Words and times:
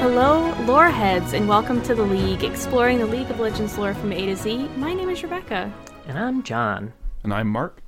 Hello, 0.00 0.54
lore 0.64 0.88
heads, 0.88 1.34
and 1.34 1.46
welcome 1.46 1.82
to 1.82 1.94
the 1.94 2.02
League, 2.02 2.42
exploring 2.42 2.98
the 2.98 3.06
League 3.06 3.30
of 3.30 3.38
Legends 3.38 3.76
lore 3.76 3.92
from 3.92 4.12
A 4.12 4.26
to 4.26 4.36
Z. 4.36 4.68
My 4.76 4.94
name 4.94 5.10
is 5.10 5.22
Rebecca, 5.22 5.70
And 6.06 6.18
I'm 6.18 6.42
John. 6.42 6.94
And 7.22 7.34
I'm 7.34 7.48
Mark. 7.48 7.83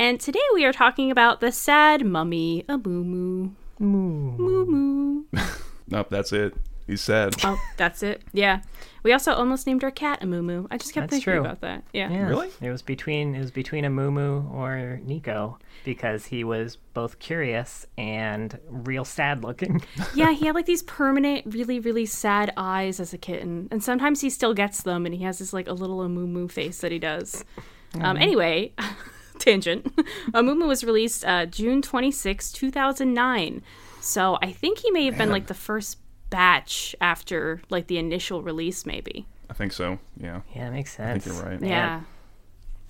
And 0.00 0.18
today 0.18 0.40
we 0.54 0.64
are 0.64 0.72
talking 0.72 1.10
about 1.10 1.40
the 1.40 1.52
sad 1.52 2.06
mummy, 2.06 2.64
Amumu. 2.70 3.52
Moo. 3.78 4.36
Moo 4.38 4.64
moo. 4.64 5.24
Nope, 5.88 6.06
that's 6.08 6.32
it. 6.32 6.54
He's 6.86 7.00
sad. 7.00 7.34
Oh, 7.44 7.60
that's 7.76 8.02
it. 8.02 8.22
Yeah. 8.32 8.62
We 9.02 9.12
also 9.12 9.32
almost 9.32 9.66
named 9.66 9.84
our 9.84 9.90
cat 9.90 10.20
Amumu. 10.22 10.68
I 10.70 10.78
just 10.78 10.94
kept 10.94 11.10
That's 11.10 11.22
thinking 11.22 11.32
true. 11.32 11.40
about 11.40 11.60
that. 11.62 11.84
Yeah. 11.92 12.10
Yeah. 12.10 12.28
Really? 12.28 12.48
It 12.62 12.70
was 12.70 12.80
between 12.80 13.34
it 13.34 13.40
was 13.40 13.50
between 13.50 13.84
a 13.84 13.90
Moo 13.90 14.48
or 14.50 15.00
Nico 15.04 15.58
because 15.84 16.26
he 16.26 16.44
was 16.44 16.76
both 16.94 17.18
curious 17.18 17.86
and 17.98 18.58
real 18.68 19.04
sad 19.04 19.42
looking. 19.42 19.82
Yeah, 20.14 20.32
he 20.32 20.46
had 20.46 20.54
like 20.54 20.66
these 20.66 20.84
permanent, 20.84 21.44
really, 21.54 21.78
really 21.80 22.06
sad 22.06 22.52
eyes 22.56 23.00
as 23.00 23.12
a 23.12 23.18
kitten. 23.18 23.68
And 23.70 23.82
sometimes 23.82 24.20
he 24.20 24.30
still 24.30 24.54
gets 24.54 24.82
them 24.82 25.04
and 25.06 25.14
he 25.14 25.24
has 25.24 25.40
this 25.40 25.52
like 25.52 25.68
a 25.68 25.72
little 25.74 25.98
Amumu 25.98 26.50
face 26.50 26.78
that 26.80 26.92
he 26.92 26.98
does. 26.98 27.44
Um, 28.00 28.16
anyway, 28.16 28.72
tangent. 29.44 29.94
Amumu 30.32 30.66
was 30.68 30.84
released 30.84 31.24
uh, 31.24 31.46
June 31.46 31.82
26, 31.82 32.52
2009. 32.52 33.62
So 34.00 34.38
I 34.40 34.52
think 34.52 34.78
he 34.78 34.90
may 34.90 35.04
have 35.06 35.18
been 35.18 35.30
like 35.30 35.46
the 35.48 35.54
first 35.54 35.98
batch 36.30 36.94
after 37.00 37.60
like 37.70 37.86
the 37.88 37.98
initial 37.98 38.42
release, 38.42 38.86
maybe. 38.86 39.26
I 39.50 39.52
think 39.52 39.72
so. 39.72 39.98
Yeah. 40.16 40.42
yeah, 40.54 40.68
it 40.68 40.70
makes 40.70 40.92
sense. 40.96 41.08
I 41.08 41.12
sense. 41.12 41.24
think 41.24 41.36
you're 41.36 41.52
right. 41.52 41.60
Man. 41.60 41.70
Yeah. 41.70 42.00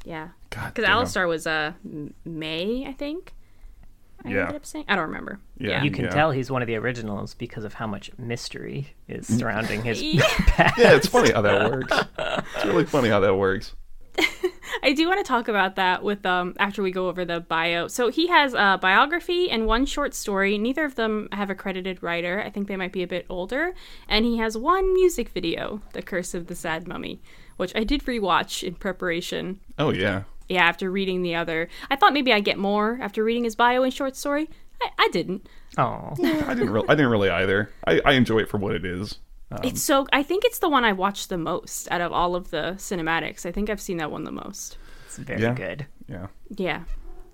Yeah. 0.05 0.29
God 0.51 0.75
Because. 0.75 0.89
Alistar 1.15 1.27
was 1.29 1.47
uh, 1.47 1.73
May, 2.25 2.85
I 2.87 2.93
think. 2.93 3.33
I 4.25 4.29
Yeah. 4.29 4.41
ended 4.43 4.57
up 4.57 4.67
saying. 4.67 4.85
I 4.89 4.95
don't 4.97 5.07
remember. 5.07 5.41
Yeah. 5.59 5.83
You 5.83 5.91
can 5.91 6.05
Yeah. 6.05 6.11
tell 6.11 6.31
he's 6.31 6.51
one 6.51 6.61
of 6.63 6.69
the 6.69 6.77
originals 6.77 7.33
because 7.35 7.65
of 7.65 7.73
how 7.75 7.87
much 7.87 8.11
mystery 8.19 8.95
is 9.09 9.27
surrounding 9.27 9.83
his 9.83 10.03
Yeah. 10.03 10.23
past. 10.47 10.79
Yeah, 10.79 10.95
it's 10.95 11.07
funny 11.09 11.33
how 11.33 11.41
that 11.43 11.71
works. 11.71 11.97
It's 12.57 12.65
really 12.67 12.85
funny 12.85 13.09
how 13.09 13.21
that 13.21 13.35
works. 13.35 13.75
I 14.91 14.93
do 14.93 15.07
want 15.07 15.25
to 15.25 15.25
talk 15.25 15.47
about 15.47 15.77
that 15.77 16.03
with 16.03 16.27
um 16.27 16.57
after 16.59 16.83
we 16.83 16.91
go 16.91 17.09
over 17.09 17.25
the 17.25 17.39
bio. 17.39 17.87
So 17.87 18.11
he 18.11 18.27
has 18.27 18.55
a 18.55 18.77
biography 18.83 19.49
and 19.49 19.65
one 19.65 19.87
short 19.87 20.15
story. 20.15 20.59
Neither 20.59 20.85
of 20.85 20.97
them 20.97 21.29
have 21.31 21.49
a 21.49 21.55
credited 21.55 22.03
writer. 22.03 22.43
I 22.45 22.51
think 22.51 22.67
they 22.67 22.75
might 22.75 22.91
be 22.91 23.05
a 23.05 23.07
bit 23.07 23.25
older. 23.31 23.73
And 24.09 24.25
he 24.25 24.39
has 24.39 24.59
one 24.59 24.93
music 24.93 25.29
video, 25.29 25.81
The 25.93 26.03
Curse 26.03 26.35
of 26.35 26.49
the 26.49 26.57
Sad 26.57 26.89
Mummy, 26.89 27.23
which 27.57 27.71
I 27.77 27.85
did 27.85 28.03
rewatch 28.03 28.65
in 28.65 28.75
preparation. 28.75 29.61
Oh 29.79 29.91
yeah. 29.91 30.25
Yeah, 30.49 30.65
after 30.65 30.91
reading 30.91 31.23
the 31.23 31.37
other. 31.37 31.69
I 31.89 31.95
thought 31.95 32.13
maybe 32.13 32.33
I'd 32.33 32.45
get 32.45 32.59
more 32.59 32.99
after 33.01 33.23
reading 33.23 33.45
his 33.45 33.55
bio 33.55 33.85
and 33.85 33.95
short 33.95 34.17
story. 34.17 34.51
I, 34.83 34.91
I 34.99 35.09
didn't. 35.13 35.49
Oh, 35.79 36.15
I 36.19 36.55
didn't 36.55 36.71
really. 36.71 36.89
I 36.89 36.97
didn't 36.97 37.13
really 37.13 37.31
either. 37.31 37.71
I, 37.87 38.01
I 38.05 38.13
enjoy 38.15 38.39
it 38.39 38.49
for 38.49 38.59
what 38.59 38.75
it 38.75 38.85
is. 38.85 39.21
Um, 39.53 39.59
It's 39.65 39.83
so 39.83 40.07
I 40.13 40.23
think 40.23 40.45
it's 40.45 40.59
the 40.61 40.69
one 40.69 40.85
I 40.85 40.93
watched 40.93 41.29
the 41.29 41.39
most 41.39 41.91
out 41.91 42.01
of 42.01 42.13
all 42.13 42.35
of 42.37 42.51
the 42.51 42.75
cinematics. 42.77 43.45
I 43.47 43.53
think 43.53 43.69
I've 43.71 43.81
seen 43.81 43.97
that 43.99 44.11
one 44.11 44.25
the 44.25 44.33
most. 44.33 44.79
it's 45.07 45.17
very 45.19 45.43
Yeah. 45.43 45.55
good. 45.55 45.87
yeah. 46.09 46.27
Yeah. 46.57 46.83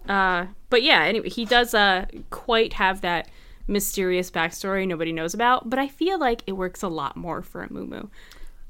Uh, 0.09 0.47
but 0.71 0.83
yeah, 0.83 1.03
anyway, 1.03 1.29
he 1.29 1.45
does 1.45 1.75
uh 1.75 2.07
quite 2.31 2.75
have 2.75 3.01
that 3.03 3.29
mysterious 3.69 4.31
backstory 4.31 4.87
nobody 4.87 5.13
knows 5.13 5.35
about, 5.35 5.69
but 5.69 5.79
I 5.79 5.89
feel 5.89 6.19
like 6.19 6.43
it 6.47 6.53
works 6.53 6.83
a 6.83 6.89
lot 6.89 7.17
more 7.17 7.43
for 7.43 7.67
Amumu. 7.67 8.09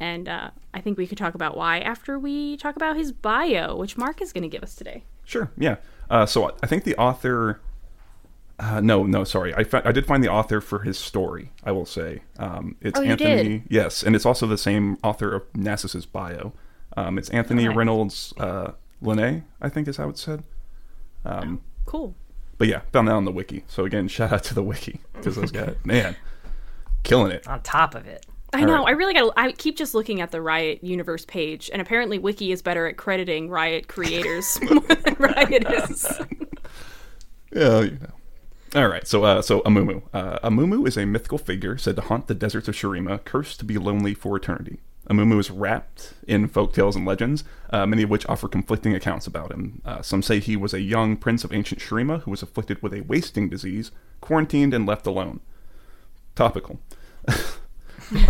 And 0.00 0.28
uh, 0.28 0.50
I 0.74 0.80
think 0.80 0.98
we 0.98 1.06
could 1.06 1.18
talk 1.18 1.34
about 1.34 1.56
why 1.56 1.78
after 1.80 2.18
we 2.18 2.56
talk 2.56 2.76
about 2.76 2.96
his 2.96 3.12
bio, 3.12 3.76
which 3.76 3.96
Mark 3.96 4.20
is 4.20 4.32
going 4.32 4.42
to 4.42 4.48
give 4.48 4.62
us 4.62 4.74
today. 4.74 5.04
Sure. 5.24 5.50
Yeah. 5.56 5.76
Uh, 6.10 6.26
so 6.26 6.54
I 6.62 6.66
think 6.66 6.84
the 6.84 6.96
author. 6.96 7.60
Uh, 8.58 8.80
no, 8.80 9.04
no, 9.04 9.22
sorry. 9.24 9.54
I, 9.54 9.64
fa- 9.64 9.82
I 9.84 9.92
did 9.92 10.06
find 10.06 10.24
the 10.24 10.30
author 10.30 10.60
for 10.62 10.78
his 10.80 10.98
story. 10.98 11.52
I 11.62 11.72
will 11.72 11.84
say 11.84 12.22
um, 12.38 12.76
it's 12.80 12.98
Oh, 12.98 13.02
you 13.02 13.10
Anthony. 13.12 13.58
did? 13.58 13.62
Yes, 13.68 14.02
and 14.02 14.16
it's 14.16 14.24
also 14.24 14.46
the 14.46 14.56
same 14.56 14.96
author 15.04 15.34
of 15.34 15.42
Nasus's 15.54 16.06
bio. 16.06 16.52
Um, 16.96 17.18
it's 17.18 17.28
Anthony 17.30 17.68
Okay. 17.68 17.76
Reynolds 17.76 18.32
uh, 18.38 18.72
Linnae, 19.02 19.42
I 19.60 19.68
think 19.68 19.88
is 19.88 19.98
how 19.98 20.08
it's 20.08 20.22
said. 20.22 20.42
Um, 21.24 21.60
Cool. 21.84 22.14
But 22.58 22.68
yeah, 22.68 22.80
found 22.92 23.06
that 23.08 23.12
on 23.12 23.26
the 23.26 23.30
wiki. 23.32 23.64
So 23.68 23.84
again, 23.84 24.08
shout 24.16 24.32
out 24.32 24.42
to 24.44 24.54
the 24.54 24.62
wiki 24.62 25.00
because 25.12 25.36
those 25.36 25.52
guys, 25.52 25.76
man, 25.84 26.16
killing 27.02 27.32
it. 27.32 27.46
On 27.46 27.60
top 27.60 27.94
of 27.94 28.06
it. 28.06 28.24
I 28.54 28.64
know. 28.64 28.76
right. 28.84 28.88
I 28.88 28.90
really 28.92 29.12
got. 29.12 29.34
to 29.34 29.38
I 29.38 29.52
keep 29.52 29.76
just 29.76 29.94
looking 29.94 30.22
at 30.22 30.30
the 30.30 30.40
Riot 30.40 30.82
universe 30.82 31.26
page, 31.26 31.68
and 31.70 31.82
apparently 31.82 32.18
Wiki 32.18 32.52
is 32.52 32.62
better 32.62 32.86
at 32.86 32.96
crediting 32.96 33.50
Riot 33.50 33.86
creators 33.88 34.58
more 34.70 34.80
than 34.80 35.14
Riot 35.18 35.66
is. 35.90 36.20
Yeah, 37.52 37.80
you 37.82 37.90
know. 38.00 38.12
All 38.74 38.88
right, 38.88 39.06
so 39.06 39.24
uh, 39.24 39.42
so 39.42 39.60
Amumu. 39.60 40.02
Uh, 40.12 40.38
Amumu 40.40 40.86
is 40.86 40.96
a 40.96 41.06
mythical 41.06 41.38
figure 41.38 41.78
said 41.78 41.96
to 41.96 42.02
haunt 42.02 42.26
the 42.26 42.34
deserts 42.34 42.68
of 42.68 42.74
Shurima, 42.74 43.24
cursed 43.24 43.58
to 43.60 43.64
be 43.64 43.78
lonely 43.78 44.12
for 44.12 44.36
eternity. 44.36 44.80
Amumu 45.08 45.38
is 45.38 45.50
wrapped 45.50 46.14
in 46.26 46.48
folk 46.48 46.72
tales 46.72 46.96
and 46.96 47.06
legends, 47.06 47.44
uh, 47.70 47.86
many 47.86 48.02
of 48.02 48.10
which 48.10 48.26
offer 48.28 48.48
conflicting 48.48 48.94
accounts 48.94 49.26
about 49.26 49.52
him. 49.52 49.80
Uh, 49.84 50.02
some 50.02 50.20
say 50.20 50.40
he 50.40 50.56
was 50.56 50.74
a 50.74 50.80
young 50.80 51.16
prince 51.16 51.44
of 51.44 51.52
ancient 51.52 51.80
Shurima 51.80 52.22
who 52.22 52.32
was 52.32 52.42
afflicted 52.42 52.82
with 52.82 52.92
a 52.92 53.02
wasting 53.02 53.48
disease, 53.48 53.92
quarantined 54.20 54.74
and 54.74 54.84
left 54.84 55.06
alone. 55.06 55.40
Topical. 56.34 56.80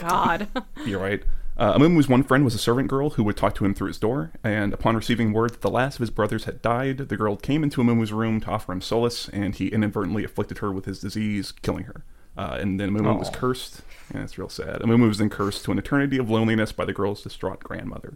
God. 0.00 0.48
You're 0.84 1.00
right. 1.00 1.22
Uh, 1.58 1.76
Amumu's 1.76 2.08
one 2.08 2.22
friend 2.22 2.44
was 2.44 2.54
a 2.54 2.58
servant 2.58 2.86
girl 2.88 3.10
who 3.10 3.24
would 3.24 3.36
talk 3.36 3.52
to 3.56 3.64
him 3.64 3.74
through 3.74 3.88
his 3.88 3.98
door, 3.98 4.30
and 4.44 4.72
upon 4.72 4.94
receiving 4.94 5.32
word 5.32 5.50
that 5.50 5.60
the 5.60 5.68
last 5.68 5.96
of 5.96 6.00
his 6.00 6.10
brothers 6.10 6.44
had 6.44 6.62
died, 6.62 6.98
the 6.98 7.16
girl 7.16 7.34
came 7.34 7.64
into 7.64 7.82
Amumu's 7.82 8.12
room 8.12 8.40
to 8.42 8.50
offer 8.50 8.70
him 8.70 8.80
solace, 8.80 9.28
and 9.30 9.56
he 9.56 9.66
inadvertently 9.66 10.22
afflicted 10.22 10.58
her 10.58 10.70
with 10.70 10.84
his 10.84 11.00
disease, 11.00 11.50
killing 11.50 11.84
her. 11.84 12.04
Uh, 12.36 12.58
and 12.60 12.78
then 12.78 12.90
Amumu 12.90 13.18
was 13.18 13.30
cursed. 13.30 13.82
Yeah, 14.14 14.22
it's 14.22 14.38
real 14.38 14.48
sad. 14.48 14.80
Amumu 14.82 15.08
was 15.08 15.18
then 15.18 15.28
cursed 15.28 15.64
to 15.64 15.72
an 15.72 15.78
eternity 15.78 16.16
of 16.18 16.30
loneliness 16.30 16.70
by 16.70 16.84
the 16.84 16.92
girl's 16.92 17.22
distraught 17.22 17.64
grandmother. 17.64 18.14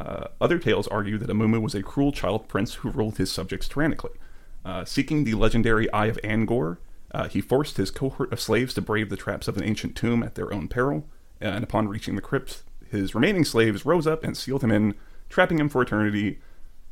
Uh, 0.00 0.24
other 0.40 0.58
tales 0.58 0.88
argue 0.88 1.18
that 1.18 1.28
Amumu 1.28 1.62
was 1.62 1.76
a 1.76 1.82
cruel 1.84 2.10
child 2.10 2.48
prince 2.48 2.74
who 2.74 2.90
ruled 2.90 3.18
his 3.18 3.30
subjects 3.30 3.68
tyrannically. 3.68 4.18
Uh, 4.64 4.84
seeking 4.84 5.22
the 5.22 5.34
legendary 5.34 5.88
Eye 5.92 6.06
of 6.06 6.18
Angor, 6.24 6.78
uh, 7.12 7.28
he 7.28 7.40
forced 7.40 7.76
his 7.76 7.92
cohort 7.92 8.32
of 8.32 8.40
slaves 8.40 8.74
to 8.74 8.80
brave 8.80 9.08
the 9.08 9.16
traps 9.16 9.46
of 9.46 9.56
an 9.56 9.62
ancient 9.62 9.94
tomb 9.94 10.24
at 10.24 10.34
their 10.34 10.52
own 10.52 10.66
peril, 10.66 11.06
and 11.40 11.62
upon 11.62 11.86
reaching 11.86 12.16
the 12.16 12.22
crypt, 12.22 12.62
his 12.92 13.14
remaining 13.14 13.44
slaves 13.44 13.84
rose 13.84 14.06
up 14.06 14.22
and 14.22 14.36
sealed 14.36 14.62
him 14.62 14.70
in, 14.70 14.94
trapping 15.28 15.58
him 15.58 15.68
for 15.68 15.82
eternity, 15.82 16.38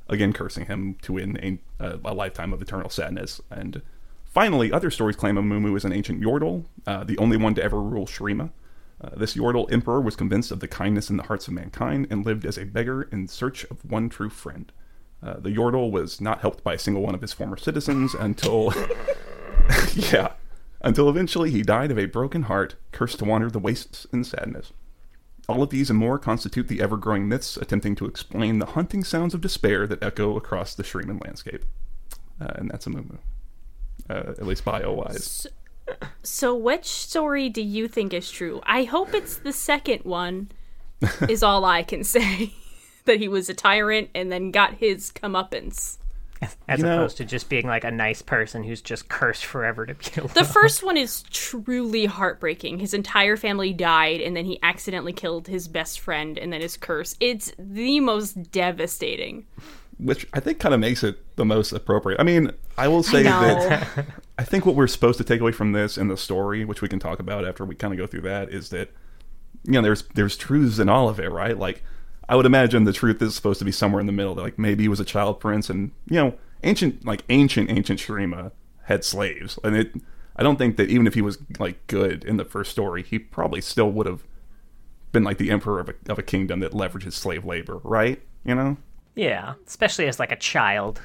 again 0.08 0.32
cursing 0.32 0.66
him 0.66 0.96
to 1.02 1.12
win 1.12 1.60
a, 1.78 1.98
a, 2.04 2.14
lifetime 2.14 2.52
of 2.52 2.60
eternal 2.60 2.90
sadness. 2.90 3.40
And 3.50 3.82
finally, 4.24 4.72
other 4.72 4.90
stories 4.90 5.16
claim 5.16 5.36
Amumu 5.36 5.76
is 5.76 5.84
an 5.84 5.92
ancient 5.92 6.20
Yordle, 6.20 6.64
uh, 6.86 7.04
the 7.04 7.18
only 7.18 7.36
one 7.36 7.54
to 7.54 7.62
ever 7.62 7.80
rule 7.80 8.06
Shurima. 8.06 8.50
Uh, 9.02 9.10
this 9.16 9.34
Yordle 9.34 9.70
emperor 9.72 10.00
was 10.00 10.16
convinced 10.16 10.50
of 10.50 10.60
the 10.60 10.68
kindness 10.68 11.08
in 11.10 11.16
the 11.16 11.22
hearts 11.24 11.48
of 11.48 11.54
mankind 11.54 12.06
and 12.10 12.26
lived 12.26 12.44
as 12.44 12.58
a 12.58 12.64
beggar 12.64 13.02
in 13.04 13.28
search 13.28 13.64
of 13.64 13.84
one 13.84 14.08
true 14.08 14.28
friend. 14.28 14.72
Uh, 15.22 15.38
the 15.38 15.50
Yordle 15.50 15.90
was 15.90 16.20
not 16.20 16.40
helped 16.40 16.64
by 16.64 16.74
a 16.74 16.78
single 16.78 17.02
one 17.02 17.14
of 17.14 17.20
his 17.20 17.32
former 17.32 17.56
citizens 17.56 18.14
until, 18.14 18.72
yeah, 19.94 20.32
until 20.80 21.08
eventually 21.08 21.50
he 21.50 21.62
died 21.62 21.90
of 21.90 21.98
a 21.98 22.06
broken 22.06 22.44
heart, 22.44 22.76
cursed 22.90 23.18
to 23.18 23.24
wander 23.24 23.50
the 23.50 23.58
wastes 23.58 24.06
in 24.12 24.24
sadness. 24.24 24.72
All 25.48 25.62
of 25.62 25.70
these 25.70 25.90
and 25.90 25.98
more 25.98 26.18
constitute 26.18 26.68
the 26.68 26.80
ever 26.80 26.96
growing 26.96 27.28
myths 27.28 27.56
attempting 27.56 27.96
to 27.96 28.06
explain 28.06 28.58
the 28.58 28.66
haunting 28.66 29.04
sounds 29.04 29.34
of 29.34 29.40
despair 29.40 29.86
that 29.86 30.02
echo 30.02 30.36
across 30.36 30.74
the 30.74 30.82
Shuriman 30.82 31.22
landscape. 31.24 31.64
Uh, 32.40 32.52
and 32.56 32.70
that's 32.70 32.86
a 32.86 32.90
moo 32.90 33.02
uh, 34.08 34.34
at 34.38 34.46
least 34.46 34.64
bio 34.64 34.92
wise. 34.92 35.46
So, 36.22 36.54
which 36.54 36.86
story 36.86 37.48
do 37.48 37.62
you 37.62 37.88
think 37.88 38.12
is 38.14 38.30
true? 38.30 38.60
I 38.64 38.84
hope 38.84 39.12
it's 39.12 39.38
the 39.38 39.52
second 39.52 40.04
one, 40.04 40.50
is 41.28 41.42
all 41.42 41.64
I 41.64 41.82
can 41.82 42.04
say. 42.04 42.52
that 43.04 43.18
he 43.18 43.28
was 43.28 43.48
a 43.48 43.54
tyrant 43.54 44.10
and 44.14 44.30
then 44.30 44.50
got 44.50 44.74
his 44.74 45.10
comeuppance. 45.10 45.98
As 46.68 46.78
You 46.80 46.86
know- 46.86 46.94
opposed 47.00 47.18
to 47.18 47.24
just 47.24 47.48
being 47.48 47.66
like 47.66 47.84
a 47.84 47.90
nice 47.90 48.22
person 48.22 48.64
who's 48.64 48.80
just 48.80 49.08
cursed 49.08 49.44
forever 49.44 49.84
to 49.86 49.94
be 49.94 50.04
alone. 50.20 50.30
The 50.34 50.44
first 50.44 50.82
one 50.82 50.96
is 50.96 51.22
truly 51.30 52.06
heartbreaking. 52.06 52.78
His 52.78 52.94
entire 52.94 53.36
family 53.36 53.72
died, 53.72 54.20
and 54.22 54.34
then 54.36 54.46
he 54.46 54.58
accidentally 54.62 55.12
killed 55.12 55.48
his 55.48 55.68
best 55.68 56.00
friend, 56.00 56.38
and 56.38 56.52
then 56.52 56.60
his 56.62 56.76
curse. 56.76 57.14
It's 57.20 57.52
the 57.58 58.00
most 58.00 58.50
devastating. 58.52 59.44
which 59.98 60.26
I 60.32 60.40
think 60.40 60.58
kind 60.60 60.72
of 60.72 60.80
makes 60.80 61.04
it 61.04 61.18
the 61.36 61.44
most 61.44 61.72
appropriate. 61.72 62.18
I 62.18 62.22
mean, 62.22 62.52
I 62.78 62.88
will 62.88 63.02
say 63.02 63.22
know. 63.22 63.40
that 63.40 63.86
I 64.38 64.44
think 64.44 64.64
what 64.64 64.74
we're 64.74 64.86
supposed 64.86 65.18
to 65.18 65.24
take 65.24 65.42
away 65.42 65.52
from 65.52 65.72
this 65.72 65.98
and 65.98 66.10
the 66.10 66.16
story, 66.16 66.64
which 66.64 66.80
we 66.80 66.88
can 66.88 66.98
talk 66.98 67.18
about 67.20 67.46
after 67.46 67.66
we 67.66 67.74
kind 67.74 67.92
of 67.92 67.98
go 67.98 68.06
through 68.06 68.22
that, 68.22 68.48
is 68.50 68.70
that 68.70 68.88
you 69.64 69.72
know 69.72 69.82
there's 69.82 70.04
there's 70.14 70.38
truths 70.38 70.78
in 70.78 70.88
all 70.88 71.10
of 71.10 71.20
it, 71.20 71.30
right? 71.30 71.58
Like 71.58 71.82
I 72.30 72.36
would 72.36 72.46
imagine 72.46 72.84
the 72.84 72.92
truth 72.92 73.20
is 73.20 73.34
supposed 73.34 73.58
to 73.58 73.64
be 73.64 73.72
somewhere 73.72 73.98
in 73.98 74.06
the 74.06 74.12
middle. 74.12 74.36
That 74.36 74.42
like 74.42 74.58
maybe 74.58 74.84
he 74.84 74.88
was 74.88 75.00
a 75.00 75.04
child 75.04 75.40
prince, 75.40 75.68
and 75.68 75.90
you 76.08 76.14
know 76.14 76.34
ancient 76.62 77.04
like 77.04 77.24
ancient 77.28 77.68
ancient 77.68 77.98
Shurima 77.98 78.52
had 78.84 79.04
slaves, 79.04 79.58
and 79.64 79.76
it. 79.76 79.92
I 80.36 80.44
don't 80.44 80.56
think 80.56 80.76
that 80.76 80.88
even 80.88 81.08
if 81.08 81.14
he 81.14 81.22
was 81.22 81.38
like 81.58 81.84
good 81.88 82.24
in 82.24 82.36
the 82.36 82.44
first 82.44 82.70
story, 82.70 83.02
he 83.02 83.18
probably 83.18 83.60
still 83.60 83.90
would 83.90 84.06
have 84.06 84.22
been 85.10 85.24
like 85.24 85.38
the 85.38 85.50
emperor 85.50 85.80
of 85.80 85.88
a, 85.88 85.94
of 86.08 86.20
a 86.20 86.22
kingdom 86.22 86.60
that 86.60 86.70
leverages 86.72 87.14
slave 87.14 87.44
labor, 87.44 87.80
right? 87.82 88.22
You 88.44 88.54
know? 88.54 88.76
Yeah, 89.16 89.54
especially 89.66 90.06
as 90.06 90.18
like 90.20 90.30
a 90.32 90.36
child. 90.36 91.02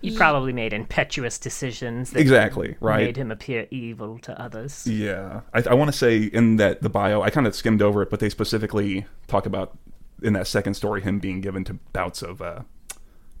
He 0.00 0.16
probably 0.16 0.52
made 0.52 0.72
impetuous 0.72 1.38
decisions 1.38 2.10
that 2.10 2.18
Exactly, 2.18 2.76
right? 2.80 3.04
made 3.04 3.16
him 3.16 3.30
appear 3.30 3.68
evil 3.70 4.18
to 4.20 4.40
others. 4.40 4.84
Yeah, 4.84 5.42
I, 5.54 5.62
I 5.70 5.74
want 5.74 5.92
to 5.92 5.96
say 5.96 6.24
in 6.24 6.56
that 6.56 6.82
the 6.82 6.88
bio, 6.88 7.22
I 7.22 7.30
kind 7.30 7.46
of 7.46 7.54
skimmed 7.54 7.82
over 7.82 8.02
it, 8.02 8.10
but 8.10 8.18
they 8.18 8.30
specifically 8.30 9.06
talk 9.28 9.46
about 9.46 9.78
in 10.22 10.32
that 10.34 10.46
second 10.46 10.74
story 10.74 11.02
him 11.02 11.18
being 11.18 11.40
given 11.40 11.64
to 11.64 11.74
bouts 11.92 12.22
of, 12.22 12.40
uh, 12.42 12.60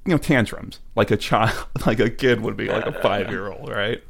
you 0.04 0.12
know, 0.12 0.18
tantrums 0.18 0.80
like 0.96 1.10
a 1.10 1.16
child, 1.16 1.66
like 1.86 2.00
a 2.00 2.10
kid 2.10 2.40
would 2.40 2.56
be, 2.56 2.66
like 2.68 2.86
a 2.86 2.92
five 3.00 3.30
year 3.30 3.50
old, 3.50 3.68
right? 3.70 4.02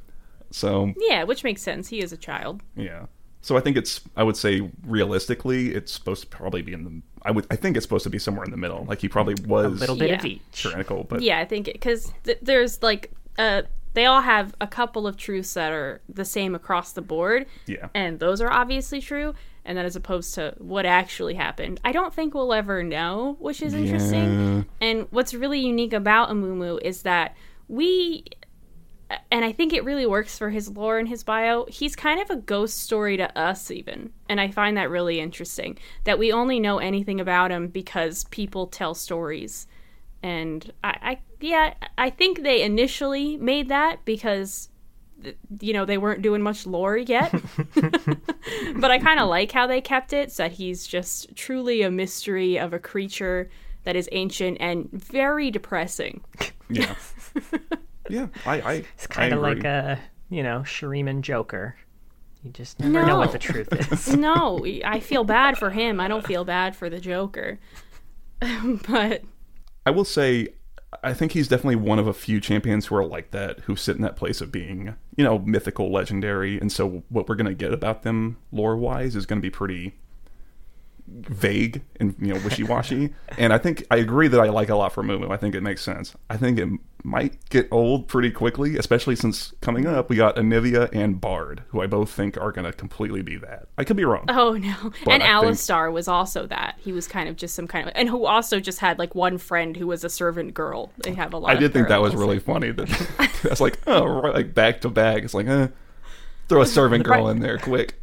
So 0.50 0.92
Yeah, 0.98 1.24
which 1.24 1.44
makes 1.44 1.62
sense. 1.62 1.88
He 1.88 2.00
is 2.00 2.12
a 2.12 2.16
child. 2.16 2.62
yeah, 2.76 3.06
so 3.40 3.56
I 3.56 3.60
think 3.60 3.76
it's, 3.76 4.00
I 4.16 4.22
would 4.22 4.36
say 4.36 4.70
realistically, 4.86 5.74
it's 5.74 5.92
supposed 5.92 6.22
to 6.22 6.28
probably 6.28 6.62
be 6.62 6.72
in 6.72 6.84
the, 6.84 7.02
I 7.22 7.30
would, 7.30 7.46
I 7.50 7.56
think 7.56 7.76
it's 7.76 7.84
supposed 7.84 8.04
to 8.04 8.10
be 8.10 8.18
somewhere 8.18 8.44
in 8.44 8.50
the 8.50 8.56
middle. 8.56 8.84
Like 8.84 9.00
he 9.00 9.08
probably 9.08 9.34
was 9.46 9.66
A 9.66 9.68
little 9.80 9.96
bit 9.96 10.10
of 10.12 10.24
Yeah. 10.24 10.32
each. 10.32 10.62
tyrannical, 10.62 11.04
but 11.04 11.22
Yeah, 11.22 11.38
I 11.40 11.44
think 11.44 11.66
because 11.66 12.12
th- 12.24 12.38
there's 12.42 12.82
like 12.82 13.10
uh, 13.38 13.62
they 13.94 14.06
all 14.06 14.22
have 14.22 14.54
a 14.60 14.66
couple 14.66 15.06
of 15.06 15.16
truths 15.16 15.54
that 15.54 15.72
are 15.72 16.00
the 16.08 16.24
same 16.24 16.54
across 16.54 16.92
the 16.92 17.02
board. 17.02 17.46
Yeah. 17.66 17.88
and 17.94 18.18
those 18.18 18.40
are 18.40 18.50
obviously 18.50 19.00
true. 19.00 19.34
And 19.64 19.78
then 19.78 19.84
as 19.84 19.94
opposed 19.94 20.34
to 20.34 20.54
what 20.58 20.86
actually 20.86 21.34
happened, 21.34 21.80
I 21.84 21.92
don't 21.92 22.12
think 22.12 22.34
we'll 22.34 22.52
ever 22.52 22.82
know, 22.82 23.36
which 23.38 23.62
is 23.62 23.74
interesting. 23.74 24.66
And 24.80 25.06
what's 25.10 25.34
really 25.34 25.60
unique 25.60 25.92
about 25.92 26.30
Amumu 26.30 26.80
is 26.82 27.02
that 27.02 27.36
we 27.68 28.24
and 29.30 29.44
I 29.44 29.52
think 29.52 29.72
it 29.72 29.84
really 29.84 30.06
works 30.06 30.38
for 30.38 30.50
his 30.50 30.70
lore 30.70 30.98
and 30.98 31.08
his 31.08 31.22
bio. 31.22 31.66
He's 31.66 31.96
kind 31.96 32.20
of 32.20 32.30
a 32.30 32.36
ghost 32.36 32.80
story 32.80 33.16
to 33.16 33.38
us, 33.38 33.70
even. 33.70 34.10
And 34.28 34.40
I 34.40 34.50
find 34.50 34.76
that 34.76 34.90
really 34.90 35.20
interesting 35.20 35.78
that 36.04 36.18
we 36.18 36.32
only 36.32 36.60
know 36.60 36.78
anything 36.78 37.20
about 37.20 37.50
him 37.50 37.68
because 37.68 38.24
people 38.24 38.66
tell 38.66 38.94
stories. 38.94 39.66
And 40.22 40.72
I, 40.84 40.96
I 41.02 41.18
yeah, 41.40 41.74
I 41.98 42.10
think 42.10 42.42
they 42.42 42.62
initially 42.62 43.36
made 43.36 43.68
that 43.68 44.04
because, 44.04 44.68
you 45.60 45.72
know, 45.72 45.84
they 45.84 45.98
weren't 45.98 46.22
doing 46.22 46.42
much 46.42 46.66
lore 46.66 46.96
yet. 46.96 47.32
but 48.76 48.90
I 48.90 48.98
kind 48.98 49.18
of 49.18 49.28
like 49.28 49.50
how 49.50 49.66
they 49.66 49.80
kept 49.80 50.12
it, 50.12 50.30
so 50.30 50.44
that 50.44 50.52
he's 50.52 50.86
just 50.86 51.34
truly 51.34 51.82
a 51.82 51.90
mystery 51.90 52.58
of 52.58 52.72
a 52.72 52.78
creature 52.78 53.50
that 53.84 53.96
is 53.96 54.08
ancient 54.12 54.58
and 54.60 54.88
very 54.92 55.50
depressing. 55.50 56.22
yeah, 56.68 56.94
yeah, 58.08 58.28
I, 58.46 58.60
I, 58.60 58.72
It's 58.94 59.08
kind 59.08 59.34
of 59.34 59.40
like 59.40 59.64
a, 59.64 59.98
you 60.30 60.44
know, 60.44 60.60
Shuriman 60.60 61.22
Joker. 61.22 61.76
You 62.44 62.50
just 62.50 62.80
never 62.80 63.06
know 63.06 63.18
what 63.18 63.32
the 63.32 63.38
truth 63.38 63.68
is. 63.72 64.16
no, 64.16 64.64
I 64.84 65.00
feel 65.00 65.22
bad 65.24 65.58
for 65.58 65.70
him. 65.70 66.00
I 66.00 66.08
don't 66.08 66.26
feel 66.26 66.44
bad 66.44 66.74
for 66.74 66.90
the 66.90 66.98
Joker. 67.00 67.60
but 68.88 69.22
I 69.84 69.90
will 69.90 70.04
say, 70.04 70.48
I 71.02 71.14
think 71.14 71.32
he's 71.32 71.48
definitely 71.48 71.76
one 71.76 71.98
of 71.98 72.06
a 72.06 72.12
few 72.12 72.40
champions 72.40 72.86
who 72.86 72.96
are 72.96 73.04
like 73.04 73.30
that, 73.30 73.60
who 73.60 73.76
sit 73.76 73.96
in 73.96 74.02
that 74.02 74.16
place 74.16 74.40
of 74.40 74.52
being, 74.52 74.94
you 75.16 75.24
know, 75.24 75.38
mythical, 75.38 75.90
legendary. 75.90 76.60
And 76.60 76.70
so, 76.70 77.02
what 77.08 77.28
we're 77.28 77.34
going 77.34 77.46
to 77.46 77.54
get 77.54 77.72
about 77.72 78.02
them 78.02 78.36
lore 78.52 78.76
wise 78.76 79.16
is 79.16 79.26
going 79.26 79.40
to 79.40 79.42
be 79.42 79.50
pretty 79.50 79.98
vague 81.08 81.82
and, 81.98 82.14
you 82.20 82.32
know, 82.32 82.40
wishy 82.40 82.62
washy. 82.62 83.14
and 83.38 83.52
I 83.52 83.58
think 83.58 83.84
I 83.90 83.96
agree 83.96 84.28
that 84.28 84.40
I 84.40 84.50
like 84.50 84.68
a 84.68 84.76
lot 84.76 84.92
for 84.92 85.02
Mumu. 85.02 85.30
I 85.30 85.36
think 85.36 85.54
it 85.54 85.62
makes 85.62 85.82
sense. 85.82 86.14
I 86.30 86.36
think 86.36 86.58
it 86.58 86.68
might 87.04 87.48
get 87.50 87.68
old 87.70 88.06
pretty 88.06 88.30
quickly, 88.30 88.76
especially 88.76 89.16
since 89.16 89.52
coming 89.60 89.86
up 89.86 90.08
we 90.08 90.16
got 90.16 90.36
Anivia 90.36 90.88
and 90.94 91.20
Bard, 91.20 91.64
who 91.68 91.80
I 91.80 91.86
both 91.86 92.10
think 92.10 92.36
are 92.36 92.52
going 92.52 92.64
to 92.64 92.72
completely 92.72 93.22
be 93.22 93.36
that. 93.38 93.66
I 93.76 93.84
could 93.84 93.96
be 93.96 94.04
wrong. 94.04 94.26
oh 94.28 94.52
no, 94.52 94.92
and 95.10 95.22
I 95.22 95.40
think- 95.40 95.52
Alistar 95.54 95.92
was 95.92 96.08
also 96.08 96.46
that. 96.46 96.76
He 96.78 96.92
was 96.92 97.08
kind 97.08 97.28
of 97.28 97.36
just 97.36 97.54
some 97.54 97.66
kind 97.66 97.88
of, 97.88 97.92
and 97.96 98.08
who 98.08 98.24
also 98.26 98.60
just 98.60 98.78
had 98.78 98.98
like 98.98 99.14
one 99.14 99.38
friend 99.38 99.76
who 99.76 99.86
was 99.86 100.04
a 100.04 100.10
servant 100.10 100.54
girl. 100.54 100.92
They 100.98 101.14
have 101.14 101.32
a 101.32 101.38
lot. 101.38 101.50
I 101.50 101.54
of 101.54 101.60
did 101.60 101.72
think 101.72 101.88
that 101.88 102.00
was 102.00 102.14
really 102.14 102.38
funny. 102.40 102.70
That 102.70 102.88
that's 103.42 103.60
like 103.60 103.78
oh, 103.86 104.06
right, 104.20 104.34
like 104.34 104.54
back 104.54 104.80
to 104.82 104.88
back. 104.88 105.22
It's 105.24 105.34
like 105.34 105.46
eh, 105.46 105.68
throw 106.48 106.62
a 106.62 106.66
servant 106.66 107.04
girl 107.04 107.28
in 107.28 107.40
there 107.40 107.58
quick. 107.58 107.94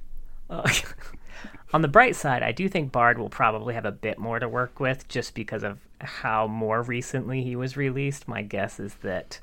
On 1.72 1.82
the 1.84 1.88
bright 1.88 2.16
side, 2.16 2.42
I 2.42 2.52
do 2.52 2.68
think 2.68 2.92
Bard 2.92 3.20
will 3.20 3.30
probably 3.30 3.76
have 3.76 3.86
a 3.86 3.92
bit 3.92 4.18
more 4.18 4.40
to 4.40 4.50
work 4.50 4.80
with 4.80 5.08
just 5.08 5.36
because 5.36 5.64
of 5.64 5.78
how 6.02 6.48
more 6.48 6.82
recently 6.82 7.44
he 7.44 7.56
was 7.56 7.76
released. 7.78 8.28
My 8.28 8.42
guess 8.42 8.80
is 8.80 8.94
that 8.96 9.40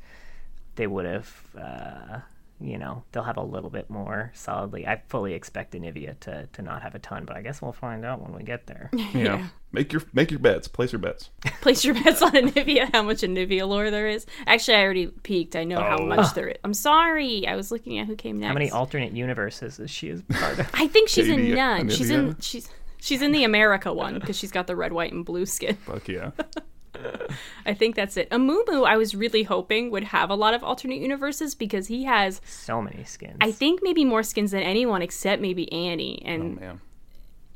they 0.77 0.87
would 0.87 1.05
have, 1.07 1.43
uh, 1.59 2.19
you 2.61 2.79
know, 2.79 3.03
they'll 3.13 3.23
have 3.25 3.37
a 3.37 3.43
little 3.43 3.71
bit 3.71 3.91
more 3.91 4.31
solidly. 4.35 4.87
I 4.87 5.03
fully 5.09 5.35
expect 5.35 5.75
Anivia 5.75 6.19
to, 6.21 6.49
to 6.53 6.63
not 6.63 6.83
have 6.83 6.95
a 6.95 6.99
ton, 6.99 7.25
but 7.27 7.37
I 7.37 7.43
guess 7.43 7.61
we'll 7.61 7.73
find 7.73 8.05
out 8.05 8.21
when 8.23 8.33
we 8.35 8.43
get 8.43 8.67
there. 8.67 8.91
Yeah. 9.15 9.23
know, 9.23 9.43
make 9.73 9.93
your 9.93 10.03
make 10.15 10.31
your 10.31 10.41
bets, 10.41 10.67
place 10.69 10.93
your 10.93 10.99
bets. 10.99 11.31
Place 11.61 11.85
your 11.85 11.95
bets 11.95 12.23
on 12.23 12.33
Anivia. 12.33 12.89
How 12.95 13.03
much 13.03 13.19
Anivia 13.23 13.67
lore 13.69 13.91
there 13.91 14.07
is? 14.07 14.25
Actually, 14.47 14.77
I 14.77 14.83
already 14.85 15.07
peeked. 15.09 15.57
I 15.57 15.65
know 15.65 15.81
how 15.81 15.99
Oh. 15.99 16.07
much 16.07 16.33
there 16.35 16.49
is. 16.49 16.57
I'm 16.65 16.75
sorry. 16.75 17.47
I 17.47 17.57
was 17.57 17.71
looking 17.73 17.99
at 17.99 18.07
who 18.07 18.15
came 18.17 18.39
next. 18.39 18.49
How 18.49 18.55
many 18.55 18.71
alternate 18.71 19.13
universes 19.13 19.79
is 19.81 19.91
she 19.91 20.11
a 20.11 20.17
part 20.33 20.59
of? 20.59 20.71
I 20.75 20.87
think 20.87 21.09
she's 21.09 21.27
Katie 21.27 21.51
in 21.51 21.57
none. 21.57 21.89
She's 21.91 22.11
in 22.11 22.37
she's 22.41 22.71
she's 23.01 23.23
in 23.23 23.33
the 23.33 23.45
America 23.45 23.93
one 23.93 24.19
because 24.19 24.37
she's 24.37 24.53
got 24.53 24.67
the 24.67 24.77
red, 24.77 24.93
white, 24.93 25.13
and 25.13 25.25
blue 25.25 25.47
skin. 25.47 25.77
Fuck 25.77 26.09
yeah. 26.09 26.31
I 27.67 27.75
think 27.75 27.95
that's 27.95 28.17
it. 28.17 28.31
Amumu, 28.31 28.87
I 28.87 28.97
was 28.97 29.15
really 29.15 29.43
hoping 29.43 29.91
would 29.91 30.05
have 30.05 30.31
a 30.31 30.35
lot 30.35 30.55
of 30.55 30.65
alternate 30.65 30.99
universes 31.01 31.55
because 31.55 31.89
he 31.89 32.05
has, 32.05 32.41
So 32.47 32.81
many 32.81 33.05
skins. 33.05 33.37
I 33.41 33.53
think, 33.53 33.81
maybe 33.83 34.05
more 34.05 34.23
skins 34.23 34.53
than 34.53 34.63
anyone 34.63 35.03
except 35.03 35.43
maybe 35.43 35.71
Annie, 35.73 36.23
Oh 36.25 36.29
and 36.29 36.61
man. 36.61 36.81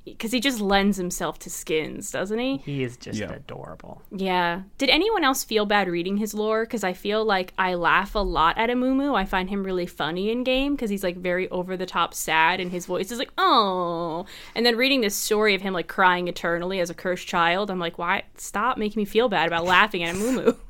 Because 0.04 0.32
he 0.32 0.40
just 0.40 0.60
lends 0.60 0.96
himself 0.96 1.38
to 1.40 1.50
skins, 1.50 2.10
doesn't 2.10 2.38
he? 2.38 2.56
he 2.58 2.82
is 2.82 2.96
just 2.96 3.18
Yeah. 3.18 3.32
adorable. 3.32 4.02
Yeah. 4.10 4.62
Did 4.78 4.88
anyone 4.88 5.24
else 5.24 5.44
feel 5.44 5.66
bad 5.66 5.88
reading 5.88 6.16
his 6.16 6.34
lore? 6.34 6.64
Because 6.64 6.82
I 6.84 6.92
feel 6.94 7.24
like 7.24 7.52
I 7.58 7.74
laugh 7.74 8.14
a 8.14 8.18
lot 8.20 8.56
at 8.58 8.70
Amumu. 8.70 9.14
I 9.14 9.24
find 9.24 9.48
him 9.50 9.62
really 9.62 9.86
funny 9.86 10.30
in 10.30 10.42
game 10.42 10.74
because 10.74 10.90
he's 10.90 11.04
like 11.04 11.16
very 11.18 11.48
over 11.50 11.76
the 11.76 11.86
top 11.86 12.14
sad 12.14 12.60
and 12.60 12.70
his 12.72 12.86
voice 12.86 13.12
is 13.12 13.18
like, 13.18 13.30
oh. 13.38 14.24
And 14.54 14.64
then 14.66 14.76
reading 14.76 15.00
this 15.02 15.14
story 15.14 15.54
of 15.54 15.60
him 15.62 15.74
like 15.74 15.88
crying 15.88 16.28
eternally 16.28 16.80
as 16.80 16.90
a 16.90 16.94
cursed 16.94 17.28
child, 17.28 17.70
I'm 17.70 17.78
like, 17.78 17.98
why? 17.98 18.22
Stop 18.36 18.78
making 18.78 19.00
me 19.00 19.04
feel 19.04 19.28
bad 19.28 19.46
about 19.46 19.64
laughing 19.64 20.02
at 20.02 20.14
Amumu. 20.14 20.56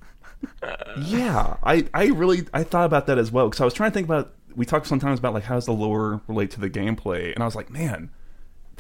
Yeah, 0.99 1.56
I 1.62 1.87
I 1.93 2.06
really 2.06 2.47
I 2.55 2.62
thought 2.65 2.87
about 2.87 3.06
that 3.06 3.19
as 3.19 3.31
well 3.31 3.49
because 3.49 3.61
I 3.61 3.65
was 3.65 3.75
trying 3.75 3.91
to 3.91 3.94
think 3.94 4.06
about. 4.06 4.32
We 4.56 4.65
talk 4.67 4.85
sometimes 4.87 5.19
about 5.19 5.32
like 5.35 5.44
how 5.44 5.55
does 5.55 5.67
the 5.67 5.72
lore 5.72 6.20
relate 6.27 6.51
to 6.53 6.60
the 6.60 6.69
gameplay, 6.70 7.32
and 7.34 7.43
I 7.43 7.46
was 7.46 7.55
like, 7.55 7.70
man, 7.70 8.10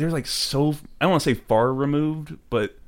they're 0.00 0.10
like 0.10 0.26
so 0.26 0.70
I 1.00 1.04
don't 1.04 1.10
want 1.10 1.22
to 1.22 1.34
say 1.34 1.34
far 1.34 1.74
removed, 1.74 2.36
but 2.48 2.78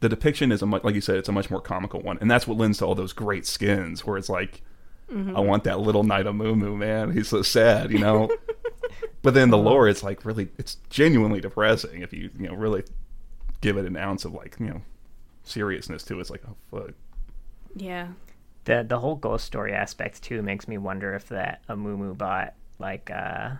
the 0.00 0.08
depiction 0.08 0.50
is 0.50 0.62
a 0.62 0.66
much 0.66 0.82
like 0.82 0.94
you 0.94 1.02
said, 1.02 1.16
it's 1.16 1.28
a 1.28 1.32
much 1.32 1.50
more 1.50 1.60
comical 1.60 2.00
one, 2.00 2.16
and 2.20 2.30
that's 2.30 2.46
what 2.46 2.56
lends 2.56 2.78
to 2.78 2.86
all 2.86 2.94
those 2.94 3.12
great 3.12 3.46
skins 3.46 4.06
where 4.06 4.16
it's 4.16 4.30
like, 4.30 4.62
mm-hmm. 5.12 5.36
I 5.36 5.40
want 5.40 5.64
that 5.64 5.80
little 5.80 6.04
knight 6.04 6.26
of 6.26 6.34
Moo 6.34 6.56
Moo, 6.56 6.74
man. 6.74 7.12
He's 7.12 7.28
so 7.28 7.42
sad, 7.42 7.92
you 7.92 7.98
know. 7.98 8.30
but 9.22 9.34
then 9.34 9.50
the 9.50 9.58
uh-huh. 9.58 9.68
lore, 9.68 9.88
it's 9.88 10.02
like 10.02 10.24
really, 10.24 10.48
it's 10.56 10.78
genuinely 10.88 11.40
depressing 11.40 12.00
if 12.00 12.14
you 12.14 12.30
you 12.38 12.48
know 12.48 12.54
really 12.54 12.82
give 13.60 13.76
it 13.76 13.84
an 13.84 13.96
ounce 13.96 14.24
of 14.24 14.32
like 14.32 14.56
you 14.58 14.66
know 14.66 14.80
seriousness 15.42 16.02
to 16.04 16.16
it. 16.16 16.22
It's 16.22 16.30
like, 16.30 16.42
oh 16.48 16.56
fuck. 16.70 16.94
yeah. 17.76 18.08
the 18.64 18.86
the 18.88 18.98
whole 18.98 19.16
ghost 19.16 19.44
story 19.44 19.74
aspect 19.74 20.22
too 20.22 20.40
makes 20.40 20.66
me 20.66 20.78
wonder 20.78 21.14
if 21.14 21.28
that 21.28 21.60
uh, 21.68 21.74
a 21.74 21.76
Amumu 21.76 22.16
bot 22.16 22.54
like 22.78 23.10
uh 23.10 23.50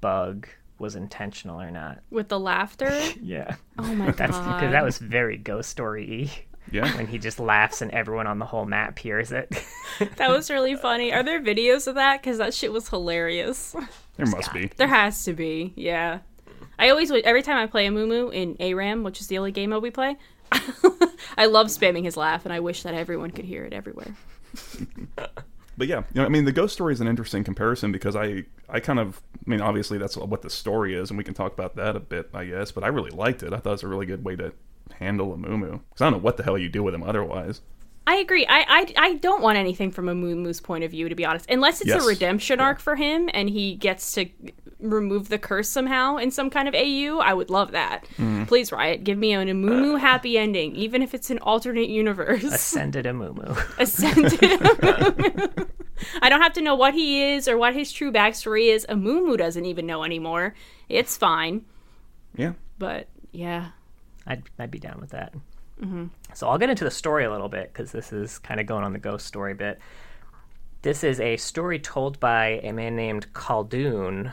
bug 0.00 0.46
was 0.80 0.96
intentional 0.96 1.60
or 1.60 1.70
not. 1.70 2.00
With 2.10 2.28
the 2.28 2.40
laughter. 2.40 2.90
Yeah. 3.22 3.56
Oh 3.78 3.94
my 3.94 4.10
That's 4.12 4.32
god. 4.32 4.56
because 4.58 4.72
that 4.72 4.82
was 4.84 4.98
very 4.98 5.36
ghost 5.36 5.68
story 5.70 6.30
Yeah. 6.72 6.96
when 6.96 7.06
he 7.06 7.18
just 7.18 7.38
laughs 7.38 7.82
and 7.82 7.90
everyone 7.92 8.26
on 8.26 8.38
the 8.38 8.46
whole 8.46 8.64
map 8.64 8.98
hears 8.98 9.30
it. 9.32 9.50
that 10.16 10.30
was 10.30 10.50
really 10.50 10.74
funny. 10.76 11.12
Are 11.12 11.22
there 11.22 11.40
videos 11.40 11.86
of 11.86 11.94
that? 11.96 12.20
Because 12.22 12.38
that 12.38 12.54
shit 12.54 12.72
was 12.72 12.88
hilarious. 12.88 13.74
There 14.16 14.26
must 14.26 14.52
be. 14.52 14.70
There 14.76 14.86
has 14.88 15.24
to 15.24 15.32
be, 15.32 15.72
yeah. 15.76 16.20
I 16.78 16.88
always 16.90 17.10
every 17.10 17.42
time 17.42 17.58
I 17.58 17.66
play 17.66 17.86
a 17.86 17.90
Moo 17.90 18.30
in 18.30 18.56
ARAM, 18.58 19.02
which 19.04 19.20
is 19.20 19.26
the 19.26 19.36
only 19.38 19.52
game 19.52 19.70
mode 19.70 19.82
we 19.82 19.90
play, 19.90 20.16
I 21.36 21.46
love 21.46 21.66
spamming 21.68 22.04
his 22.04 22.16
laugh, 22.16 22.44
and 22.46 22.52
I 22.54 22.60
wish 22.60 22.82
that 22.84 22.94
everyone 22.94 23.30
could 23.32 23.44
hear 23.44 23.64
it 23.64 23.72
everywhere. 23.74 24.14
But 25.80 25.88
yeah, 25.88 26.02
you 26.12 26.20
know, 26.20 26.26
I 26.26 26.28
mean, 26.28 26.44
the 26.44 26.52
ghost 26.52 26.74
story 26.74 26.92
is 26.92 27.00
an 27.00 27.08
interesting 27.08 27.42
comparison 27.42 27.90
because 27.90 28.14
I, 28.14 28.44
I 28.68 28.80
kind 28.80 28.98
of, 28.98 29.22
I 29.34 29.48
mean, 29.48 29.62
obviously 29.62 29.96
that's 29.96 30.14
what 30.14 30.42
the 30.42 30.50
story 30.50 30.94
is, 30.94 31.08
and 31.08 31.16
we 31.16 31.24
can 31.24 31.32
talk 31.32 31.54
about 31.54 31.74
that 31.76 31.96
a 31.96 32.00
bit, 32.00 32.28
I 32.34 32.44
guess. 32.44 32.70
But 32.70 32.84
I 32.84 32.88
really 32.88 33.10
liked 33.10 33.42
it. 33.42 33.54
I 33.54 33.56
thought 33.56 33.70
it 33.70 33.72
was 33.72 33.82
a 33.84 33.88
really 33.88 34.04
good 34.04 34.22
way 34.22 34.36
to 34.36 34.52
handle 34.98 35.32
a 35.32 35.38
Moo 35.38 35.78
because 35.78 36.02
I 36.02 36.04
don't 36.04 36.12
know 36.12 36.18
what 36.18 36.36
the 36.36 36.42
hell 36.42 36.58
you 36.58 36.68
do 36.68 36.82
with 36.82 36.94
him 36.94 37.02
otherwise. 37.02 37.62
I 38.06 38.16
agree. 38.16 38.44
I, 38.48 38.64
I 38.68 38.94
I 38.96 39.14
don't 39.14 39.42
want 39.42 39.58
anything 39.58 39.90
from 39.92 40.08
a 40.08 40.14
Moo 40.14 40.34
Moo's 40.34 40.60
point 40.60 40.82
of 40.84 40.90
view, 40.90 41.08
to 41.08 41.14
be 41.14 41.24
honest, 41.24 41.46
unless 41.48 41.80
it's 41.80 41.88
Yes. 41.90 42.04
a 42.04 42.08
redemption 42.08 42.58
arc 42.60 42.80
for 42.80 42.96
him 42.96 43.28
and 43.32 43.48
he 43.48 43.74
gets 43.76 44.12
to 44.14 44.26
remove 44.80 45.28
the 45.28 45.38
curse 45.38 45.68
somehow 45.68 46.16
in 46.16 46.30
some 46.30 46.48
kind 46.50 46.66
of 46.66 46.74
AU. 46.74 47.18
I 47.22 47.34
would 47.34 47.50
love 47.50 47.72
that. 47.72 48.04
Mm-hmm. 48.16 48.44
Please, 48.44 48.72
Riot, 48.72 49.04
give 49.04 49.18
me 49.18 49.32
an 49.32 49.46
Amumu 49.48 50.00
happy 50.00 50.38
ending, 50.38 50.74
even 50.74 51.02
if 51.02 51.14
it's 51.14 51.30
an 51.30 51.38
alternate 51.40 51.90
universe. 51.90 52.42
Ascended 52.44 53.04
Amumu. 53.04 53.54
Ascended. 53.78 54.40
I 56.22 56.30
don't 56.30 56.40
have 56.40 56.54
to 56.54 56.62
know 56.62 56.74
what 56.74 56.94
he 56.94 57.22
is 57.34 57.46
or 57.46 57.58
what 57.58 57.74
his 57.74 57.92
true 57.92 58.10
backstory 58.10 58.74
is. 58.74 58.86
Amumu 58.88 59.36
doesn't 59.36 59.66
even 59.66 59.86
know 59.86 60.02
anymore. 60.02 60.54
It's 60.88 61.16
fine. 61.16 61.66
Yeah. 62.34 62.54
But 62.78 63.08
yeah. 63.32 63.72
I'd, 64.26 64.44
I'd 64.58 64.70
be 64.70 64.78
down 64.78 64.98
with 65.00 65.10
that. 65.10 65.34
So 66.34 66.48
I'll 66.48 66.58
get 66.58 66.70
into 66.70 66.84
the 66.84 66.90
story 66.90 67.24
a 67.24 67.30
little 67.30 67.48
bit 67.48 67.72
because 67.72 67.92
this 67.92 68.12
is 68.12 68.38
kind 68.38 68.60
of 68.60 68.66
going 68.66 68.84
on 68.84 68.92
the 68.92 68.98
ghost 68.98 69.26
story 69.26 69.54
bit. 69.54 69.78
This 70.82 71.04
is 71.04 71.20
a 71.20 71.36
story 71.36 71.78
told 71.78 72.18
by 72.20 72.60
a 72.62 72.72
man 72.72 72.96
named 72.96 73.32
Khaldoon, 73.34 74.32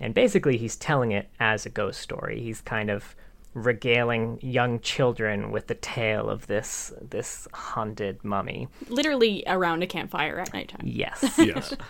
and 0.00 0.14
basically 0.14 0.56
he's 0.56 0.76
telling 0.76 1.12
it 1.12 1.28
as 1.38 1.66
a 1.66 1.70
ghost 1.70 2.00
story. 2.00 2.40
He's 2.40 2.60
kind 2.60 2.90
of 2.90 3.14
regaling 3.54 4.38
young 4.40 4.78
children 4.80 5.50
with 5.50 5.66
the 5.66 5.74
tale 5.74 6.30
of 6.30 6.46
this 6.46 6.92
this 7.00 7.48
haunted 7.52 8.22
mummy. 8.24 8.68
Literally 8.88 9.42
around 9.46 9.82
a 9.82 9.86
campfire 9.86 10.38
at 10.38 10.52
nighttime. 10.52 10.82
Yes. 10.84 11.24
Yes. 11.38 11.74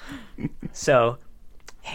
So, 0.72 1.18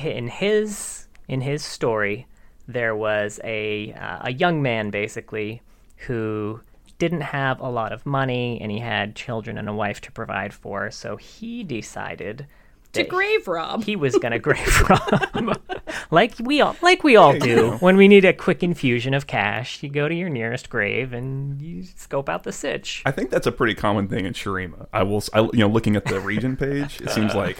in 0.03 0.27
his 0.27 1.07
in 1.29 1.41
his 1.41 1.63
story, 1.63 2.27
there 2.67 2.95
was 2.95 3.39
a 3.43 3.93
uh, 3.93 4.19
a 4.23 4.33
young 4.33 4.61
man 4.61 4.89
basically 4.89 5.61
who 6.07 6.59
didn't 6.97 7.21
have 7.21 7.59
a 7.59 7.69
lot 7.69 7.91
of 7.91 8.05
money 8.05 8.59
and 8.61 8.71
he 8.71 8.79
had 8.79 9.15
children 9.15 9.57
and 9.57 9.67
a 9.67 9.73
wife 9.73 9.99
to 10.01 10.11
provide 10.11 10.53
for. 10.53 10.89
So 10.91 11.17
he 11.17 11.63
decided 11.63 12.47
To 12.93 13.03
grave 13.03 13.47
rob. 13.47 13.83
he 13.83 13.95
was 13.97 14.15
going 14.17 14.31
to 14.31 14.39
grave 14.39 14.81
rob, 14.89 15.59
like 16.11 16.33
we 16.39 16.61
all 16.61 16.75
like 16.81 17.03
we 17.03 17.17
all 17.17 17.37
do 17.37 17.71
when 17.81 17.97
we 17.97 18.07
need 18.07 18.23
a 18.23 18.31
quick 18.31 18.63
infusion 18.63 19.13
of 19.13 19.27
cash. 19.27 19.83
You 19.83 19.89
go 19.89 20.07
to 20.07 20.15
your 20.15 20.29
nearest 20.29 20.69
grave 20.69 21.11
and 21.11 21.61
you 21.61 21.83
scope 21.83 22.29
out 22.29 22.43
the 22.43 22.53
sitch. 22.53 23.01
I 23.05 23.11
think 23.11 23.29
that's 23.29 23.47
a 23.47 23.51
pretty 23.51 23.75
common 23.75 24.07
thing 24.07 24.25
in 24.25 24.31
Shurima. 24.33 24.87
I 24.93 25.03
will, 25.03 25.17
s- 25.17 25.29
I, 25.33 25.41
you 25.41 25.59
know, 25.59 25.67
looking 25.67 25.95
at 25.97 26.05
the 26.05 26.19
region 26.21 26.55
page, 26.55 27.01
it 27.01 27.09
seems 27.09 27.35
like 27.43 27.57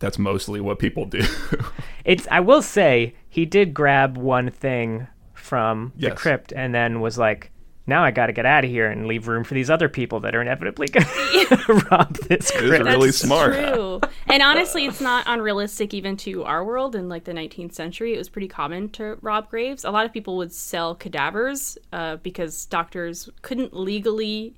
that's 0.00 0.18
mostly 0.18 0.60
what 0.60 0.78
people 0.80 1.04
do. 1.06 1.22
It's 2.04 2.26
I 2.32 2.40
will 2.40 2.62
say 2.62 3.14
he 3.28 3.46
did 3.46 3.72
grab 3.74 4.16
one 4.16 4.50
thing 4.50 5.06
from 5.34 5.92
the 5.96 6.10
crypt 6.10 6.52
and 6.52 6.74
then 6.74 7.00
was 7.00 7.16
like, 7.16 7.51
"Now 7.86 8.04
I 8.04 8.10
got 8.10 8.26
to 8.26 8.32
get 8.32 8.46
out 8.46 8.64
of 8.64 8.70
here 8.70 8.90
and 8.90 9.06
leave 9.06 9.28
room 9.28 9.44
for 9.44 9.54
these 9.54 9.70
other 9.70 9.88
people 9.88 10.20
that 10.20 10.34
are 10.34 10.42
inevitably 10.42 10.88
going 10.88 11.06
to 11.48 11.86
rob 11.90 12.14
this 12.16 12.50
It 12.50 12.56
is 12.56 12.68
crypt." 12.68 12.84
really 12.84 13.08
That's 13.08 13.18
smart. 13.18 13.54
True. 13.54 14.00
and 14.28 14.42
honestly, 14.42 14.86
it's 14.86 15.00
not 15.00 15.24
unrealistic 15.26 15.92
even 15.94 16.16
to 16.18 16.44
our 16.44 16.64
world 16.64 16.94
in 16.94 17.08
like 17.08 17.24
the 17.24 17.32
19th 17.32 17.74
century. 17.74 18.14
It 18.14 18.18
was 18.18 18.28
pretty 18.28 18.48
common 18.48 18.88
to 18.90 19.18
rob 19.20 19.50
graves. 19.50 19.84
A 19.84 19.90
lot 19.90 20.06
of 20.06 20.12
people 20.12 20.36
would 20.36 20.52
sell 20.52 20.94
cadavers 20.94 21.76
uh, 21.92 22.16
because 22.16 22.66
doctors 22.66 23.28
couldn't 23.42 23.74
legally 23.74 24.54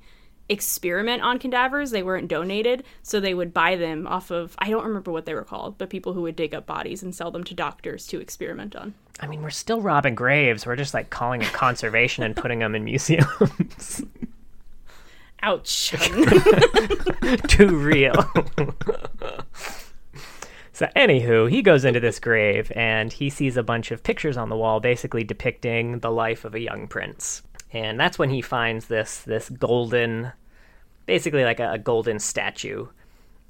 experiment 0.50 1.22
on 1.22 1.38
cadavers. 1.38 1.90
They 1.90 2.02
weren't 2.02 2.28
donated, 2.28 2.84
so 3.02 3.18
they 3.18 3.32
would 3.32 3.54
buy 3.54 3.76
them 3.76 4.06
off 4.06 4.30
of 4.30 4.54
I 4.58 4.68
don't 4.68 4.84
remember 4.84 5.10
what 5.10 5.24
they 5.24 5.34
were 5.34 5.44
called, 5.44 5.78
but 5.78 5.88
people 5.88 6.12
who 6.12 6.22
would 6.22 6.36
dig 6.36 6.54
up 6.54 6.66
bodies 6.66 7.02
and 7.02 7.14
sell 7.14 7.30
them 7.30 7.44
to 7.44 7.54
doctors 7.54 8.06
to 8.08 8.20
experiment 8.20 8.76
on. 8.76 8.92
I 9.20 9.26
mean, 9.26 9.42
we're 9.42 9.50
still 9.50 9.80
robbing 9.80 10.14
graves. 10.14 10.66
We're 10.66 10.76
just 10.76 10.94
like 10.94 11.10
calling 11.10 11.42
it 11.42 11.52
conservation 11.52 12.24
and 12.24 12.34
putting 12.34 12.58
them 12.58 12.74
in 12.74 12.84
museums. 12.84 14.02
Ouch. 15.42 15.90
Too 17.48 17.76
real. 17.76 18.14
so, 20.72 20.88
anywho, 20.96 21.50
he 21.50 21.62
goes 21.62 21.84
into 21.84 22.00
this 22.00 22.18
grave 22.18 22.72
and 22.74 23.12
he 23.12 23.30
sees 23.30 23.56
a 23.56 23.62
bunch 23.62 23.90
of 23.90 24.02
pictures 24.02 24.36
on 24.36 24.48
the 24.48 24.56
wall, 24.56 24.80
basically 24.80 25.22
depicting 25.22 25.98
the 26.00 26.10
life 26.10 26.44
of 26.44 26.54
a 26.54 26.60
young 26.60 26.88
prince. 26.88 27.42
And 27.72 28.00
that's 28.00 28.18
when 28.18 28.30
he 28.30 28.40
finds 28.40 28.86
this 28.86 29.18
this 29.20 29.50
golden, 29.50 30.32
basically 31.06 31.44
like 31.44 31.60
a, 31.60 31.72
a 31.72 31.78
golden 31.78 32.18
statue. 32.18 32.86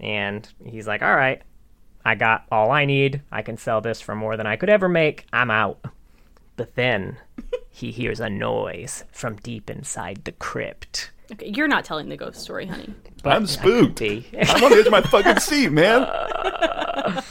And 0.00 0.48
he's 0.64 0.88
like, 0.88 1.02
"All 1.02 1.14
right, 1.14 1.42
I 2.04 2.14
got 2.14 2.44
all 2.50 2.70
I 2.70 2.84
need. 2.84 3.22
I 3.32 3.42
can 3.42 3.56
sell 3.56 3.80
this 3.80 4.00
for 4.00 4.14
more 4.14 4.36
than 4.36 4.46
I 4.46 4.56
could 4.56 4.68
ever 4.70 4.88
make. 4.88 5.26
I'm 5.32 5.50
out." 5.50 5.78
But 6.56 6.74
then 6.76 7.16
he 7.70 7.90
hears 7.90 8.20
a 8.20 8.28
noise 8.30 9.04
from 9.12 9.36
deep 9.36 9.68
inside 9.70 10.24
the 10.24 10.32
crypt. 10.32 11.10
okay, 11.32 11.48
you're 11.48 11.68
not 11.68 11.84
telling 11.84 12.08
the 12.08 12.16
ghost 12.16 12.40
story, 12.40 12.66
honey. 12.66 12.94
I'm 13.24 13.46
spooked. 13.46 14.02
I'm 14.02 14.64
on 14.64 14.70
the 14.70 14.76
edge 14.78 14.86
of 14.86 14.92
my 14.92 15.00
fucking 15.00 15.38
seat, 15.40 15.72
man. 15.72 16.06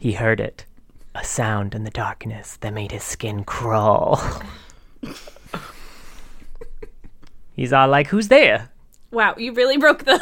He 0.00 0.12
heard 0.12 0.38
it. 0.38 0.64
A 1.16 1.24
sound 1.24 1.74
in 1.74 1.82
the 1.82 1.90
darkness 1.90 2.56
that 2.60 2.72
made 2.72 2.92
his 2.92 3.02
skin 3.02 3.42
crawl. 3.42 4.20
He's 7.56 7.72
all 7.72 7.88
like, 7.88 8.06
"Who's 8.06 8.28
there?" 8.28 8.70
Wow, 9.10 9.34
you 9.36 9.52
really 9.52 9.76
broke 9.76 10.04
the 10.04 10.20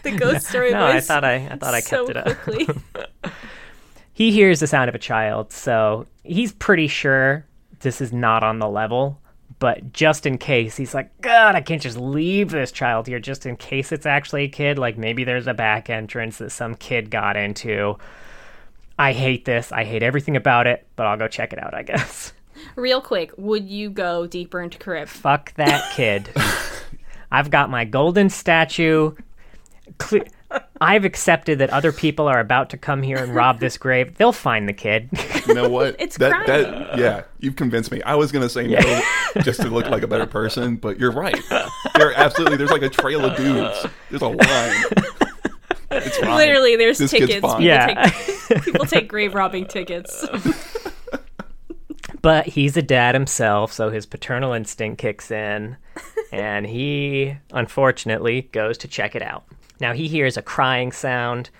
the 0.10 0.16
ghost 0.16 0.46
story 0.46 0.72
No, 0.72 0.86
I 0.86 1.00
thought 1.00 1.24
I, 1.24 1.34
I 1.36 1.56
thought 1.56 1.74
I 1.74 1.80
so 1.80 2.06
kept 2.06 2.16
it 2.16 3.24
up. 3.24 3.32
He 4.20 4.32
hears 4.32 4.60
the 4.60 4.66
sound 4.66 4.90
of 4.90 4.94
a 4.94 4.98
child, 4.98 5.50
so 5.50 6.06
he's 6.24 6.52
pretty 6.52 6.88
sure 6.88 7.46
this 7.78 8.02
is 8.02 8.12
not 8.12 8.42
on 8.42 8.58
the 8.58 8.68
level. 8.68 9.18
But 9.58 9.94
just 9.94 10.26
in 10.26 10.36
case, 10.36 10.76
he's 10.76 10.92
like, 10.92 11.18
God, 11.22 11.54
I 11.54 11.62
can't 11.62 11.80
just 11.80 11.96
leave 11.96 12.50
this 12.50 12.70
child 12.70 13.06
here 13.06 13.18
just 13.18 13.46
in 13.46 13.56
case 13.56 13.92
it's 13.92 14.04
actually 14.04 14.44
a 14.44 14.48
kid. 14.48 14.78
Like 14.78 14.98
maybe 14.98 15.24
there's 15.24 15.46
a 15.46 15.54
back 15.54 15.88
entrance 15.88 16.36
that 16.36 16.50
some 16.50 16.74
kid 16.74 17.10
got 17.10 17.38
into. 17.38 17.96
I 18.98 19.14
hate 19.14 19.46
this. 19.46 19.72
I 19.72 19.84
hate 19.84 20.02
everything 20.02 20.36
about 20.36 20.66
it, 20.66 20.86
but 20.96 21.06
I'll 21.06 21.16
go 21.16 21.26
check 21.26 21.54
it 21.54 21.62
out, 21.62 21.72
I 21.72 21.82
guess. 21.82 22.34
Real 22.76 23.00
quick, 23.00 23.32
would 23.38 23.70
you 23.70 23.88
go 23.88 24.26
deeper 24.26 24.60
into 24.60 24.76
crypt? 24.76 25.08
Fuck 25.08 25.54
that 25.54 25.94
kid. 25.94 26.28
I've 27.32 27.50
got 27.50 27.70
my 27.70 27.86
golden 27.86 28.28
statue. 28.28 29.12
Cle- 29.98 30.24
I've 30.80 31.04
accepted 31.04 31.58
that 31.60 31.70
other 31.70 31.92
people 31.92 32.26
are 32.26 32.40
about 32.40 32.70
to 32.70 32.76
come 32.76 33.02
here 33.02 33.18
and 33.18 33.34
rob 33.34 33.60
this 33.60 33.76
grave. 33.78 34.16
They'll 34.16 34.32
find 34.32 34.68
the 34.68 34.72
kid. 34.72 35.08
You 35.48 35.54
know 35.54 35.68
what? 35.68 35.96
It's 35.98 36.16
that, 36.18 36.30
crying. 36.44 36.46
that 36.46 36.98
yeah, 36.98 37.22
you've 37.40 37.56
convinced 37.56 37.90
me. 37.90 38.00
I 38.02 38.14
was 38.14 38.30
gonna 38.30 38.48
say 38.48 38.68
no 38.68 38.78
just 39.42 39.60
to 39.62 39.68
look 39.68 39.86
like 39.88 40.02
a 40.02 40.06
better 40.06 40.26
person, 40.26 40.76
but 40.76 40.98
you're 41.00 41.10
right. 41.10 41.36
There 41.96 42.12
absolutely 42.14 42.56
there's 42.56 42.70
like 42.70 42.82
a 42.82 42.88
trail 42.90 43.24
of 43.24 43.36
dudes. 43.36 43.84
There's 44.10 44.22
a 44.22 44.28
line. 44.28 44.84
It's 45.90 46.18
fine. 46.18 46.36
Literally, 46.36 46.76
there's 46.76 46.98
This 46.98 47.10
kid's 47.10 47.26
tickets. 47.26 47.40
fine. 47.40 47.56
People, 47.56 47.64
Yeah. 47.66 48.10
take, 48.48 48.62
people 48.62 48.86
take 48.86 49.08
grave 49.08 49.34
robbing 49.34 49.66
tickets. 49.66 50.24
but 52.22 52.46
he's 52.46 52.76
a 52.76 52.82
dad 52.82 53.14
himself, 53.14 53.72
so 53.72 53.90
his 53.90 54.06
paternal 54.06 54.52
instinct 54.52 55.00
kicks 55.00 55.30
in, 55.32 55.76
and 56.32 56.66
he 56.66 57.36
unfortunately 57.52 58.42
goes 58.52 58.78
to 58.78 58.88
check 58.88 59.16
it 59.16 59.22
out. 59.22 59.44
Now 59.80 59.92
he 59.92 60.08
hears 60.08 60.36
a 60.36 60.42
crying 60.42 60.92
sound, 60.92 61.50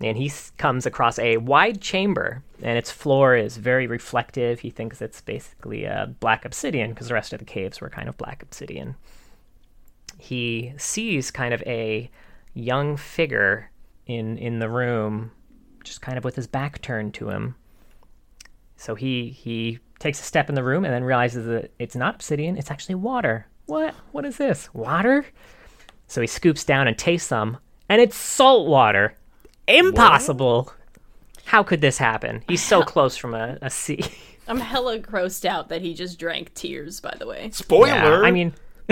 and 0.00 0.16
he 0.16 0.30
comes 0.58 0.86
across 0.86 1.18
a 1.18 1.38
wide 1.38 1.80
chamber, 1.80 2.42
and 2.62 2.76
its 2.78 2.90
floor 2.90 3.36
is 3.36 3.56
very 3.56 3.86
reflective. 3.86 4.60
He 4.60 4.70
thinks 4.70 5.00
it's 5.00 5.20
basically 5.20 5.84
a 5.84 6.14
black 6.20 6.44
obsidian 6.44 6.90
because 6.90 7.08
the 7.08 7.14
rest 7.14 7.32
of 7.32 7.38
the 7.38 7.44
caves 7.44 7.80
were 7.80 7.90
kind 7.90 8.08
of 8.08 8.16
black 8.16 8.42
obsidian. 8.42 8.96
He 10.18 10.74
sees 10.76 11.30
kind 11.30 11.54
of 11.54 11.62
a 11.62 12.10
young 12.54 12.96
figure 12.96 13.70
in 14.06 14.36
in 14.38 14.58
the 14.58 14.68
room, 14.68 15.32
just 15.84 16.02
kind 16.02 16.18
of 16.18 16.24
with 16.24 16.36
his 16.36 16.46
back 16.46 16.82
turned 16.82 17.14
to 17.14 17.30
him. 17.30 17.54
So 18.76 18.94
he 18.94 19.30
he 19.30 19.78
takes 19.98 20.20
a 20.20 20.24
step 20.24 20.48
in 20.48 20.54
the 20.54 20.64
room 20.64 20.84
and 20.84 20.92
then 20.92 21.04
realizes 21.04 21.46
that 21.46 21.70
it's 21.78 21.94
not 21.94 22.16
obsidian, 22.16 22.56
it's 22.56 22.70
actually 22.70 22.96
water. 22.96 23.46
What? 23.66 23.94
What 24.12 24.24
is 24.24 24.36
this? 24.36 24.72
Water? 24.74 25.26
So 26.08 26.20
he 26.20 26.26
scoops 26.26 26.64
down 26.64 26.88
and 26.88 26.98
tastes 26.98 27.28
some, 27.28 27.58
and 27.90 28.00
it's 28.00 28.16
salt 28.16 28.66
water. 28.68 29.14
Impossible. 29.68 30.72
How 31.44 31.62
could 31.62 31.80
this 31.80 31.98
happen? 31.98 32.42
He's 32.48 32.64
so 32.64 32.82
close 32.82 33.16
from 33.16 33.34
a, 33.34 33.58
a 33.60 33.68
sea. 33.68 34.04
I'm 34.48 34.60
hella 34.60 34.98
grossed 34.98 35.44
out 35.44 35.68
that 35.68 35.82
he 35.82 35.92
just 35.92 36.18
drank 36.18 36.54
tears, 36.54 37.00
by 37.00 37.14
the 37.18 37.26
way. 37.26 37.50
Spoiler. 37.52 37.88
Yeah, 37.88 38.20
I 38.22 38.30
mean, 38.30 38.54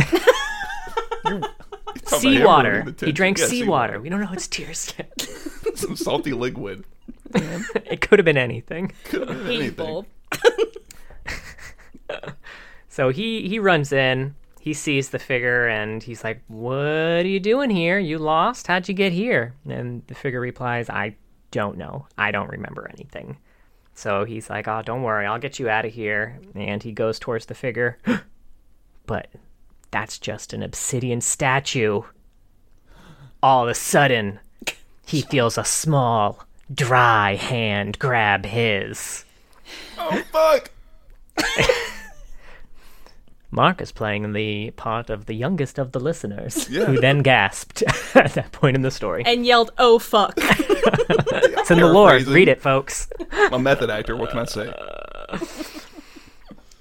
Talking 1.25 1.39
about 1.39 1.55
him 1.55 2.21
seawater. 2.21 2.95
He 3.01 3.13
drank 3.13 3.39
Yeah, 3.39 3.47
seawater. 3.47 4.01
We 4.01 4.09
don't 4.09 4.21
know 4.21 4.31
it's 4.33 4.47
tears 4.47 4.93
yet. 4.99 5.21
Some 5.75 5.97
salty 5.97 6.33
liquid. 6.33 6.85
it 7.35 8.01
could 8.01 8.19
have 8.19 8.25
been 8.25 8.37
anything. 8.37 8.93
Could 9.05 9.29
have 9.29 9.39
been 9.39 9.47
anything. 9.47 10.07
So 12.89 13.11
he 13.11 13.49
he 13.49 13.61
runs 13.61 13.93
in. 13.93 14.35
He 14.69 14.75
sees 14.75 15.09
the 15.09 15.19
figure 15.19 15.67
and 15.67 16.03
he's 16.03 16.23
like, 16.23 16.43
"What 16.47 17.25
are 17.25 17.27
you 17.27 17.41
doing 17.41 17.71
here? 17.71 17.99
You 17.99 18.19
lost? 18.19 18.67
How'd 18.67 18.87
you 18.87 18.93
get 18.93 19.15
here?" 19.15 19.55
And 19.67 20.03
the 20.09 20.15
figure 20.15 20.41
replies, 20.41 20.91
"I 20.91 21.17
don't 21.51 21.79
know. 21.79 22.07
I 22.19 22.31
don't 22.33 22.51
remember 22.51 22.87
anything." 22.87 23.39
So 23.95 24.27
he's 24.27 24.51
like, 24.51 24.69
"Oh, 24.69 24.83
don't 24.83 25.05
worry. 25.05 25.25
I'll 25.25 25.39
get 25.39 25.59
you 25.59 25.71
out 25.71 25.87
of 25.87 25.95
here." 25.95 26.39
And 26.55 26.83
he 26.83 26.93
goes 26.93 27.19
towards 27.19 27.47
the 27.47 27.55
figure. 27.55 27.97
but 29.07 29.29
that's 29.91 30.19
just 30.19 30.53
an 30.53 30.63
obsidian 30.63 31.23
statue. 31.23 32.03
All 33.43 33.63
of 33.63 33.71
a 33.71 33.75
sudden, 33.75 34.39
he 35.07 35.23
feels 35.31 35.57
a 35.57 35.65
small, 35.65 36.45
dry 36.71 37.37
hand 37.37 37.99
grab 37.99 38.45
his. 38.45 39.25
Oh 39.97 40.23
fuck! 40.31 40.71
Mark 43.51 43.81
is 43.81 43.93
playing 43.93 44.33
the 44.35 44.71
part 44.73 45.09
of 45.11 45.25
the 45.27 45.33
youngest 45.35 45.79
of 45.79 45.93
the 45.93 46.01
listeners, 46.01 46.69
Yeah. 46.69 46.85
who 46.85 47.01
then 47.01 47.21
gasped 47.23 47.83
at 48.15 48.35
that 48.35 48.53
point 48.53 48.77
in 48.77 48.83
the 48.83 48.91
story. 48.91 49.23
And 49.25 49.47
yelled, 49.47 49.71
"Oh 49.79 49.99
fuck!" 49.99 50.35
It's 50.41 51.71
in 51.71 51.79
the 51.81 51.87
lore. 51.93 52.19
Read 52.27 52.49
it, 52.49 52.61
folks. 52.63 53.09
I'm 53.33 53.53
a 53.55 53.59
method 53.59 53.91
actor. 53.91 54.17
What 54.17 54.31
can 54.31 54.39
I 54.41 54.45
say? 54.45 54.73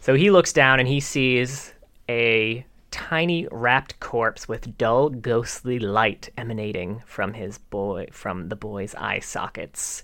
So 0.01 0.13
he 0.15 0.31
looks 0.31 0.53
down 0.53 0.79
and 0.79 0.87
he 0.87 0.99
sees 0.99 1.73
a 2.09 2.65
tiny 2.91 3.47
wrapped 3.51 3.99
corpse 3.99 4.47
with 4.47 4.77
dull 4.77 5.09
ghostly 5.09 5.79
light 5.79 6.29
emanating 6.37 7.01
from 7.05 7.33
his 7.33 7.57
boy 7.57 8.07
from 8.11 8.47
the 8.49 8.55
boy's 8.55 8.95
eye 8.95 9.19
sockets. 9.19 10.03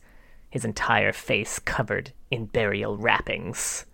His 0.49 0.65
entire 0.65 1.13
face 1.13 1.57
covered 1.59 2.11
in 2.29 2.45
burial 2.45 2.97
wrappings. 2.97 3.85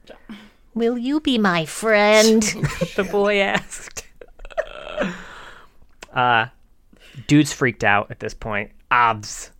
Will 0.73 0.97
you 0.97 1.19
be 1.19 1.37
my 1.37 1.65
friend? 1.65 2.41
the 2.95 3.07
boy 3.09 3.39
asked. 3.39 4.05
uh, 6.13 6.47
dude's 7.27 7.53
freaked 7.53 7.83
out 7.83 8.11
at 8.11 8.19
this 8.19 8.33
point. 8.33 8.71
Obs. 8.91 9.51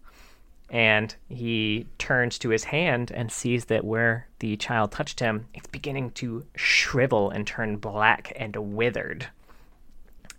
And 0.70 1.16
he 1.30 1.88
turns 1.98 2.38
to 2.40 2.50
his 2.50 2.66
hand 2.66 3.12
and 3.12 3.32
sees 3.32 3.66
that 3.66 3.84
where 3.84 4.28
the 4.38 4.56
child 4.56 4.92
touched 4.92 5.20
him, 5.20 5.48
it's 5.54 5.68
beginning 5.68 6.12
to 6.12 6.46
shrivel 6.56 7.32
and 7.32 7.46
turn 7.48 7.78
black 7.78 8.32
and 8.36 8.56
withered. 8.56 9.28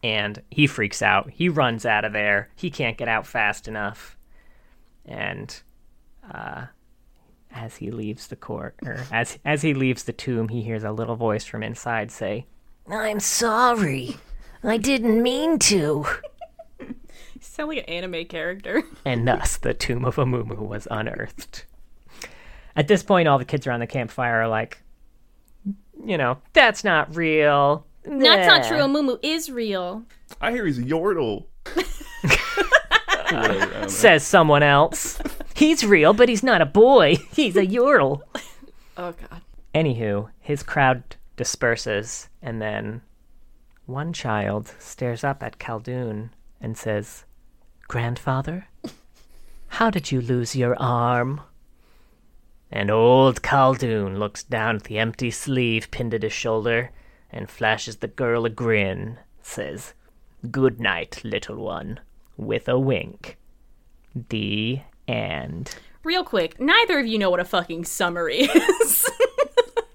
And 0.04 0.40
he 0.50 0.66
freaks 0.66 1.02
out. 1.02 1.30
He 1.30 1.48
runs 1.48 1.84
out 1.84 2.04
of 2.04 2.12
there. 2.12 2.48
He 2.54 2.70
can't 2.70 2.96
get 2.96 3.08
out 3.08 3.26
fast 3.26 3.66
enough. 3.66 4.16
And 5.04 5.60
uh, 6.32 6.66
as 7.52 7.76
he 7.76 7.90
leaves 7.90 8.26
the 8.28 8.37
court, 8.37 8.75
or 8.85 8.99
as 9.12 9.38
as 9.45 9.62
he 9.62 9.75
leaves 9.75 10.04
the 10.04 10.12
tomb, 10.12 10.49
he 10.49 10.62
hears 10.62 10.85
a 10.85 10.92
little 10.92 11.16
voice 11.16 11.45
from 11.45 11.62
inside 11.62 12.11
say, 12.11 12.47
I'm 12.90 13.21
sorry. 13.21 14.16
I 14.62 14.76
didn't 14.76 15.23
mean 15.23 15.59
to. 15.61 16.04
You 16.78 16.95
sound 17.40 17.69
like 17.71 17.78
an 17.78 17.85
anime 17.85 18.26
character. 18.26 18.83
and 19.04 19.26
thus 19.26 19.57
the 19.57 19.73
tomb 19.75 20.04
of 20.04 20.16
Amumu 20.16 20.59
was 20.59 20.87
unearthed. 20.90 21.64
At 22.76 22.87
this 22.88 23.02
point, 23.02 23.28
all 23.28 23.38
the 23.38 23.45
kids 23.45 23.66
around 23.66 23.80
the 23.80 23.87
campfire 23.87 24.42
are 24.42 24.49
like, 24.49 24.83
you 26.04 26.16
know, 26.19 26.38
that's 26.52 26.85
not 26.85 27.16
real. 27.16 27.87
That's 28.04 28.47
not 28.47 28.62
Nah." 28.62 28.69
true. 28.69 28.78
Amumu 28.78 29.19
is 29.23 29.50
real. 29.50 30.04
I 30.40 30.50
hear 30.52 30.66
he's 30.66 30.78
a 30.78 30.83
yordle. 30.83 31.47
Whatever, 31.75 31.88
I 33.37 33.49
don't 33.49 33.73
know. 33.83 33.87
Says 33.88 34.26
someone 34.26 34.62
else. 34.62 35.19
He's 35.61 35.85
real, 35.85 36.14
but 36.14 36.31
he's 36.31 36.43
not 36.43 36.62
a 36.62 36.67
boy. 36.67 37.17
He's 37.37 37.55
a 37.55 37.67
Yordle. 37.67 38.23
Oh 38.97 39.12
god. 39.12 39.40
Anywho, 39.75 40.29
his 40.40 40.62
crowd 40.62 41.17
disperses, 41.37 42.29
and 42.43 42.61
then 42.61 43.00
one 43.87 44.12
child 44.12 44.75
stares 44.79 45.23
up 45.23 45.43
at 45.43 45.59
Khaldun 45.59 46.31
and 46.61 46.76
says, 46.76 47.25
Grandfather, 47.88 48.69
how 49.69 49.88
did 49.88 50.11
you 50.11 50.21
lose 50.21 50.57
your 50.57 50.76
arm? 50.79 51.40
And 52.71 52.90
old 52.90 53.40
Khaldun 53.43 54.19
looks 54.19 54.43
down 54.43 54.76
at 54.76 54.85
the 54.85 54.99
empty 54.99 55.31
sleeve 55.31 55.90
pinned 55.90 56.12
at 56.12 56.23
his 56.23 56.33
shoulder 56.33 56.90
and 57.31 57.49
flashes 57.49 57.97
the 57.97 58.09
girl 58.09 58.45
a 58.45 58.50
grin, 58.50 59.19
says, 59.40 59.95
Good 60.50 60.81
night, 60.81 61.23
little 61.23 61.57
one, 61.57 62.00
with 62.37 62.69
a 62.69 62.79
wink. 62.79 63.38
The 64.14 64.81
end. 65.11 65.75
Real 66.05 66.25
quick, 66.25 66.59
neither 66.61 66.99
of 66.99 67.07
you 67.07 67.19
know 67.19 67.31
what 67.31 67.40
a 67.40 67.45
fucking 67.45 67.85
summary 67.85 68.40
is. 68.40 69.11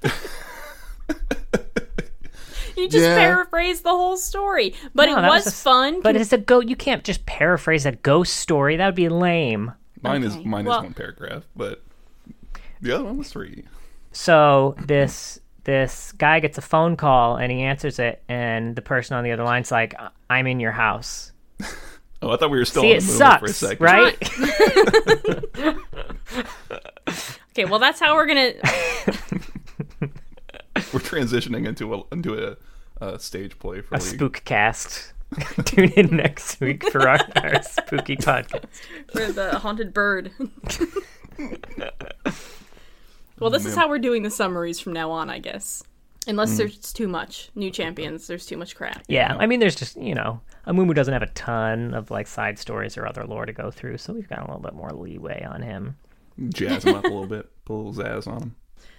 you 2.77 2.89
just 2.89 3.03
Yeah. 3.05 3.15
paraphrased 3.15 3.83
the 3.83 3.89
whole 3.89 4.17
story, 4.17 4.75
but 4.93 5.05
No, 5.05 5.17
it 5.17 5.21
that 5.21 5.29
was, 5.29 5.47
a- 5.47 5.51
fun. 5.51 6.01
But 6.01 6.15
it's 6.15 6.33
a 6.33 6.37
go. 6.37 6.59
You 6.59 6.75
can't 6.75 7.03
just 7.03 7.25
paraphrase 7.25 7.85
a 7.85 7.93
ghost 7.93 8.35
story. 8.37 8.75
That 8.77 8.85
would 8.87 8.95
be 8.95 9.09
lame. 9.09 9.71
Mine 10.01 10.23
is 10.23 10.35
mine 10.37 10.65
Well- 10.65 10.79
is 10.79 10.83
one 10.83 10.93
paragraph, 10.93 11.43
but 11.55 11.81
the 12.81 12.91
other 12.93 13.03
one 13.05 13.17
was 13.17 13.29
three. 13.31 13.63
So 14.11 14.75
this 14.85 15.39
this 15.63 16.11
guy 16.11 16.39
gets 16.39 16.57
a 16.59 16.61
phone 16.61 16.95
call 16.95 17.37
and 17.37 17.51
he 17.51 17.61
answers 17.61 17.97
it, 17.97 18.21
and 18.29 18.75
the 18.75 18.81
person 18.83 19.17
on 19.17 19.23
the 19.23 19.31
other 19.31 19.43
line's 19.43 19.71
like, 19.71 19.95
"I'm 20.29 20.45
in 20.47 20.59
your 20.59 20.71
house." 20.73 21.31
Oh, 22.21 22.31
I 22.31 22.37
thought 22.37 22.49
we 22.49 22.57
were 22.57 22.65
still 22.65 22.83
See, 22.83 22.91
on 22.91 22.97
it 22.97 23.01
the 23.01 23.37
for 23.39 23.45
a 23.45 23.49
sucks, 23.49 23.57
second. 23.57 23.83
right? 23.83 24.17
okay, 27.51 27.65
well 27.65 27.79
that's 27.79 27.99
how 27.99 28.15
we're 28.15 28.25
gonna. 28.25 28.53
We're 30.93 30.99
transitioning 31.01 31.67
into 31.67 31.93
a 31.93 32.03
into 32.11 32.57
a, 33.01 33.05
a 33.05 33.17
stage 33.19 33.57
play 33.59 33.81
for 33.81 33.95
a 33.95 33.97
League. 33.99 34.07
spook 34.15 34.41
cast. 34.45 35.13
Tune 35.65 35.91
in 35.93 36.15
next 36.17 36.59
week 36.61 36.89
for 36.91 37.07
our, 37.07 37.19
our 37.37 37.61
spooky 37.63 38.15
podcast. 38.17 38.65
for 39.11 39.31
the 39.31 39.57
haunted 39.59 39.93
bird. 39.93 40.31
well, 43.39 43.49
this 43.49 43.65
is 43.65 43.75
how 43.75 43.87
we're 43.89 43.99
doing 43.99 44.23
the 44.23 44.29
summaries 44.29 44.79
from 44.79 44.93
now 44.93 45.11
on, 45.11 45.29
I 45.29 45.39
guess. 45.39 45.83
Unless 46.27 46.53
mm. 46.53 46.57
there's 46.57 46.93
too 46.93 47.07
much 47.07 47.49
new 47.55 47.69
champions, 47.69 48.27
there's 48.27 48.45
too 48.45 48.57
much 48.57 48.75
crap. 48.75 49.03
Yeah, 49.07 49.35
I 49.39 49.45
mean, 49.45 49.59
there's 49.59 49.75
just 49.75 49.95
you 49.97 50.15
know, 50.15 50.41
Amumu 50.67 50.93
doesn't 50.93 51.13
have 51.13 51.23
a 51.23 51.27
ton 51.27 51.93
of 51.93 52.11
like 52.11 52.27
side 52.27 52.57
stories 52.57 52.97
or 52.97 53.07
other 53.07 53.25
lore 53.25 53.45
to 53.45 53.53
go 53.53 53.71
through, 53.71 53.97
so 53.97 54.13
we've 54.13 54.29
got 54.29 54.39
a 54.39 54.45
little 54.45 54.61
bit 54.61 54.73
more 54.73 54.91
leeway 54.91 55.45
on 55.49 55.61
him. 55.61 55.97
Jazz 56.49 56.83
him 56.83 56.95
up 56.95 57.03
a 57.05 57.07
little 57.07 57.27
bit, 57.27 57.49
put 57.65 57.75
a 57.75 57.77
little 57.77 57.93
zazz 57.93 58.27
on 58.27 58.41
him. 58.41 58.55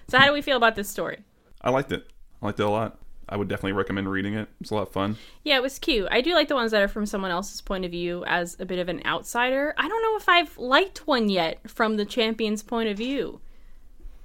So, 0.09 0.19
how 0.19 0.27
do 0.27 0.33
we 0.33 0.43
feel 0.43 0.57
about 0.57 0.77
this 0.77 0.89
story? 0.89 1.19
I 1.61 1.71
liked 1.71 1.93
it. 1.93 2.07
I 2.41 2.47
liked 2.47 2.61
it 2.61 2.67
a 2.67 2.71
lot. 2.71 2.99
I 3.29 3.37
would 3.37 3.49
definitely 3.49 3.73
recommend 3.73 4.09
reading 4.09 4.35
it. 4.35 4.49
It's 4.61 4.71
a 4.71 4.75
lot 4.75 4.87
of 4.87 4.93
fun. 4.93 5.17
Yeah, 5.43 5.57
it 5.57 5.63
was 5.63 5.79
cute. 5.79 6.07
I 6.11 6.21
do 6.21 6.33
like 6.33 6.47
the 6.49 6.55
ones 6.55 6.71
that 6.71 6.83
are 6.83 6.89
from 6.89 7.07
someone 7.07 7.33
else's 7.33 7.61
point 7.61 7.85
of 7.85 7.91
view 7.91 8.25
as 8.27 8.57
a 8.61 8.65
bit 8.65 8.79
of 8.79 8.89
an 8.89 9.03
outsider. 9.05 9.75
I 9.77 9.89
don't 9.89 10.03
know 10.03 10.17
if 10.17 10.29
I've 10.29 10.57
liked 10.57 11.07
one 11.09 11.29
yet 11.29 11.69
from 11.69 11.97
the 11.97 12.05
champion's 12.05 12.63
point 12.63 12.89
of 12.89 12.97
view. 12.97 13.41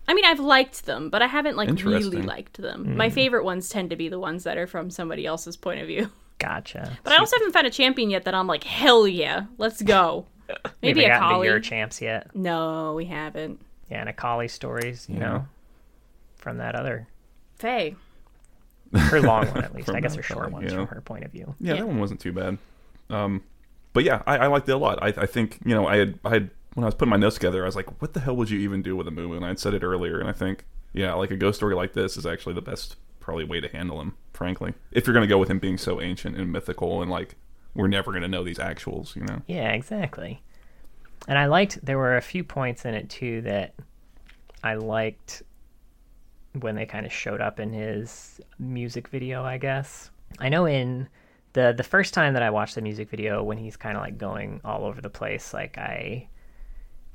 I 0.08 0.14
mean, 0.14 0.26
I've 0.26 0.40
liked 0.40 0.86
them, 0.86 1.10
but 1.10 1.22
I 1.22 1.28
haven't 1.28 1.56
like 1.56 1.70
really 1.84 2.22
liked 2.22 2.58
them. 2.62 2.98
My 2.98 3.10
favorite 3.10 3.44
ones 3.46 3.70
tend 3.70 3.90
to 3.92 3.96
be 3.96 4.10
the 4.10 4.20
ones 4.20 4.44
that 4.44 4.58
are 4.58 4.68
from 4.68 4.90
somebody 4.90 5.26
else's 5.26 5.56
point 5.56 5.80
of 5.82 5.88
view. 5.88 6.10
Gotcha. 6.40 6.98
But 7.04 7.14
I 7.14 7.18
also 7.18 7.38
haven't 7.38 7.52
found 7.54 7.68
a 7.68 7.70
champion 7.70 8.10
yet 8.10 8.26
that 8.26 8.34
I'm 8.34 8.48
like, 8.48 8.64
hell 8.64 9.08
yeah, 9.08 9.46
let's 9.58 9.82
go. 9.82 10.26
Maybe 10.82 11.02
we 11.02 11.06
a 11.06 11.10
haven't 11.10 11.20
gotten 11.22 11.30
to 11.30 11.36
collie. 11.36 11.48
your 11.48 11.60
champs 11.60 12.02
yet. 12.02 12.36
No, 12.36 12.94
we 12.96 13.06
haven't. 13.06 13.62
Yeah, 13.90 14.00
and 14.02 14.10
Akali 14.10 14.48
stories, 14.48 15.08
you 15.08 15.20
know, 15.20 15.46
from 16.38 16.58
that 16.58 16.76
other 16.76 17.08
Faye. 17.58 17.96
her 18.96 19.22
long 19.22 19.48
one 19.48 19.64
at 19.64 19.76
least. 19.76 19.90
I 19.90 20.00
guess 20.00 20.16
her 20.16 20.24
short 20.24 20.40
collie, 20.42 20.54
ones 20.54 20.72
yeah. 20.72 20.78
from 20.80 20.88
her 20.88 21.02
point 21.02 21.26
of 21.26 21.32
view. 21.32 21.56
Yeah, 21.60 21.74
Yeah. 21.74 21.80
that 21.82 21.88
one 21.88 22.00
wasn't 22.00 22.20
too 22.20 22.32
bad. 22.34 22.58
Um, 23.10 23.44
but 23.94 24.04
yeah, 24.04 24.24
I, 24.26 24.38
I 24.40 24.48
liked 24.48 24.68
it 24.68 24.72
a 24.72 24.78
lot. 24.78 24.98
I, 25.02 25.08
I 25.10 25.26
think 25.26 25.60
you 25.64 25.76
know 25.76 25.86
I 25.88 25.98
had 25.98 26.20
I 26.26 26.30
had 26.30 26.50
when 26.74 26.84
I 26.84 26.88
was 26.88 26.96
putting 26.96 27.10
my 27.10 27.18
notes 27.18 27.36
together, 27.36 27.64
I 27.64 27.66
was 27.66 27.76
like, 27.76 28.02
what 28.02 28.14
the 28.14 28.20
hell 28.20 28.36
would 28.36 28.50
you 28.50 28.60
even 28.60 28.82
do 28.82 28.96
with 28.96 29.08
a 29.08 29.12
moo? 29.12 29.34
And 29.34 29.44
I 29.44 29.50
had 29.50 29.60
said 29.60 29.74
it 29.74 29.84
earlier, 29.84 30.20
and 30.20 30.30
I 30.30 30.34
think 30.34 30.66
yeah, 30.94 31.14
like 31.14 31.32
a 31.32 31.38
ghost 31.38 31.58
story 31.58 31.76
like 31.76 31.94
this 31.94 32.18
is 32.18 32.26
actually 32.26 32.54
the 32.54 32.62
best 32.62 32.98
probably 33.20 33.46
way 33.46 33.62
to 33.62 33.68
handle 33.70 34.02
him. 34.02 34.16
Frankly, 34.34 34.74
if 34.92 35.06
you're 35.06 35.14
gonna 35.14 35.28
go 35.28 35.38
with 35.38 35.50
him 35.50 35.60
being 35.60 35.78
so 35.78 36.02
ancient 36.02 36.36
and 36.38 36.52
mythical, 36.52 37.02
and 37.02 37.10
like 37.10 37.36
we're 37.74 37.88
never 37.88 38.12
gonna 38.12 38.28
know 38.28 38.44
these 38.44 38.58
actuals, 38.58 39.16
you 39.16 39.24
know. 39.24 39.42
Yeah, 39.48 39.72
exactly. 39.72 40.42
And 41.28 41.38
I 41.38 41.46
liked 41.46 41.84
there 41.86 41.98
were 41.98 42.18
a 42.18 42.22
few 42.22 42.44
points 42.44 42.86
in 42.86 42.94
it 42.94 43.10
too 43.10 43.42
that 43.42 43.76
I 44.64 44.76
liked 44.76 45.44
when 46.60 46.76
they 46.76 46.86
kind 46.86 47.06
of 47.06 47.14
showed 47.14 47.40
up 47.40 47.60
in 47.60 47.72
his 47.72 48.42
music 48.60 49.08
video, 49.08 49.44
I 49.44 49.58
guess. 49.58 50.10
I 50.40 50.50
know 50.50 50.66
in 50.66 51.08
the 51.54 51.74
the 51.76 51.84
first 51.84 52.14
time 52.14 52.34
that 52.34 52.44
I 52.44 52.50
watched 52.50 52.76
the 52.76 52.82
music 52.82 53.10
video 53.10 53.44
when 53.44 53.58
he's 53.58 53.78
kind 53.78 53.96
of 53.96 54.04
like 54.04 54.18
going 54.18 54.62
all 54.66 54.84
over 54.84 55.00
the 55.00 55.10
place, 55.10 55.54
like 55.54 55.78
I 55.78 56.28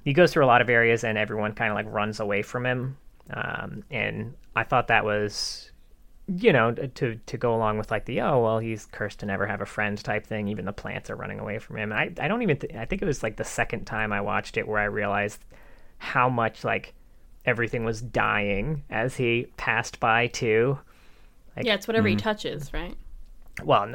he 0.07 0.12
goes 0.12 0.33
through 0.33 0.45
a 0.45 0.47
lot 0.47 0.62
of 0.62 0.71
areas 0.71 1.03
and 1.05 1.19
everyone 1.19 1.53
kind 1.53 1.71
of 1.71 1.75
like 1.75 1.92
runs 1.92 2.21
away 2.21 2.40
from 2.42 2.64
him. 2.64 2.97
Um, 3.31 3.83
and 3.90 4.35
I 4.55 4.62
thought 4.62 4.87
that 4.88 5.05
was 5.05 5.71
you 6.29 6.53
know 6.53 6.73
to 6.73 7.14
to 7.27 7.37
go 7.37 7.55
along 7.55 7.79
with 7.79 7.90
like 7.90 8.05
the 8.07 8.21
oh 8.21 8.42
well 8.42 8.59
he's 8.59 8.87
cursed 8.87 9.21
to 9.21 9.27
never 9.27 9.47
have 9.47 9.61
a 9.61 9.66
friend 9.66 10.03
type 10.03 10.27
thing 10.27 10.49
even 10.49 10.64
the 10.64 10.73
plants 10.73 11.09
are 11.09 11.14
running 11.14 11.38
away 11.38 11.57
from 11.61 11.77
him 11.77 11.92
i 11.92 12.11
i 12.21 12.27
don't 12.27 12.42
even 12.42 12.57
th- 12.57 12.75
i 12.75 12.85
think 12.85 13.01
it 13.01 13.05
was 13.05 13.23
like 13.23 13.37
the 13.37 13.45
second 13.45 13.85
time 13.85 14.12
i 14.12 14.21
watched 14.21 14.57
it 14.57 14.66
where 14.66 14.81
i 14.81 14.85
realized 14.87 15.38
how 15.99 16.29
much 16.29 16.64
like 16.64 16.95
everything 17.45 17.85
was 17.85 18.03
dying 18.03 18.83
as 18.90 19.14
he 19.14 19.47
passed 19.57 20.01
by 20.01 20.27
too 20.27 20.77
Like, 21.57 21.64
Yeah, 21.64 21.75
it's 21.75 21.87
whatever 21.87 22.09
he 22.09 22.16
touches, 22.16 22.73
right? 22.75 22.97
well 23.62 23.88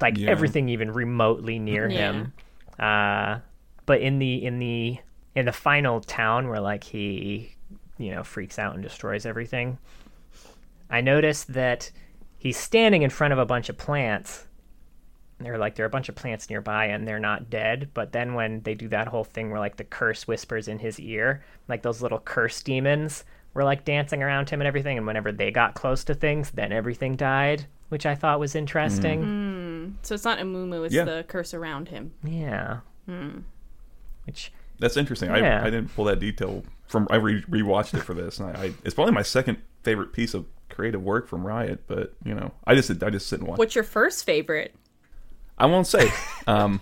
like 0.00 0.18
Yeah. 0.18 0.30
everything 0.30 0.68
even 0.68 0.90
remotely 0.90 1.60
near 1.60 1.88
Yeah. 1.88 2.12
him 2.12 2.32
uh 2.80 3.38
but 3.86 4.00
in 4.00 4.18
the 4.18 4.44
in 4.44 4.58
the 4.58 4.98
in 5.38 5.46
the 5.46 5.52
final 5.52 6.00
town 6.00 6.48
where 6.48 6.60
like 6.60 6.84
he 6.84 7.54
you 7.98 8.10
know 8.10 8.22
freaks 8.22 8.58
out 8.58 8.74
and 8.74 8.82
destroys 8.82 9.24
everything 9.26 9.78
i 10.90 11.00
noticed 11.00 11.52
that 11.52 11.90
he's 12.36 12.56
standing 12.56 13.02
in 13.02 13.10
front 13.10 13.32
of 13.32 13.38
a 13.38 13.46
bunch 13.46 13.68
of 13.68 13.76
plants 13.78 14.46
they're 15.40 15.58
like 15.58 15.74
there 15.76 15.84
are 15.84 15.86
a 15.86 15.90
bunch 15.90 16.08
of 16.08 16.14
plants 16.14 16.50
nearby 16.50 16.86
and 16.86 17.06
they're 17.06 17.20
not 17.20 17.48
dead 17.50 17.88
but 17.94 18.12
then 18.12 18.34
when 18.34 18.60
they 18.62 18.74
do 18.74 18.88
that 18.88 19.08
whole 19.08 19.24
thing 19.24 19.50
where 19.50 19.60
like 19.60 19.76
the 19.76 19.84
curse 19.84 20.26
whispers 20.26 20.66
in 20.68 20.78
his 20.78 20.98
ear 21.00 21.44
like 21.68 21.82
those 21.82 22.02
little 22.02 22.18
curse 22.20 22.62
demons 22.62 23.24
were 23.54 23.64
like 23.64 23.84
dancing 23.84 24.22
around 24.22 24.50
him 24.50 24.60
and 24.60 24.66
everything 24.68 24.96
and 24.98 25.06
whenever 25.06 25.30
they 25.32 25.50
got 25.50 25.74
close 25.74 26.02
to 26.04 26.14
things 26.14 26.50
then 26.52 26.72
everything 26.72 27.16
died 27.16 27.66
which 27.90 28.04
I 28.04 28.14
thought 28.14 28.38
was 28.38 28.54
interesting. 28.54 29.20
Mm-hmm. 29.22 29.90
So 30.02 30.14
it's 30.14 30.24
not 30.24 30.38
Amumu, 30.38 30.84
it's 30.84 30.94
Yeah. 30.94 31.04
the 31.04 31.24
curse 31.26 31.54
around 31.54 31.88
him. 31.88 32.12
Yeah. 32.22 32.80
Which 34.26 34.52
That's 34.78 34.96
interesting. 34.96 35.30
Yeah. 35.30 35.60
I, 35.62 35.66
I 35.66 35.70
didn't 35.70 35.94
pull 35.94 36.04
that 36.06 36.20
detail 36.20 36.62
from. 36.86 37.06
I 37.10 37.16
re- 37.16 37.42
rewatched 37.42 37.94
it 37.94 38.02
for 38.02 38.14
this, 38.14 38.38
and 38.38 38.56
I, 38.56 38.62
I 38.64 38.72
it's 38.84 38.94
probably 38.94 39.12
my 39.14 39.22
second 39.22 39.58
favorite 39.82 40.12
piece 40.12 40.34
of 40.34 40.46
creative 40.68 41.02
work 41.02 41.26
from 41.28 41.46
Riot. 41.46 41.84
But 41.86 42.14
you 42.24 42.34
know, 42.34 42.52
I 42.66 42.74
just 42.74 42.90
I 43.02 43.10
just 43.10 43.26
sit 43.28 43.40
and 43.40 43.48
watch. 43.48 43.58
What's 43.58 43.74
your 43.74 43.84
first 43.84 44.24
favorite? 44.24 44.74
I 45.58 45.66
won't 45.66 45.86
say. 45.88 46.10
Um, 46.46 46.80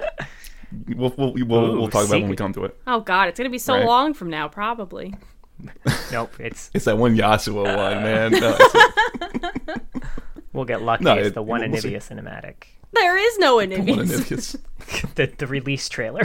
we'll 0.95 1.15
we'll 1.17 1.33
we'll, 1.33 1.65
Ooh, 1.75 1.79
we'll 1.81 1.89
talk 1.89 2.07
about 2.07 2.19
it 2.19 2.21
when 2.21 2.31
we 2.31 2.37
come 2.37 2.53
to 2.53 2.65
it. 2.67 2.79
Oh 2.87 3.01
god, 3.01 3.29
it's 3.29 3.39
gonna 3.39 3.49
be 3.51 3.59
so 3.59 3.75
Right. 3.75 3.87
long 3.87 4.13
from 4.15 4.29
now, 4.31 4.47
probably. 4.49 5.15
nope, 6.13 6.35
it's 6.39 6.71
It's 6.75 6.85
that 6.85 6.99
one 6.99 7.17
Yasuo 7.17 7.65
one, 7.65 8.03
man. 8.03 8.33
No, 8.33 8.59
we'll 10.53 10.67
get 10.67 10.83
lucky. 10.83 11.05
No, 11.05 11.15
it's 11.15 11.29
it- 11.29 11.35
the 11.35 11.43
one 11.43 11.71
we'll 11.71 11.81
see. 11.81 11.93
Anivia 11.93 11.97
cinematic. 11.99 12.55
There 12.93 13.17
is 13.19 13.39
no 13.39 13.57
one 13.57 13.73
of 13.73 13.79
enemies. 13.81 14.11
Nivius. 14.11 14.57
the 15.15 15.27
the 15.39 15.47
release 15.47 15.89
trailer 15.89 16.23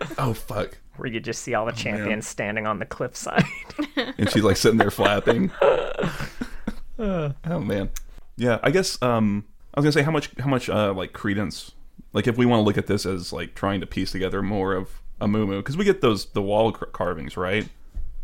Oh 0.18 0.32
fuck! 0.34 0.78
where 0.96 1.08
you 1.08 1.20
just 1.20 1.42
see 1.42 1.54
all 1.54 1.64
the 1.66 1.72
champions 1.72 2.26
standing 2.26 2.66
on 2.66 2.78
the 2.78 2.86
cliffside. 2.86 3.44
And 4.18 4.28
she's 4.30 4.42
like 4.42 4.56
sitting 4.56 4.78
there 4.78 4.90
flapping. 4.90 5.50
oh 6.98 7.32
man. 7.60 7.90
Yeah, 8.36 8.58
I 8.62 8.70
guess 8.70 9.00
um 9.02 9.44
I 9.74 9.80
was 9.80 9.84
gonna 9.84 9.92
say 9.92 10.02
how 10.02 10.10
much 10.10 10.30
how 10.38 10.48
much 10.48 10.68
uh 10.68 10.92
like 10.92 11.12
credence 11.12 11.72
like 12.12 12.26
if 12.26 12.36
we 12.36 12.46
want 12.46 12.60
to 12.60 12.64
look 12.64 12.78
at 12.78 12.86
this 12.86 13.06
as 13.06 13.32
like 13.32 13.54
trying 13.54 13.80
to 13.80 13.86
piece 13.86 14.10
together 14.12 14.42
more 14.42 14.72
of 14.74 15.02
Amumu 15.20 15.58
because 15.58 15.76
we 15.76 15.84
get 15.84 16.00
those 16.00 16.26
the 16.26 16.42
wall 16.42 16.72
car- 16.72 16.88
carvings 16.88 17.36
right 17.36 17.68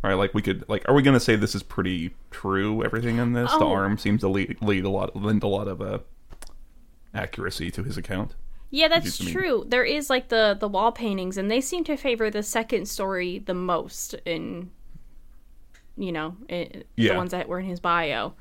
right 0.02 0.14
like 0.14 0.34
we 0.34 0.42
could 0.42 0.64
like 0.68 0.88
are 0.88 0.94
we 0.94 1.02
gonna 1.02 1.20
say 1.20 1.36
this 1.36 1.54
is 1.54 1.62
pretty 1.62 2.14
true 2.30 2.84
everything 2.84 3.18
in 3.18 3.32
this 3.32 3.50
the 3.52 3.64
Oh. 3.64 3.72
arm 3.72 3.98
seems 3.98 4.20
to 4.20 4.28
lead, 4.28 4.56
lead 4.62 4.84
a 4.84 4.88
lot 4.90 5.14
lend 5.16 5.42
a 5.42 5.48
lot 5.48 5.68
of 5.68 5.80
uh 5.80 5.98
accuracy 7.14 7.70
to 7.70 7.82
his 7.82 7.96
account 7.96 8.34
Yeah, 8.74 8.88
that's 8.88 9.18
true. 9.18 9.64
There 9.68 9.84
is 9.84 10.10
like 10.10 10.28
the 10.30 10.56
the 10.58 10.66
wall 10.68 10.90
paintings, 10.90 11.36
and 11.38 11.48
they 11.48 11.60
seem 11.60 11.84
to 11.84 11.96
favor 11.96 12.28
the 12.28 12.42
second 12.42 12.86
story 12.88 13.38
the 13.38 13.54
most 13.54 14.14
in, 14.24 14.70
you 15.96 16.10
know, 16.10 16.36
in, 16.48 16.82
Yeah. 16.96 17.12
the 17.12 17.18
ones 17.18 17.30
that 17.30 17.48
were 17.48 17.60
in 17.60 17.66
his 17.66 17.78
bio, 17.78 18.34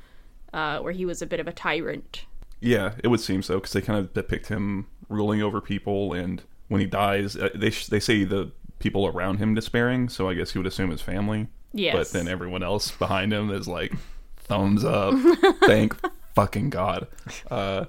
uh, 0.51 0.79
where 0.79 0.91
he 0.93 1.05
was 1.05 1.21
a 1.21 1.27
bit 1.27 1.39
of 1.39 1.47
a 1.47 1.53
tyrant. 1.53 2.25
Yeah, 2.61 2.93
it 3.03 3.09
would 3.09 3.19
seem 3.19 3.43
so 3.43 3.55
because 3.55 3.73
they 3.73 3.81
kind 3.81 3.99
of 3.99 4.13
depict 4.13 4.47
him 4.47 4.87
ruling 5.07 5.41
over 5.43 5.61
people, 5.61 6.13
and 6.13 6.41
when 6.67 6.81
he 6.81 6.87
dies, 6.87 7.35
uh, 7.35 7.49
they 7.53 7.69
sh- 7.69 7.87
they 7.87 7.99
say 7.99 8.23
the 8.23 8.51
people 8.79 9.05
around 9.05 9.37
him 9.37 9.53
despairing. 9.53 10.09
So 10.09 10.29
I 10.29 10.33
guess 10.33 10.51
he 10.51 10.57
would 10.59 10.67
assume 10.67 10.89
his 10.89 11.01
family. 11.01 11.47
Yes. 11.73 11.95
But 11.95 12.09
then 12.17 12.27
everyone 12.27 12.63
else 12.63 12.89
behind 13.05 13.31
him 13.31 13.51
is 13.51 13.67
like, 13.67 13.93
thumbs 14.37 14.83
up, 14.83 15.13
thank 15.65 15.95
fucking 16.33 16.71
god. 16.71 17.07
Uh, 17.51 17.85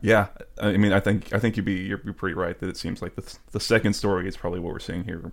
yeah, 0.00 0.28
I 0.60 0.76
mean, 0.76 0.92
I 0.92 1.00
think 1.00 1.32
I 1.32 1.38
think 1.38 1.56
you'd 1.56 1.64
be 1.66 1.74
you're, 1.74 2.00
you're 2.04 2.14
pretty 2.14 2.34
right 2.34 2.58
that 2.58 2.68
it 2.68 2.76
seems 2.76 3.02
like 3.02 3.14
the 3.16 3.38
the 3.52 3.60
second 3.60 3.94
story 3.94 4.28
is 4.28 4.36
probably 4.36 4.60
what 4.60 4.72
we're 4.72 4.78
seeing 4.78 5.04
here. 5.04 5.32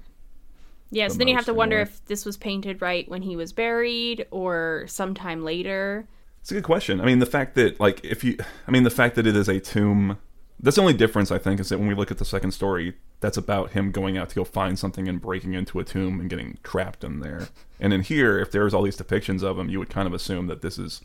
Yeah, 0.91 1.07
so 1.07 1.15
then 1.15 1.27
you 1.27 1.35
have 1.35 1.45
to 1.45 1.53
wonder 1.53 1.79
if 1.79 2.05
this 2.05 2.23
was 2.23 2.37
painted 2.37 2.81
right 2.81 3.09
when 3.09 3.23
he 3.23 3.35
was 3.35 3.51
buried 3.51 4.27
or 4.29 4.85
sometime 4.87 5.43
later. 5.43 6.07
It's 6.41 6.51
a 6.51 6.55
good 6.55 6.63
question. 6.63 7.01
I 7.01 7.05
mean, 7.05 7.19
the 7.19 7.25
fact 7.25 7.55
that 7.55 7.79
like 7.79 8.03
if 8.05 8.23
you, 8.23 8.37
I 8.67 8.71
mean, 8.71 8.83
the 8.83 8.89
fact 8.89 9.15
that 9.15 9.27
it 9.27 9.35
is 9.35 9.49
a 9.49 9.59
tomb. 9.59 10.17
That's 10.59 10.77
the 10.77 10.81
only 10.81 10.93
difference 10.93 11.29
I 11.29 11.39
think 11.39 11.59
is 11.59 11.69
that 11.69 11.79
when 11.79 11.89
we 11.89 11.95
look 11.95 12.09
at 12.09 12.19
the 12.19 12.25
second 12.25 12.51
story, 12.51 12.93
that's 13.19 13.35
about 13.35 13.71
him 13.71 13.91
going 13.91 14.17
out 14.17 14.29
to 14.29 14.35
go 14.35 14.45
find 14.45 14.79
something 14.79 15.09
and 15.09 15.19
breaking 15.19 15.55
into 15.55 15.79
a 15.79 15.83
tomb 15.83 16.21
and 16.21 16.29
getting 16.29 16.57
trapped 16.63 17.03
in 17.03 17.19
there. 17.19 17.49
And 17.81 17.91
in 17.91 18.01
here, 18.01 18.39
if 18.39 18.51
there's 18.51 18.73
all 18.73 18.83
these 18.83 18.95
depictions 18.95 19.43
of 19.43 19.59
him, 19.59 19.67
you 19.67 19.79
would 19.79 19.89
kind 19.89 20.07
of 20.07 20.13
assume 20.13 20.47
that 20.47 20.61
this 20.61 20.77
is 20.77 21.01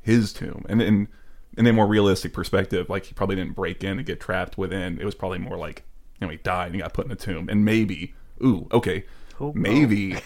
his 0.00 0.32
tomb. 0.32 0.64
And 0.68 0.80
in 0.80 1.08
in 1.56 1.66
a 1.66 1.72
more 1.72 1.86
realistic 1.86 2.32
perspective, 2.32 2.88
like 2.88 3.06
he 3.06 3.14
probably 3.14 3.36
didn't 3.36 3.54
break 3.54 3.82
in 3.82 3.98
and 3.98 4.06
get 4.06 4.20
trapped 4.20 4.58
within. 4.58 5.00
It 5.00 5.04
was 5.04 5.14
probably 5.14 5.38
more 5.38 5.56
like 5.56 5.84
you 6.20 6.26
know 6.26 6.30
he 6.30 6.38
died 6.38 6.66
and 6.66 6.74
he 6.74 6.80
got 6.80 6.94
put 6.94 7.06
in 7.06 7.12
a 7.12 7.16
tomb. 7.16 7.48
And 7.48 7.64
maybe, 7.64 8.14
ooh, 8.42 8.68
okay, 8.72 9.04
oh, 9.40 9.52
maybe 9.54 10.16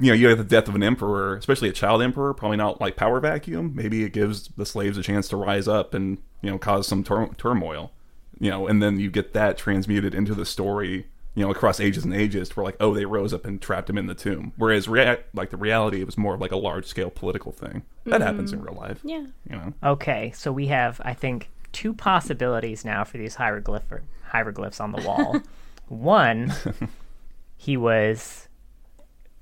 you 0.00 0.08
know, 0.08 0.14
you 0.14 0.28
have 0.28 0.38
the 0.38 0.44
death 0.44 0.68
of 0.68 0.74
an 0.74 0.82
emperor, 0.82 1.36
especially 1.36 1.68
a 1.68 1.72
child 1.72 2.02
emperor, 2.02 2.34
probably 2.34 2.56
not 2.56 2.80
like 2.80 2.96
power 2.96 3.20
vacuum. 3.20 3.72
Maybe 3.74 4.04
it 4.04 4.12
gives 4.12 4.48
the 4.48 4.66
slaves 4.66 4.98
a 4.98 5.02
chance 5.02 5.28
to 5.28 5.36
rise 5.36 5.68
up 5.68 5.94
and 5.94 6.18
you 6.40 6.50
know 6.50 6.58
cause 6.58 6.86
some 6.86 7.04
tur- 7.04 7.30
turmoil, 7.38 7.92
you 8.38 8.50
know, 8.50 8.66
and 8.66 8.82
then 8.82 8.98
you 8.98 9.10
get 9.10 9.32
that 9.32 9.56
transmuted 9.56 10.14
into 10.14 10.34
the 10.34 10.46
story, 10.46 11.06
you 11.34 11.44
know, 11.44 11.50
across 11.50 11.80
ages 11.80 12.04
and 12.04 12.14
ages. 12.14 12.50
To 12.50 12.56
where 12.56 12.64
like, 12.66 12.76
oh, 12.80 12.94
they 12.94 13.04
rose 13.04 13.32
up 13.32 13.46
and 13.46 13.60
trapped 13.60 13.88
him 13.88 13.98
in 13.98 14.06
the 14.06 14.14
tomb. 14.14 14.52
Whereas, 14.56 14.88
rea- 14.88 15.20
like 15.34 15.50
the 15.50 15.56
reality, 15.56 16.00
it 16.00 16.06
was 16.06 16.18
more 16.18 16.34
of 16.34 16.40
like 16.40 16.52
a 16.52 16.56
large 16.56 16.86
scale 16.86 17.10
political 17.10 17.52
thing 17.52 17.82
that 18.04 18.20
happens 18.20 18.52
in 18.52 18.58
mm-hmm. 18.58 18.68
real 18.68 18.80
life. 18.80 19.00
Yeah. 19.02 19.26
You 19.48 19.56
know, 19.56 19.74
Okay, 19.82 20.32
so 20.34 20.52
we 20.52 20.66
have, 20.66 21.00
I 21.04 21.14
think, 21.14 21.50
two 21.72 21.94
possibilities 21.94 22.84
now 22.84 23.04
for 23.04 23.18
these 23.18 23.36
hieroglyph 23.36 23.84
hieroglyphs 24.24 24.80
on 24.80 24.92
the 24.92 25.02
wall. 25.06 25.40
One, 25.88 26.52
he 27.56 27.76
was, 27.76 28.48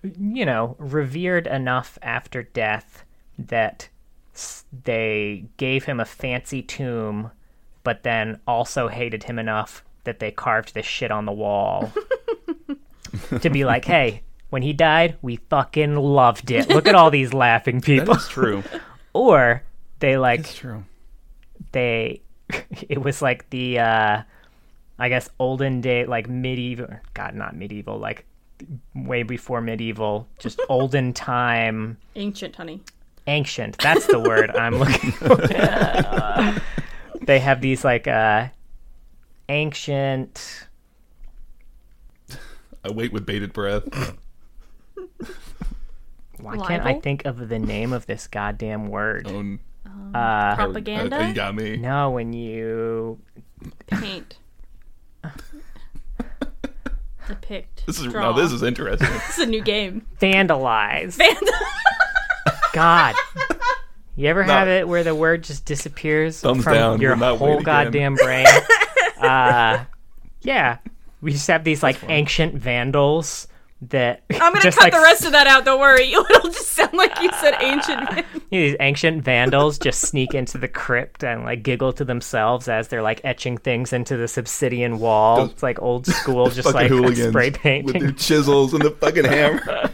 you 0.03 0.45
know, 0.45 0.77
revered 0.79 1.47
enough 1.47 1.99
after 2.03 2.43
death 2.43 3.05
that 3.39 3.89
they 4.85 5.47
gave 5.57 5.85
him 5.85 6.01
a 6.01 6.05
fancy 6.05 6.63
tomb, 6.63 7.31
but 7.83 8.03
then 8.03 8.41
also 8.47 8.89
hated 8.89 9.25
him 9.25 9.39
enough 9.39 9.85
that 10.05 10.19
they 10.19 10.31
carved 10.31 10.75
this 10.75 10.87
shit 10.87 11.11
on 11.11 11.27
the 11.27 11.33
wall 11.33 11.93
to 13.41 13.51
be 13.51 13.65
like, 13.65 13.85
hey, 13.85 14.23
when 14.51 14.63
he 14.63 14.73
died, 14.73 15.17
we 15.23 15.37
fucking 15.37 15.97
loved 15.97 16.51
it. 16.51 16.69
Look 16.69 16.87
at 16.89 16.95
all 16.95 17.11
these 17.11 17.33
laughing 17.33 17.81
people. 17.81 18.17
is 18.17 18.29
true. 18.29 18.63
or 19.13 19.63
they 19.99 20.17
like 20.17 20.41
It's 20.41 20.55
true. 20.55 20.85
they 21.73 22.21
it 22.89 23.01
was 23.03 23.21
like 23.23 23.49
the 23.51 23.79
uh 23.79 24.23
i 24.99 25.09
guess 25.09 25.29
olden 25.39 25.81
day 25.81 26.05
like 26.05 26.29
medieval 26.29 26.89
god 27.15 27.35
not 27.35 27.55
medieval 27.55 27.99
like 27.99 28.25
way 28.95 29.23
before 29.23 29.61
medieval 29.61 30.27
just 30.39 30.61
olden 30.69 31.13
time 31.13 31.97
Ancient, 32.17 32.57
honey. 32.57 32.81
ancient 33.27 33.79
that's 33.79 34.07
the 34.07 34.19
word 34.19 34.51
i'm 34.57 34.79
looking 34.79 35.13
for 35.13 35.37
they 37.25 37.39
have 37.39 37.61
these 37.61 37.85
like 37.85 38.09
uh 38.09 38.49
ancient 39.51 40.67
I 42.85 42.91
wait 42.91 43.13
with 43.13 43.27
bated 43.27 43.53
breath. 43.53 43.85
why 46.41 46.57
can't 46.57 46.83
i 46.83 46.87
Libel? 46.87 47.01
think 47.03 47.25
of 47.27 47.49
the 47.49 47.59
name 47.59 47.93
of 47.93 48.07
this 48.07 48.27
goddamn 48.27 48.87
word 48.89 49.27
Oh, 49.29 49.59
uh 50.19 50.55
Propaganda? 50.57 51.21
uh, 51.25 51.29
you 51.29 51.35
got 51.35 51.55
me. 51.55 51.77
no 51.77 52.11
when 52.11 52.33
you 52.33 53.19
Paint. 53.89 54.39
Depict. 57.29 57.85
This 57.87 58.01
is 58.01 58.07
draw. 58.11 58.23
now. 58.23 58.33
This 58.33 58.51
is 58.53 58.63
interesting. 58.63 59.09
This 59.13 59.39
is 59.39 59.45
a 59.45 59.47
new 59.47 59.61
game. 59.63 60.07
vandalize 60.21 61.19
God. 62.73 63.15
You 64.17 64.27
ever 64.29 64.43
have 64.43 64.69
it 64.69 64.87
where 64.87 65.03
the 65.03 65.15
word 65.15 65.45
just 65.45 65.65
disappears 65.65 66.41
Thumbs 66.43 66.65
from 66.65 66.75
down, 66.75 67.01
your 67.01 67.13
will 67.13 67.21
not 67.21 67.39
whole 67.39 67.49
wait 67.57 67.61
again. 67.63 67.85
goddamn 67.85 68.15
brain? 68.17 68.45
uh, 69.31 69.85
yeah, 70.43 70.79
we 71.21 71.33
just 71.33 71.47
have 71.49 71.65
these 71.65 71.83
like 71.83 71.99
ancient 72.09 72.55
vandals 72.55 73.47
that 73.83 74.23
I'm 74.31 74.53
gonna 74.53 74.61
just 74.61 74.77
cut 74.79 74.85
like 74.85 74.93
the 74.93 75.01
rest 75.01 75.25
of 75.25 75.33
that 75.33 75.47
out. 75.47 75.65
Don't 75.65 75.81
worry. 75.81 76.13
It'll 76.13 76.51
just 76.51 76.69
sound 76.73 76.93
like 76.95 77.21
you 77.21 77.31
said 77.41 77.57
ancient. 77.61 78.11
man. 78.13 78.25
these 78.51 78.77
ancient 78.81 79.23
vandals 79.23 79.79
just 79.79 80.03
sneak 80.03 80.35
into 80.35 80.59
the 80.59 80.69
crypt 80.69 81.25
and 81.25 81.45
like 81.45 81.63
giggle 81.63 81.93
to 81.95 82.05
themselves 82.05 82.69
as 82.69 82.89
they're 82.89 83.03
like 83.03 83.21
etching 83.25 83.57
things 83.57 83.93
into 83.93 84.17
this 84.17 84.37
obsidian 84.37 84.99
wall. 84.99 85.37
Those- 85.37 85.51
it's 85.53 85.63
like 85.63 85.81
old 85.81 86.07
school, 86.07 86.51
just 86.51 86.75
like 86.75 86.89
hooligans 86.89 87.31
spray 87.31 87.83
with 87.83 87.99
their 87.99 88.13
chisels 88.13 88.75
and 88.75 88.83
the 88.83 88.91
fucking 88.91 89.25
hammer. 89.25 89.91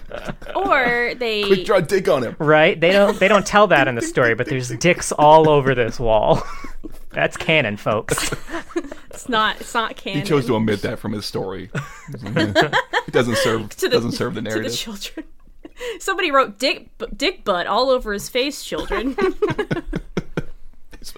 Or 0.55 1.15
they 1.15 1.45
Quick 1.45 1.65
draw 1.65 1.81
dick 1.81 2.09
on 2.09 2.25
him. 2.25 2.37
Right? 2.39 2.81
They 2.81 2.91
don't 2.91 3.19
they 3.21 3.29
don't 3.29 3.47
tell 3.47 3.67
that 3.69 3.87
in 3.89 3.95
the 3.95 4.03
story, 4.03 4.35
but 4.35 4.47
there's 4.47 4.71
dicks 4.71 5.13
all 5.13 5.49
over 5.49 5.75
this 5.75 6.01
wall. 6.01 6.43
That's 7.11 7.37
canon, 7.37 7.77
folks. 7.77 8.33
it's 9.11 9.29
not 9.29 9.61
it's 9.61 9.75
not 9.75 9.97
canon. 9.97 10.21
He 10.21 10.27
chose 10.27 10.47
to 10.47 10.55
omit 10.55 10.83
that 10.83 10.99
from 10.99 11.13
his 11.13 11.25
story. 11.27 11.71
it 12.09 13.13
doesn't 13.13 13.37
serve 13.39 13.69
to 13.77 13.89
the, 13.89 13.97
doesn't 13.97 14.13
serve 14.13 14.35
the 14.35 14.43
to 14.43 14.49
narrative. 14.49 14.73
the 14.73 14.77
children. 14.77 15.27
Somebody 16.01 16.31
wrote 16.31 16.59
dick 16.59 16.97
bu- 16.99 17.09
dick 17.17 17.45
butt 17.45 17.67
all 17.67 17.91
over 17.91 18.13
his 18.13 18.29
face, 18.29 18.65
children. 18.65 19.17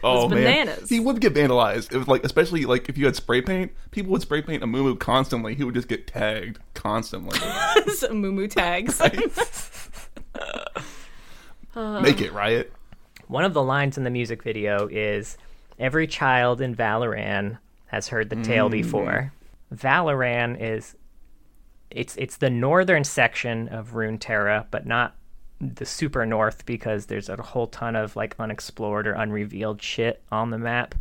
oh 0.02 0.28
man, 0.28 0.70
he 0.88 0.98
would 1.00 1.20
get 1.20 1.34
vandalized. 1.34 1.92
It 1.92 1.98
was 1.98 2.08
like, 2.08 2.24
especially 2.24 2.64
like 2.64 2.88
if 2.88 2.98
you 2.98 3.04
had 3.06 3.14
spray 3.16 3.40
paint, 3.40 3.72
people 3.90 4.10
would 4.12 4.22
spray 4.22 4.42
paint 4.42 4.62
a 4.62 4.66
moo 4.66 4.96
constantly. 4.96 5.54
He 5.54 5.64
would 5.64 5.74
just 5.74 5.88
get 5.88 6.06
tagged 6.06 6.58
constantly. 6.74 7.38
Some 7.94 8.20
moo 8.20 8.48
tags. 8.48 9.00
Make 11.76 12.20
it 12.20 12.32
riot. 12.32 12.72
One 13.28 13.44
of 13.44 13.52
the 13.54 13.62
lines 13.62 13.98
in 13.98 14.04
the 14.04 14.10
music 14.10 14.42
video 14.42 14.88
is 14.90 15.36
every 15.78 16.06
child 16.06 16.60
in 16.60 16.74
Valoran 16.74 17.58
has 17.86 18.08
heard 18.08 18.30
the 18.30 18.36
tale 18.42 18.68
before. 18.68 19.32
Valoran 19.74 20.56
is 20.60 20.94
it's 21.90 22.16
it's 22.16 22.36
the 22.36 22.50
northern 22.50 23.04
section 23.04 23.68
of 23.68 23.92
Runeterra, 23.92 24.66
but 24.70 24.86
not 24.86 25.14
the 25.60 25.86
super 25.86 26.24
north 26.24 26.64
because 26.66 27.06
there's 27.06 27.28
a 27.28 27.36
whole 27.36 27.66
ton 27.66 27.96
of 27.96 28.14
like 28.14 28.34
unexplored 28.38 29.06
or 29.06 29.12
unrevealed 29.14 29.82
shit 29.82 30.22
on 30.30 30.50
the 30.50 30.58
map. 30.58 30.94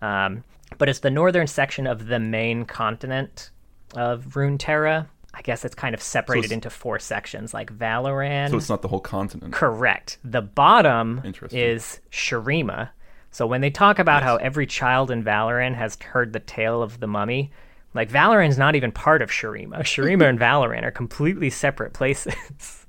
Um, 0.00 0.44
but 0.78 0.88
it's 0.88 1.00
the 1.00 1.10
northern 1.10 1.46
section 1.46 1.86
of 1.86 2.06
the 2.06 2.18
main 2.18 2.64
continent 2.64 3.50
of 3.96 4.24
Runeterra. 4.34 5.06
I 5.34 5.42
guess 5.42 5.64
it's 5.64 5.74
kind 5.74 5.94
of 5.94 6.02
separated 6.02 6.46
it's- 6.46 6.54
into 6.54 6.70
four 6.70 6.98
sections, 6.98 7.52
like 7.52 7.72
Valoran. 7.72 8.50
So 8.50 8.56
it's 8.56 8.68
not 8.68 8.82
the 8.82 8.88
whole 8.88 9.00
continent. 9.00 9.52
Correct. 9.52 10.18
The 10.24 10.42
bottom 10.42 11.22
is 11.52 12.00
Shurima. 12.10 12.90
So 13.30 13.46
when 13.46 13.60
they 13.60 13.70
talk 13.70 13.98
about 13.98 14.22
how 14.22 14.36
every 14.36 14.66
child 14.66 15.10
in 15.10 15.22
Valoran 15.22 15.74
has 15.74 15.96
heard 16.00 16.32
the 16.32 16.40
tale 16.40 16.82
of 16.82 17.00
the 17.00 17.06
mummy, 17.06 17.50
like 17.94 18.10
Valoran's 18.10 18.58
not 18.58 18.74
even 18.74 18.92
part 18.92 19.22
of 19.22 19.30
Shurima. 19.30 19.78
Shurima 19.80 20.28
and 20.28 20.38
Valoran 20.38 20.82
are 20.82 20.90
completely 20.90 21.50
separate 21.50 21.92
places. 21.92 22.86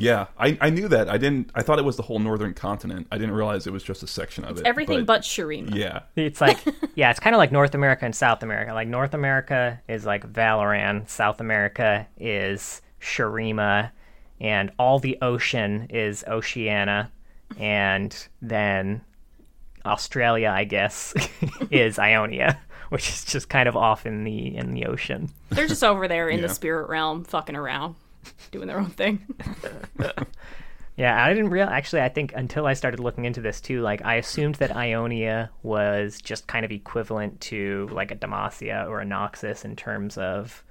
Yeah, 0.00 0.28
I, 0.38 0.56
I 0.62 0.70
knew 0.70 0.88
that. 0.88 1.10
I 1.10 1.18
didn't. 1.18 1.50
I 1.54 1.62
thought 1.62 1.78
it 1.78 1.84
was 1.84 1.96
the 1.96 2.02
whole 2.02 2.18
northern 2.18 2.54
continent. 2.54 3.06
I 3.12 3.18
didn't 3.18 3.34
realize 3.34 3.66
it 3.66 3.72
was 3.72 3.82
just 3.82 4.02
a 4.02 4.06
section 4.06 4.44
of 4.44 4.58
it. 4.58 4.66
Everything 4.66 5.04
but 5.04 5.22
Shurima. 5.22 5.74
yeah. 5.74 6.00
It's 6.16 6.40
like, 6.40 6.58
yeah, 6.94 7.10
it's 7.10 7.20
kind 7.20 7.34
of 7.34 7.38
like 7.38 7.52
North 7.52 7.74
America 7.74 8.06
and 8.06 8.14
South 8.14 8.42
America. 8.42 8.72
Like 8.72 8.88
North 8.88 9.12
America 9.12 9.80
is 9.88 10.06
like 10.06 10.32
Valoran, 10.32 11.06
South 11.08 11.40
America 11.40 12.06
is 12.18 12.80
Shurima, 13.00 13.90
and 14.40 14.70
all 14.78 15.00
the 15.00 15.18
ocean 15.20 15.86
is 15.90 16.24
Oceania, 16.26 17.10
and 17.58 18.28
then 18.40 19.02
Australia, 19.84 20.50
I 20.54 20.64
guess, 20.64 21.14
is 21.70 21.98
Ionia, 21.98 22.60
which 22.90 23.08
is 23.08 23.24
just 23.24 23.48
kind 23.48 23.68
of 23.68 23.76
off 23.76 24.06
in 24.06 24.24
the 24.24 24.56
in 24.56 24.74
the 24.74 24.86
ocean. 24.86 25.30
They're 25.50 25.66
just 25.68 25.84
over 25.84 26.08
there 26.08 26.28
in 26.28 26.40
Yeah. 26.40 26.46
the 26.48 26.54
spirit 26.54 26.88
realm, 26.88 27.24
fucking 27.24 27.56
around, 27.56 27.94
doing 28.50 28.66
their 28.68 28.78
own 28.78 28.90
thing. 28.90 29.24
Yeah, 30.96 31.24
I 31.24 31.30
didn't 31.32 31.48
real 31.48 31.66
actually. 31.66 32.02
I 32.02 32.10
think 32.10 32.34
until 32.36 32.66
I 32.66 32.74
started 32.74 33.00
looking 33.00 33.24
into 33.24 33.40
this 33.40 33.62
too, 33.62 33.80
like 33.80 34.04
I 34.04 34.16
assumed 34.16 34.56
that 34.56 34.76
Ionia 34.76 35.50
was 35.62 36.20
just 36.20 36.46
kind 36.46 36.62
of 36.62 36.70
equivalent 36.72 37.40
to 37.42 37.88
like 37.90 38.10
a 38.10 38.16
Demacia 38.16 38.86
or 38.86 39.00
a 39.00 39.06
Noxus 39.06 39.64
in 39.64 39.76
terms 39.76 40.18
of, 40.18 40.62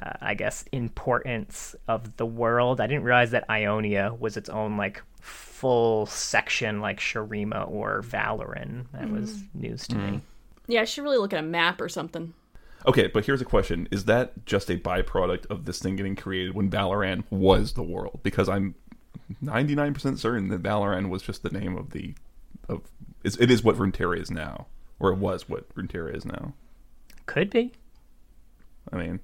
uh, 0.00 0.12
I 0.20 0.34
guess, 0.34 0.62
importance 0.70 1.74
of 1.88 2.16
the 2.16 2.26
world. 2.26 2.80
I 2.80 2.86
didn't 2.86 3.02
realize 3.02 3.32
that 3.32 3.50
Ionia 3.50 4.14
was 4.16 4.36
its 4.36 4.48
own 4.48 4.76
like 4.76 5.02
full 5.56 6.06
section, 6.06 6.80
like 6.80 7.00
Shurima 7.00 7.70
or 7.70 8.02
Valoran. 8.02 8.86
That 8.92 9.10
was 9.10 9.32
mm. 9.32 9.46
news 9.54 9.88
to 9.88 9.96
me. 9.96 10.08
Mm. 10.08 10.20
Yeah, 10.66 10.82
I 10.82 10.84
should 10.84 11.04
really 11.04 11.18
look 11.18 11.32
at 11.32 11.38
a 11.38 11.46
map 11.46 11.80
or 11.80 11.88
something. 11.88 12.34
Okay, 12.86 13.06
but 13.06 13.24
here's 13.24 13.40
a 13.40 13.46
question: 13.46 13.88
Is 13.90 14.04
that 14.04 14.44
just 14.44 14.70
a 14.70 14.76
byproduct 14.76 15.46
of 15.46 15.64
this 15.64 15.78
thing 15.78 15.96
getting 15.96 16.14
created 16.14 16.54
when 16.54 16.70
Valoran 16.70 17.24
was 17.30 17.72
the 17.72 17.82
world? 17.82 18.20
Because 18.22 18.48
I'm 18.48 18.74
99% 19.42 20.18
certain 20.18 20.48
that 20.48 20.62
Valoran 20.62 21.08
was 21.08 21.22
just 21.22 21.42
the 21.42 21.50
name 21.50 21.76
of 21.76 21.90
the 21.90 22.14
of 22.68 22.82
it's, 23.24 23.36
it 23.36 23.50
is 23.50 23.64
what 23.64 23.76
Runeterra 23.76 24.20
is 24.20 24.30
now, 24.30 24.66
or 25.00 25.10
it 25.10 25.18
was 25.18 25.48
what 25.48 25.74
Runeterra 25.74 26.14
is 26.14 26.24
now. 26.24 26.52
Could 27.24 27.50
be. 27.50 27.72
I 28.92 28.96
mean, 28.96 29.20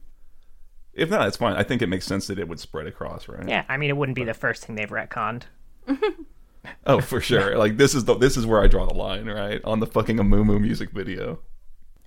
if 0.95 1.11
not, 1.11 1.29
it's 1.29 1.37
fine. 1.37 1.57
I 1.57 1.63
think 1.63 1.83
it 1.83 1.89
makes 1.89 2.07
sense 2.07 2.27
that 2.27 2.39
it 2.39 2.49
would 2.49 2.59
spread 2.59 2.87
across, 2.87 3.29
right? 3.29 3.49
Yeah, 3.49 3.65
I 3.69 3.77
mean, 3.77 3.91
it 3.91 3.97
wouldn't 3.97 4.17
be 4.17 4.25
the 4.25 4.35
first 4.35 4.65
thing 4.65 4.77
they've 4.77 4.89
retconned. 4.89 5.43
Oh, 6.87 7.01
for 7.01 7.21
sure. 7.21 7.57
like 7.57 7.77
this 7.77 7.95
is 7.95 8.05
the 8.05 8.15
this 8.15 8.37
is 8.37 8.47
where 8.47 8.63
I 8.63 8.67
draw 8.67 8.87
the 8.87 8.95
line, 8.95 9.27
right? 9.27 9.61
On 9.65 9.81
the 9.81 9.87
fucking 9.87 10.17
Amumu 10.17 10.61
music 10.61 10.91
video. 10.91 11.41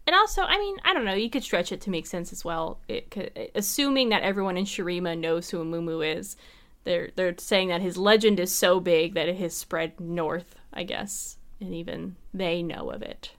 And 0.07 0.15
also, 0.15 0.43
I 0.43 0.57
mean, 0.57 0.77
I 0.83 0.93
don't 0.93 1.05
know. 1.05 1.13
You 1.13 1.29
could 1.29 1.43
stretch 1.43 1.71
it 1.71 1.81
to 1.81 1.89
make 1.89 2.05
sense 2.05 2.31
as 2.31 2.45
well. 2.45 2.79
It 2.87 3.09
could, 3.09 3.49
assuming 3.55 4.09
that 4.09 4.21
everyone 4.21 4.55
in 4.55 4.65
Shurima 4.65 5.17
knows 5.17 5.49
who 5.49 5.63
Amumu 5.63 6.17
is, 6.17 6.35
they're 6.83 7.09
they're 7.15 7.35
saying 7.37 7.69
that 7.69 7.81
his 7.81 7.97
legend 7.97 8.39
is 8.39 8.53
so 8.53 8.79
big 8.79 9.13
that 9.15 9.27
it 9.27 9.37
has 9.37 9.55
spread 9.55 9.99
north. 9.99 10.55
I 10.73 10.83
guess, 10.83 11.37
and 11.59 11.73
even 11.73 12.15
they 12.33 12.61
know 12.61 12.91
of 12.91 13.01
it. 13.01 13.31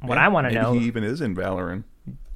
What 0.00 0.18
I 0.18 0.28
want 0.28 0.48
to 0.48 0.54
know 0.54 0.72
he 0.72 0.86
even 0.86 1.04
is 1.04 1.20
in 1.20 1.34
Valoran 1.34 1.84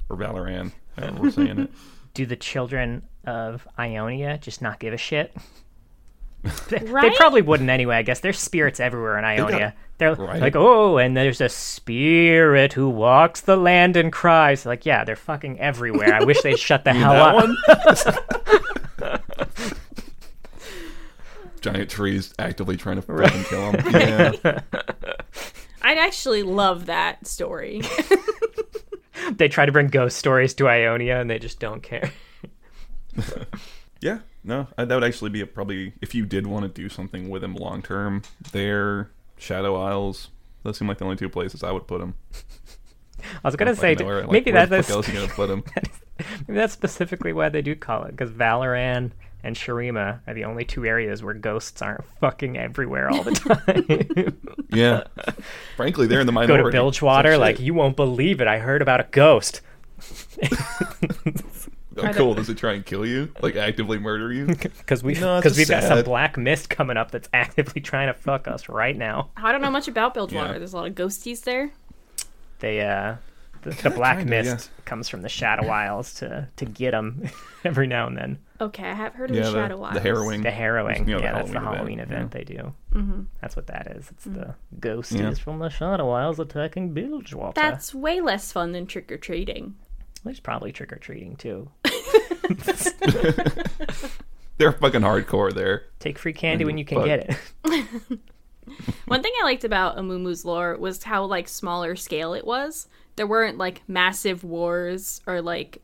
or 0.09 0.17
Valoran. 0.17 0.71
However 0.97 1.21
we're 1.21 1.31
saying 1.31 1.59
it. 1.59 1.71
do 2.13 2.25
the 2.25 2.35
children 2.35 3.03
of 3.25 3.67
Ionia 3.77 4.37
just 4.37 4.61
not 4.61 4.79
give 4.79 4.93
a 4.93 4.97
shit? 4.97 5.33
they, 6.69 6.77
they 6.79 7.11
probably 7.17 7.41
wouldn't 7.41 7.69
anyway. 7.69 7.97
I 7.97 8.01
guess 8.01 8.21
there's 8.21 8.39
spirits 8.39 8.79
everywhere 8.79 9.17
in 9.17 9.25
Ionia. 9.25 9.73
They're 9.97 10.15
Right. 10.15 10.39
like, 10.39 10.55
oh, 10.55 10.97
and 10.97 11.17
there's 11.17 11.41
a 11.41 11.49
spirit 11.49 12.71
who 12.71 12.87
walks 12.89 13.41
the 13.41 13.57
land 13.57 13.97
and 13.97 14.13
cries. 14.13 14.65
Like, 14.65 14.85
yeah, 14.85 15.03
they're 15.03 15.17
fucking 15.17 15.59
everywhere. 15.59 16.13
I 16.13 16.23
wish 16.23 16.41
they'd 16.41 16.57
shut 16.57 16.85
the 16.85 16.93
hell 16.99 17.11
that 17.11 17.35
up. 17.35 17.43
one? 19.01 19.19
Giant 21.61 21.89
trees 21.89 22.33
actively 22.39 22.77
trying 22.77 22.95
to 22.95 23.01
fucking 23.01 23.43
kill 23.43 23.73
them. 23.73 23.85
Yeah. 23.91 24.31
I'd 25.81 25.97
actually 25.97 26.43
love 26.43 26.85
that 26.85 27.27
story. 27.27 27.81
they 29.33 29.49
try 29.49 29.65
to 29.65 29.71
bring 29.73 29.87
ghost 29.87 30.17
stories 30.17 30.53
to 30.55 30.69
Ionia, 30.69 31.19
and 31.19 31.29
they 31.29 31.39
just 31.39 31.59
don't 31.59 31.83
care. 31.83 32.11
Yeah, 33.99 34.19
no, 34.43 34.67
I, 34.77 34.85
that 34.85 34.93
would 34.95 35.03
actually 35.03 35.29
be 35.29 35.41
a, 35.41 35.45
probably 35.47 35.93
if 36.01 36.15
you 36.15 36.25
did 36.25 36.47
want 36.47 36.63
to 36.63 36.69
do 36.69 36.89
something 36.89 37.29
with 37.29 37.43
him 37.43 37.55
long 37.55 37.81
term. 37.81 38.21
There, 38.51 39.09
Shadow 39.37 39.75
Isles. 39.81 40.29
Those 40.63 40.77
seem 40.77 40.87
like 40.87 40.97
the 40.97 41.05
only 41.05 41.15
two 41.17 41.29
places 41.29 41.63
I 41.63 41.71
would 41.71 41.87
put 41.87 42.01
him. 42.01 42.15
I 43.21 43.47
was 43.47 43.55
gonna 43.57 43.75
say 43.75 43.95
Fucking 43.95 44.07
where- 44.07 44.21
like, 44.21 44.31
maybe 44.31 44.51
that, 44.51 44.69
that's 44.69 44.89
else 44.89 45.07
gonna 45.07 45.27
put 45.27 45.49
him? 45.49 45.63
maybe 46.47 46.57
that's 46.59 46.73
specifically 46.73 47.33
why 47.33 47.49
they 47.49 47.61
do 47.61 47.75
call 47.75 48.03
it 48.03 48.11
because 48.11 48.31
Valoran 48.31 49.11
and 49.43 49.55
Shurima 49.55 50.19
are 50.27 50.33
the 50.33 50.43
only 50.45 50.65
two 50.65 50.85
areas 50.85 51.21
where 51.23 51.33
ghosts 51.33 51.81
aren't 51.81 52.03
fucking 52.19 52.57
everywhere 52.57 53.09
all 53.09 53.23
the 53.23 53.31
time. 54.35 54.37
Yeah, 54.69 55.03
frankly, 55.77 56.07
they're 56.07 56.19
in 56.21 56.25
the 56.25 56.31
minority. 56.33 56.63
Go 56.63 56.69
to 56.69 56.71
Bilgewater, 56.73 57.37
like 57.37 57.59
you 57.59 57.73
won't 57.73 57.95
believe 57.95 58.39
it. 58.41 58.47
I 58.47 58.59
heard 58.59 58.81
about 58.81 58.99
a 59.01 59.07
ghost. 59.11 59.61
Oh, 62.03 62.13
cool. 62.13 62.33
Does 62.35 62.49
it 62.49 62.57
try 62.57 62.73
and 62.73 62.85
kill 62.85 63.05
you? 63.05 63.31
Like 63.41 63.55
actively 63.55 63.97
murder 63.99 64.31
you? 64.33 64.45
Because 64.79 65.03
we 65.03 65.13
no, 65.13 65.39
because 65.39 65.57
we've 65.57 65.69
got 65.69 65.83
some 65.83 66.03
black 66.03 66.37
mist 66.37 66.69
coming 66.69 66.97
up 66.97 67.11
that's 67.11 67.29
actively 67.33 67.81
trying 67.81 68.07
to 68.07 68.13
fuck 68.13 68.47
us 68.47 68.67
right 68.69 68.95
now. 68.97 69.29
I 69.37 69.51
don't 69.51 69.61
know 69.61 69.69
much 69.71 69.87
about 69.87 70.13
Bilgewater. 70.13 70.53
Yeah. 70.53 70.57
There's 70.59 70.73
a 70.73 70.77
lot 70.77 70.87
of 70.87 70.95
ghosties 70.95 71.43
there. 71.43 71.71
They 72.59 72.81
uh 72.81 73.15
the, 73.61 73.71
the 73.71 73.89
black 73.89 74.19
kinda, 74.19 74.29
mist 74.43 74.71
comes 74.85 75.09
from 75.09 75.21
the 75.21 75.29
Shadow 75.29 75.67
Isles 75.67 76.13
to 76.15 76.47
to 76.55 76.65
get 76.65 76.91
them 76.91 77.29
every 77.65 77.87
now 77.87 78.07
and 78.07 78.17
then. 78.17 78.39
Okay, 78.61 78.83
I 78.89 78.93
have 78.93 79.13
heard 79.13 79.29
of 79.29 79.35
yeah, 79.37 79.43
the 79.43 79.51
the, 79.51 79.57
Shadow 79.57 79.77
the 79.77 79.83
Isles. 79.83 79.93
The 79.95 79.99
harrowing. 80.01 80.41
The 80.41 80.51
harrowing, 80.51 81.07
You 81.07 81.13
know, 81.15 81.17
the 81.19 81.23
yeah, 81.23 81.33
that's 81.33 81.51
the 81.51 81.59
Halloween 81.59 81.75
Halloween 81.77 81.99
event, 81.99 82.11
event, 82.11 82.31
they 82.31 82.43
do. 82.55 82.73
Mm-hmm. 82.93 83.21
That's 83.41 83.55
what 83.55 83.67
that 83.67 83.87
is. 83.95 84.09
It's 84.11 84.23
the 84.25 84.55
Mm. 84.75 84.79
ghosties 84.79 85.19
Yeah. 85.19 85.33
from 85.35 85.59
the 85.59 85.69
Shadow 85.69 86.09
Isles 86.11 86.39
attacking 86.39 86.93
Bilgewater. 86.93 87.53
That's 87.55 87.93
way 87.93 88.19
less 88.21 88.51
fun 88.51 88.71
than 88.73 88.85
trick 88.87 89.11
or 89.11 89.17
treating. 89.17 89.75
There's 90.25 90.39
probably 90.41 90.71
trick 90.73 90.91
or 90.91 90.97
treating 90.97 91.35
too. 91.37 91.69
They're 94.57 94.73
fucking 94.73 95.01
hardcore 95.01 95.53
there. 95.53 95.83
Take 95.99 96.19
free 96.19 96.33
candy 96.33 96.65
when 96.65 96.77
you 96.77 96.83
can 96.85 96.97
Fuck. 96.97 97.05
get 97.05 97.29
it. 97.29 97.37
One 99.05 99.23
thing 99.23 99.31
I 99.41 99.45
liked 99.45 99.63
about 99.63 99.97
Amumu's 99.97 100.45
lore 100.45 100.77
was 100.77 101.03
how 101.03 101.25
like 101.25 101.47
smaller 101.47 101.95
scale 101.95 102.33
it 102.33 102.45
was. 102.45 102.87
There 103.15 103.25
weren't 103.25 103.57
like 103.57 103.81
massive 103.87 104.43
wars 104.43 105.21
or 105.25 105.41
like 105.41 105.81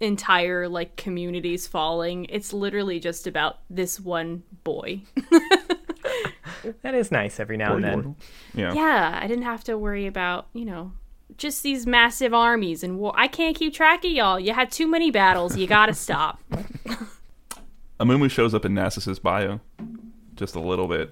entire 0.00 0.68
like 0.68 0.96
communities 0.96 1.66
falling. 1.66 2.26
It's 2.28 2.52
literally 2.52 3.00
just 3.00 3.26
about 3.26 3.58
this 3.70 4.00
one 4.00 4.42
boy. 4.64 5.02
that 6.82 6.94
is 6.94 7.12
nice 7.12 7.38
every 7.38 7.56
now 7.56 7.74
and 7.74 7.84
then. 7.84 7.92
Immortal. 7.92 8.16
Yeah. 8.54 8.74
yeah, 8.74 9.20
I 9.22 9.26
didn't 9.26 9.44
have 9.44 9.64
to 9.64 9.78
worry 9.78 10.06
about, 10.06 10.48
you 10.52 10.64
know, 10.64 10.92
just 11.40 11.62
these 11.62 11.86
massive 11.86 12.32
armies 12.34 12.84
and 12.84 12.98
war. 12.98 13.12
I 13.16 13.26
can't 13.26 13.56
keep 13.56 13.74
track 13.74 14.04
of 14.04 14.10
y'all. 14.12 14.38
You 14.38 14.52
had 14.52 14.70
too 14.70 14.86
many 14.86 15.10
battles. 15.10 15.56
You 15.56 15.66
got 15.66 15.86
to 15.86 15.94
stop. 16.06 16.40
Amumu 17.98 18.30
shows 18.30 18.54
up 18.54 18.64
in 18.64 18.72
Nasus's 18.74 19.18
bio, 19.18 19.60
just 20.36 20.54
a 20.54 20.60
little 20.60 20.86
bit, 20.86 21.10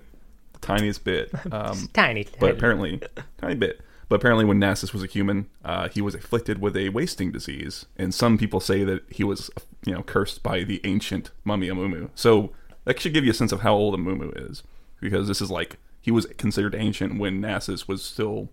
the 0.53 0.59
tiniest 0.61 1.05
bit. 1.05 1.31
Um, 1.53 1.89
Tiny. 1.93 2.27
but 2.39 2.51
apparently, 2.53 3.01
tiny 3.39 3.55
bit. 3.55 3.81
But 4.09 4.17
apparently, 4.17 4.45
when 4.47 4.59
Nasus 4.59 4.93
was 4.95 5.03
a 5.03 5.07
human, 5.07 5.47
uh, 5.65 5.89
he 5.89 6.01
was 6.01 6.15
afflicted 6.15 6.61
with 6.63 6.77
a 6.77 6.89
wasting 6.91 7.31
disease, 7.33 7.85
and 7.97 8.15
some 8.15 8.39
people 8.39 8.59
say 8.61 8.85
that 8.85 9.03
he 9.11 9.23
was, 9.25 9.51
you 9.85 9.93
know, 9.93 10.03
cursed 10.03 10.43
by 10.43 10.63
the 10.65 10.81
ancient 10.85 11.31
mummy 11.45 11.69
Amumu. 11.69 12.09
So 12.15 12.53
that 12.85 12.99
should 13.01 13.13
give 13.13 13.25
you 13.25 13.31
a 13.33 13.35
sense 13.35 13.53
of 13.53 13.61
how 13.61 13.75
old 13.75 13.95
Amumu 13.99 14.51
is, 14.51 14.63
because 15.01 15.29
this 15.29 15.43
is 15.43 15.51
like 15.51 15.77
he 16.01 16.11
was 16.11 16.25
considered 16.39 16.75
ancient 16.75 17.19
when 17.19 17.43
Nasus 17.43 17.87
was 17.87 18.03
still 18.03 18.49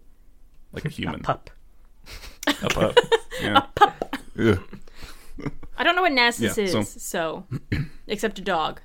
like 0.74 0.84
a 0.84 0.90
human. 1.00 1.22
pup. 1.22 1.50
A 2.64 2.70
pup. 2.70 2.98
Yeah. 3.42 3.66
Ugh. 4.40 4.60
I 5.78 5.84
don't 5.84 5.96
know 5.96 6.02
what 6.02 6.12
Nasus 6.14 6.58
Yeah, 6.58 6.68
so- 6.72 6.80
is, 6.80 6.90
so 7.04 7.46
except 8.08 8.40
a 8.40 8.42
dog. 8.42 8.80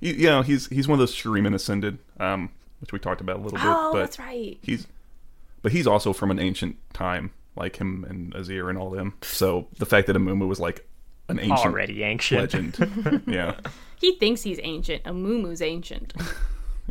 He, 0.00 0.12
you 0.12 0.26
know, 0.26 0.42
he's 0.42 0.66
he's 0.68 0.86
one 0.86 0.94
of 0.94 0.98
those 1.00 1.14
Shuriman 1.14 1.54
ascended, 1.54 1.98
um, 2.20 2.50
which 2.80 2.92
we 2.92 2.98
talked 2.98 3.20
about 3.22 3.36
a 3.36 3.40
little 3.40 3.56
bit. 3.58 3.66
Oh, 3.66 3.90
but 3.92 4.00
that's 4.00 4.18
right. 4.18 4.58
He's, 4.62 4.86
but 5.62 5.72
he's 5.72 5.86
also 5.86 6.12
from 6.12 6.30
an 6.30 6.38
ancient 6.38 6.76
time, 6.92 7.30
like 7.56 7.76
him 7.76 8.04
and 8.08 8.34
Azir 8.34 8.68
and 8.68 8.76
all 8.76 8.90
them. 8.90 9.14
So 9.22 9.68
the 9.78 9.86
fact 9.86 10.06
that 10.08 10.16
Amumu 10.16 10.46
was 10.46 10.60
like 10.60 10.86
an 11.30 11.38
ancient 11.40 11.58
Already 11.60 12.02
ancient. 12.02 12.40
legend. 12.78 13.22
yeah, 13.26 13.54
He 13.98 14.16
thinks 14.16 14.42
he's 14.42 14.60
ancient. 14.62 15.02
Amumu's 15.04 15.62
ancient. 15.62 16.12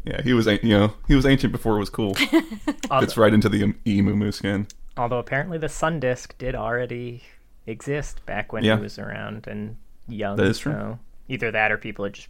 yeah. 0.03 0.23
He 0.23 0.33
was, 0.33 0.47
an- 0.47 0.59
you 0.63 0.75
know, 0.77 0.93
he 1.07 1.13
was 1.13 1.27
ancient 1.27 1.51
before 1.53 1.75
it 1.75 1.79
was 1.79 1.91
cool. 1.91 2.15
Fits 2.99 3.15
right 3.17 3.33
into 3.33 3.47
the 3.49 3.75
E 3.85 4.01
Mumu 4.01 4.33
skin. 4.33 4.65
Although 4.97 5.19
apparently 5.19 5.58
the 5.58 5.69
sun 5.69 5.99
disk 5.99 6.38
did 6.38 6.55
already 6.55 7.23
exist 7.67 8.25
back 8.25 8.53
when 8.53 8.63
Yeah. 8.63 8.75
he 8.77 8.81
was 8.84 8.97
around 8.99 9.47
and 9.47 9.77
young. 10.08 10.38
That 10.38 10.47
is 10.47 10.60
true. 10.60 10.71
So 10.71 10.99
either 11.27 11.51
that 11.51 11.71
or 11.71 11.77
people 11.77 12.05
are 12.05 12.10
just 12.10 12.29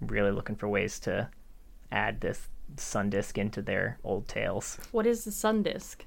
really 0.00 0.30
looking 0.30 0.56
for 0.56 0.68
ways 0.68 0.98
to 1.00 1.28
add 1.90 2.20
this 2.20 2.48
sun 2.76 3.10
disk 3.10 3.36
into 3.38 3.62
their 3.62 3.98
old 4.04 4.28
tales. 4.28 4.78
What 4.92 5.06
is 5.06 5.24
the 5.24 5.32
sun 5.32 5.62
disk? 5.62 6.04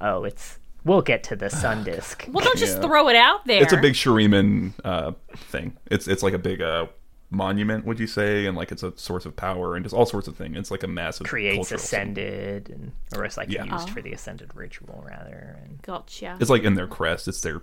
Oh, 0.00 0.24
it's 0.24 0.58
we'll 0.84 1.02
get 1.02 1.22
to 1.24 1.36
the 1.36 1.48
sun 1.50 1.82
disk. 1.84 2.26
Well, 2.30 2.44
don't 2.44 2.58
just 2.58 2.76
Yeah. 2.76 2.82
throw 2.82 3.08
it 3.08 3.16
out 3.16 3.44
there. 3.46 3.62
It's 3.62 3.72
a 3.72 3.76
big 3.78 3.94
Shuriman 3.94 4.72
uh, 4.84 5.12
thing. 5.34 5.76
It's 5.90 6.06
it's 6.08 6.22
like 6.22 6.34
a 6.34 6.38
big 6.38 6.60
uh, 6.60 6.86
monument, 7.34 7.84
would 7.84 7.98
you 8.00 8.06
say? 8.06 8.46
And 8.46 8.56
like 8.56 8.72
it's 8.72 8.82
a 8.82 8.96
source 8.96 9.26
of 9.26 9.34
power 9.36 9.74
and 9.76 9.84
just 9.84 9.94
all 9.94 10.06
sorts 10.06 10.28
of 10.28 10.36
things. 10.36 10.56
It's 10.56 10.70
like 10.70 10.82
a 10.82 10.88
massive 10.88 11.26
Creates 11.26 11.56
cultural 11.68 11.78
symbol. 11.80 12.22
ascended 12.22 12.70
and 12.70 12.92
or 13.16 13.24
it's 13.24 13.36
like 13.36 13.50
Yeah. 13.50 13.64
used 13.64 13.88
Oh. 13.90 13.92
for 13.92 14.02
the 14.02 14.12
ascended 14.12 14.54
ritual 14.54 15.04
rather 15.06 15.58
and 15.62 15.80
Gotcha. 15.82 16.36
It's 16.40 16.50
like 16.50 16.62
in 16.64 16.74
their 16.74 16.86
crest. 16.86 17.28
It's 17.28 17.40
their, 17.40 17.62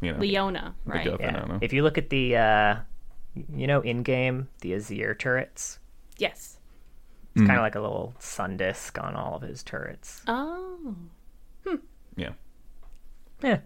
you 0.00 0.12
know, 0.12 0.18
Leona, 0.18 0.74
the 0.86 0.92
right? 0.92 1.04
guff, 1.06 1.20
yeah. 1.20 1.58
If 1.60 1.72
you 1.72 1.82
look 1.82 1.98
at 1.98 2.10
the 2.10 2.36
uh 2.36 2.76
you 3.54 3.66
know 3.66 3.80
in 3.80 4.02
game 4.02 4.48
the 4.60 4.72
Azir 4.72 5.18
turrets, 5.18 5.78
Yes. 6.18 6.58
it's 7.34 7.42
Mm. 7.42 7.46
kind 7.48 7.58
of 7.58 7.62
like 7.62 7.74
a 7.74 7.80
little 7.80 8.14
sun 8.18 8.56
disk 8.56 8.98
on 8.98 9.14
all 9.14 9.36
of 9.36 9.42
his 9.42 9.62
turrets. 9.62 10.22
Oh. 10.26 10.94
Yeah. 12.16 12.30
Yeah. 13.42 13.58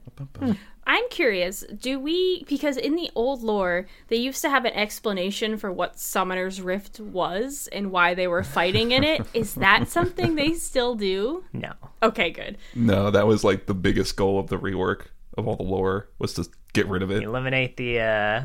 I'm 0.86 1.08
curious, 1.10 1.64
do 1.78 2.00
we 2.00 2.44
because 2.48 2.76
in 2.76 2.96
the 2.96 3.10
old 3.14 3.42
lore 3.42 3.86
they 4.08 4.16
used 4.16 4.42
to 4.42 4.50
have 4.50 4.64
an 4.64 4.72
explanation 4.72 5.56
for 5.56 5.70
what 5.70 6.00
Summoner's 6.00 6.60
Rift 6.60 6.98
was 6.98 7.68
and 7.70 7.92
why 7.92 8.14
they 8.14 8.26
were 8.26 8.42
fighting 8.42 8.90
in 8.90 9.04
it. 9.04 9.22
Is 9.32 9.54
that 9.54 9.88
something 9.88 10.34
they 10.34 10.54
still 10.54 10.96
do? 10.96 11.44
No. 11.52 11.72
Okay, 12.02 12.30
good. 12.30 12.58
No, 12.74 13.10
that 13.12 13.26
was 13.26 13.44
like 13.44 13.66
the 13.66 13.74
biggest 13.74 14.16
goal 14.16 14.40
of 14.40 14.48
the 14.48 14.58
rework 14.58 15.06
of 15.38 15.46
all 15.46 15.54
the 15.56 15.62
lore 15.62 16.08
was 16.18 16.34
to 16.34 16.48
get 16.72 16.88
rid 16.88 17.02
of 17.02 17.10
it. 17.12 17.22
eliminate 17.22 17.76
the 17.76 18.00
uh 18.00 18.42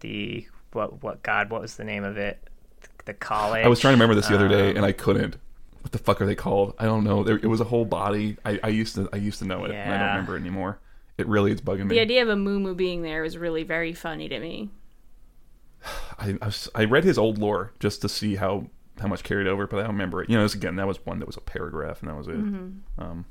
the 0.00 0.46
what 0.72 1.02
what 1.02 1.22
god 1.22 1.50
what 1.50 1.60
was 1.60 1.76
the 1.76 1.84
name 1.84 2.04
of 2.04 2.16
it 2.16 2.38
the 3.04 3.14
college 3.14 3.64
I 3.64 3.68
was 3.68 3.80
trying 3.80 3.92
to 3.92 3.96
remember 3.96 4.14
this 4.14 4.28
the 4.28 4.34
other 4.34 4.48
day 4.48 4.70
Um, 4.70 4.76
and 4.78 4.86
I 4.86 4.92
couldn't. 4.92 5.36
What 5.84 5.92
the 5.92 5.98
fuck 5.98 6.22
are 6.22 6.26
they 6.26 6.34
called? 6.34 6.72
I 6.78 6.86
don't 6.86 7.04
know. 7.04 7.22
There, 7.22 7.36
it 7.36 7.44
was 7.44 7.60
a 7.60 7.64
whole 7.64 7.84
body. 7.84 8.38
I, 8.42 8.58
I 8.64 8.68
used 8.68 8.94
to 8.94 9.06
I 9.12 9.16
used 9.16 9.38
to 9.40 9.44
know 9.44 9.66
it. 9.66 9.70
And 9.70 9.92
I 9.92 9.98
don't 9.98 10.08
remember 10.08 10.34
it 10.34 10.40
anymore. 10.40 10.80
It 11.18 11.28
really 11.28 11.52
is 11.52 11.60
bugging 11.60 11.86
me. 11.86 11.96
The 11.96 12.00
idea 12.00 12.22
of 12.22 12.28
Amumu 12.28 12.74
being 12.74 13.02
there 13.02 13.20
was 13.20 13.36
really 13.36 13.64
very 13.64 13.92
funny 13.92 14.26
to 14.30 14.40
me. 14.40 14.70
I, 16.18 16.38
I, 16.40 16.46
was- 16.46 16.70
I 16.74 16.84
read 16.84 17.04
his 17.04 17.18
old 17.18 17.36
lore 17.36 17.74
just 17.80 18.00
to 18.00 18.08
see 18.08 18.36
how 18.36 18.70
how 18.98 19.08
much 19.08 19.24
carried 19.24 19.46
over, 19.46 19.66
but 19.66 19.78
I 19.78 19.82
don't 19.82 19.92
remember 19.92 20.22
it. 20.22 20.30
You 20.30 20.38
know, 20.38 20.42
was, 20.42 20.54
again, 20.54 20.76
that 20.76 20.86
was 20.86 21.04
one 21.04 21.18
that 21.18 21.26
was 21.26 21.36
a 21.36 21.42
paragraph, 21.42 22.00
and 22.00 22.10
that 22.10 22.16
was 22.16 22.28
it. 22.28 22.36
Mm-hmm. 22.36 23.02
Um, 23.02 23.26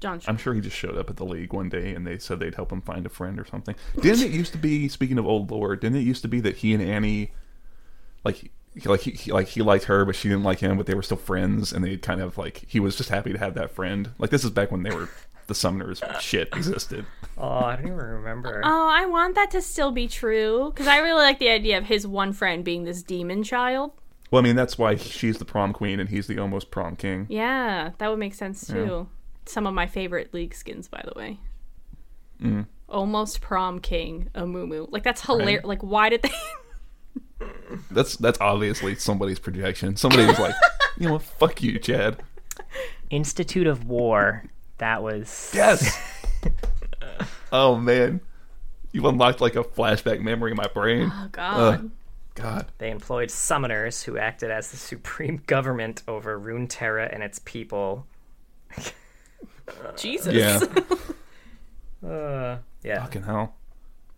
John 0.00 0.20
I'm 0.26 0.38
sure 0.38 0.54
he 0.54 0.60
just 0.60 0.76
showed 0.76 0.98
up 0.98 1.08
at 1.08 1.16
the 1.16 1.24
league 1.24 1.52
one 1.52 1.68
day, 1.68 1.94
and 1.94 2.04
they 2.04 2.18
said 2.18 2.40
they'd 2.40 2.56
help 2.56 2.72
him 2.72 2.80
find 2.80 3.06
a 3.06 3.08
friend 3.08 3.38
or 3.38 3.44
something. 3.44 3.76
Didn't 4.00 4.22
it 4.22 4.32
used 4.32 4.50
to 4.52 4.58
be? 4.58 4.88
Speaking 4.88 5.18
of 5.18 5.26
old 5.26 5.52
lore, 5.52 5.76
didn't 5.76 5.98
it 5.98 6.02
used 6.02 6.22
to 6.22 6.28
be 6.28 6.40
that 6.40 6.56
he 6.56 6.74
and 6.74 6.82
Annie, 6.82 7.30
like, 8.24 8.50
he- 8.74 8.88
like 8.88 9.00
he, 9.00 9.10
he 9.12 9.32
like 9.32 9.48
he 9.48 9.62
liked 9.62 9.84
her, 9.84 10.04
but 10.04 10.16
she 10.16 10.28
didn't 10.28 10.44
like 10.44 10.60
him, 10.60 10.76
but 10.76 10.86
they 10.86 10.94
were 10.94 11.02
still 11.02 11.16
friends, 11.16 11.72
and 11.72 11.84
they 11.84 11.96
kind 11.96 12.20
of 12.20 12.38
like 12.38 12.64
he 12.66 12.80
was 12.80 12.96
just 12.96 13.08
happy 13.10 13.32
to 13.32 13.38
have 13.38 13.54
that 13.54 13.70
friend. 13.70 14.10
Like 14.18 14.30
this 14.30 14.44
is 14.44 14.50
back 14.50 14.70
when 14.70 14.82
they 14.82 14.94
were 14.94 15.08
the 15.48 15.54
summoners 15.54 16.00
shit 16.20 16.48
existed. 16.54 17.04
oh 17.36 17.48
i 17.64 17.74
don't 17.74 17.86
even 17.86 17.96
remember 17.98 18.60
Oh, 18.64 18.88
I 18.88 19.06
want 19.06 19.34
that 19.34 19.50
to 19.50 19.60
still 19.60 19.90
be 19.90 20.06
true 20.06 20.70
because 20.72 20.86
I 20.86 20.98
really 20.98 21.22
like 21.22 21.40
the 21.40 21.48
idea 21.48 21.76
of 21.78 21.84
his 21.86 22.06
one 22.06 22.32
friend 22.32 22.64
being 22.64 22.84
this 22.84 23.02
demon 23.02 23.42
child. 23.42 23.90
Well, 24.30 24.40
I 24.40 24.44
mean 24.44 24.54
that's 24.56 24.78
why 24.78 24.94
she's 24.96 25.38
the 25.38 25.44
prom 25.44 25.72
queen 25.72 25.98
and 26.00 26.08
he's 26.08 26.28
the 26.28 26.38
almost 26.38 26.70
prom 26.70 26.94
king. 26.96 27.26
Yeah, 27.28 27.90
that 27.98 28.08
would 28.08 28.20
make 28.20 28.34
sense 28.34 28.66
too. 28.66 29.08
Some 29.44 29.66
of 29.66 29.74
my 29.74 29.86
favorite 29.88 30.32
league 30.32 30.54
skins, 30.54 30.86
by 30.86 31.02
the 31.04 31.18
way. 31.18 31.38
Mm. 32.40 32.66
Almost 32.88 33.40
prom 33.40 33.80
king, 33.80 34.28
Amumu. 34.34 34.86
Like 34.90 35.02
that's 35.02 35.22
hilarious. 35.26 35.64
Like, 35.64 35.82
why 35.82 36.08
did 36.08 36.22
they? 36.22 36.30
That's 37.90 38.16
that's 38.16 38.40
obviously 38.40 38.94
somebody's 38.96 39.38
projection. 39.38 39.96
Somebody 39.96 40.26
was 40.26 40.38
like, 40.38 40.54
you 40.98 41.06
know 41.06 41.14
what, 41.14 41.22
fuck 41.22 41.62
you, 41.62 41.78
Chad. 41.78 42.22
institute 43.10 43.66
of 43.66 43.86
war 43.86 44.44
that 44.78 45.02
was 45.02 45.50
Yes. 45.54 45.98
oh 47.52 47.76
man, 47.76 48.20
you 48.92 49.06
unlocked 49.06 49.40
like 49.40 49.56
a 49.56 49.62
flashback 49.64 50.20
memory 50.20 50.50
in 50.52 50.56
my 50.56 50.68
brain. 50.74 51.10
Oh 51.12 51.28
God. 51.32 51.90
God, 52.34 52.66
they 52.78 52.90
employed 52.90 53.28
summoners 53.28 54.04
who 54.04 54.16
acted 54.16 54.50
as 54.50 54.70
the 54.70 54.78
supreme 54.78 55.42
government 55.46 56.02
over 56.08 56.40
runeterra 56.40 57.12
and 57.12 57.22
its 57.22 57.38
people 57.44 58.06
Jesus. 59.96 60.32
yeah, 60.34 60.60
uh 62.08 62.58
yeah 62.82 63.02
fucking 63.02 63.22
hell. 63.22 63.54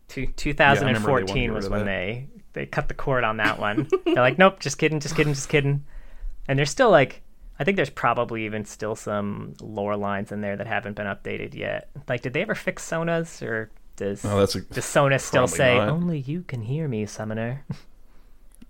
Two, 0.08 0.28
Yeah, 0.44 0.52
I 0.60 0.74
remember 0.74 1.00
they 1.00 1.10
wanted 1.10 1.26
to 1.26 1.32
2014 1.34 1.42
get 1.48 1.52
was 1.54 1.68
when 1.68 1.80
that. 1.80 1.84
they 1.86 2.28
they 2.54 2.64
cut 2.66 2.88
the 2.88 2.94
cord 2.94 3.22
on 3.24 3.36
that 3.36 3.58
one. 3.58 3.88
They're 4.04 4.14
like, 4.14 4.38
nope, 4.38 4.60
just 4.60 4.78
kidding, 4.78 5.00
just 5.00 5.14
kidding, 5.14 5.34
just 5.34 5.48
kidding. 5.48 5.84
And 6.48 6.58
there's 6.58 6.70
still 6.70 6.90
like, 6.90 7.20
I 7.58 7.64
think 7.64 7.76
there's 7.76 7.90
probably 7.90 8.46
even 8.46 8.64
still 8.64 8.96
some 8.96 9.54
lore 9.60 9.96
lines 9.96 10.32
in 10.32 10.40
there 10.40 10.56
that 10.56 10.66
haven't 10.66 10.94
been 10.96 11.06
updated 11.06 11.54
yet. 11.54 11.88
Like, 12.08 12.22
did 12.22 12.32
they 12.32 12.42
ever 12.42 12.54
fix 12.54 12.88
Sonas, 12.88 13.42
or 13.46 13.70
does 13.96 14.24
Oh, 14.24 14.38
that's 14.40 14.54
a 14.56 14.60
does 14.62 14.84
Sona 14.84 15.18
still 15.18 15.46
say 15.46 15.76
not. 15.76 15.88
only 15.88 16.18
you 16.18 16.42
can 16.42 16.62
hear 16.62 16.88
me, 16.88 17.06
Summoner? 17.06 17.64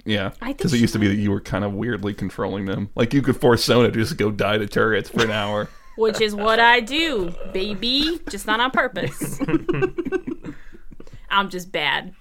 yeah. 0.05 0.33
Because 0.47 0.75
it 0.75 0.81
used 0.81 0.93
to 0.93 0.99
be 0.99 1.09
that 1.09 1.15
you 1.15 1.31
were 1.31 1.41
kind 1.41 1.65
of 1.65 1.73
weirdly 1.73 2.13
controlling 2.13 2.67
them. 2.67 2.91
Like 2.95 3.15
you 3.15 3.23
could 3.23 3.37
force 3.41 3.65
Sona 3.65 3.91
to 3.91 3.99
just 3.99 4.17
go 4.19 4.31
die 4.31 4.59
to 4.59 4.67
turrets 4.67 5.09
for 5.09 5.23
an 5.25 5.31
hour. 5.31 5.69
Which 5.97 6.21
is 6.21 6.35
what 6.35 6.59
I 6.59 6.81
do, 6.81 7.33
baby. 7.53 8.21
Just 8.29 8.47
not 8.49 8.59
on 8.61 8.71
purpose. 8.73 9.39
I'm 11.31 11.51
just 11.51 11.73
bad. 11.73 12.15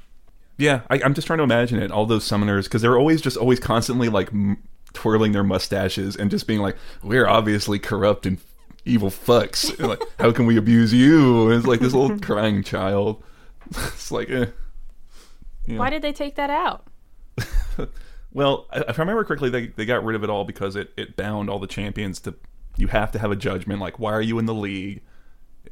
Yeah, 0.57 0.81
I, 0.89 1.01
I'm 1.03 1.13
just 1.13 1.27
trying 1.27 1.37
to 1.37 1.43
imagine 1.43 1.81
it. 1.81 1.91
All 1.91 2.05
those 2.05 2.27
summoners, 2.27 2.65
because 2.65 2.81
they're 2.81 2.97
always 2.97 3.21
just 3.21 3.37
always 3.37 3.59
constantly 3.59 4.09
like 4.09 4.29
m- 4.31 4.61
twirling 4.93 5.31
their 5.31 5.43
mustaches 5.43 6.15
and 6.15 6.29
just 6.29 6.47
being 6.47 6.61
like, 6.61 6.77
"We're 7.01 7.27
obviously 7.27 7.79
corrupt 7.79 8.25
and 8.25 8.37
evil 8.85 9.09
fucks. 9.09 9.77
And, 9.79 9.87
like, 9.87 10.03
how 10.19 10.31
can 10.31 10.45
we 10.45 10.57
abuse 10.57 10.93
you?" 10.93 11.49
And 11.49 11.57
it's 11.57 11.67
like 11.67 11.79
this 11.79 11.93
little 11.93 12.19
crying 12.21 12.63
child. 12.63 13.23
it's 13.71 14.11
like, 14.11 14.29
eh. 14.29 14.47
Know. 15.67 15.79
Why 15.79 15.89
did 15.89 16.01
they 16.01 16.13
take 16.13 16.35
that 16.35 16.49
out? 16.49 16.87
Well, 18.33 18.65
if 18.73 18.97
I 18.97 19.01
remember 19.03 19.23
correctly, 19.23 19.49
they 19.49 19.67
they 19.67 19.85
got 19.85 20.03
rid 20.03 20.15
of 20.15 20.23
it 20.23 20.29
all 20.29 20.43
because 20.43 20.75
it 20.75 20.91
it 20.97 21.15
bound 21.15 21.49
all 21.49 21.59
the 21.59 21.67
champions 21.67 22.19
to. 22.21 22.35
You 22.75 22.87
have 22.87 23.11
to 23.11 23.19
have 23.19 23.29
a 23.29 23.35
judgment. 23.35 23.79
Like, 23.79 23.99
why 23.99 24.11
are 24.13 24.21
you 24.21 24.39
in 24.39 24.47
the 24.47 24.53
league? 24.53 25.03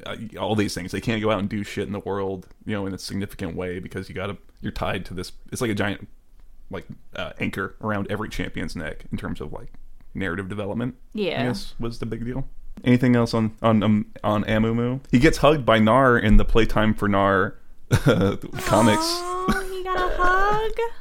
Uh, 0.05 0.17
all 0.39 0.55
these 0.55 0.73
things. 0.73 0.91
They 0.91 1.01
can't 1.01 1.21
go 1.21 1.31
out 1.31 1.39
and 1.39 1.49
do 1.49 1.63
shit 1.63 1.87
in 1.87 1.93
the 1.93 1.99
world, 1.99 2.47
you 2.65 2.73
know, 2.73 2.85
in 2.85 2.93
a 2.93 2.97
significant 2.97 3.55
way 3.55 3.79
because 3.79 4.09
you 4.09 4.15
got 4.15 4.27
to. 4.27 4.37
You're 4.61 4.71
tied 4.71 5.05
to 5.05 5.13
this. 5.13 5.31
It's 5.51 5.61
like 5.61 5.71
a 5.71 5.75
giant, 5.75 6.07
like 6.69 6.85
uh, 7.15 7.33
anchor 7.39 7.75
around 7.81 8.07
every 8.11 8.29
champion's 8.29 8.75
neck 8.75 9.05
in 9.11 9.17
terms 9.17 9.41
of 9.41 9.51
like 9.53 9.67
narrative 10.13 10.49
development. 10.49 10.95
I 11.15 11.19
Yeah. 11.19 11.47
guess 11.47 11.73
was 11.79 11.99
the 11.99 12.05
big 12.05 12.23
deal. 12.25 12.47
Anything 12.83 13.15
else 13.15 13.33
on 13.33 13.53
on 13.61 13.83
um, 13.83 14.05
on 14.23 14.43
Amumu? 14.45 15.01
He 15.11 15.19
gets 15.19 15.39
hugged 15.39 15.65
by 15.65 15.79
Gnar 15.79 16.21
in 16.21 16.37
the 16.37 16.45
Playtime 16.45 16.93
for 16.93 17.07
Gnar 17.09 17.53
comics. 18.65 19.01
Oh, 19.03 19.67
he 19.71 19.83
got 19.83 19.97
a 19.97 20.15
hug. 20.15 20.71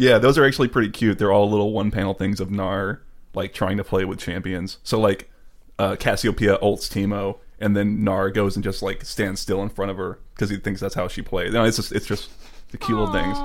Yeah, 0.00 0.18
those 0.18 0.38
are 0.38 0.44
actually 0.46 0.68
pretty 0.68 0.90
cute. 0.90 1.18
They're 1.18 1.32
all 1.32 1.50
little 1.50 1.72
one 1.72 1.90
panel 1.90 2.14
things 2.14 2.38
of 2.38 2.50
Gnar 2.50 3.00
like 3.34 3.52
trying 3.52 3.76
to 3.78 3.82
play 3.84 4.04
with 4.04 4.20
champions. 4.20 4.78
So 4.84 5.00
like 5.00 5.28
uh, 5.76 5.96
Cassiopeia 5.96 6.56
ults 6.58 6.88
Teemo, 6.88 7.38
and 7.60 7.76
then 7.76 7.98
Gnar 8.00 8.32
goes 8.34 8.56
and 8.56 8.62
just 8.64 8.82
like 8.82 9.04
stands 9.04 9.40
still 9.40 9.62
in 9.62 9.68
front 9.68 9.90
of 9.90 9.96
her 9.96 10.18
because 10.34 10.50
he 10.50 10.56
thinks 10.56 10.80
that's 10.80 10.94
how 10.94 11.08
she 11.08 11.22
plays. 11.22 11.52
No, 11.52 11.64
it's 11.64 11.76
just 11.76 11.92
it's 11.92 12.06
just 12.06 12.30
the 12.70 12.78
cute 12.78 12.98
little 12.98 13.12
things. 13.12 13.36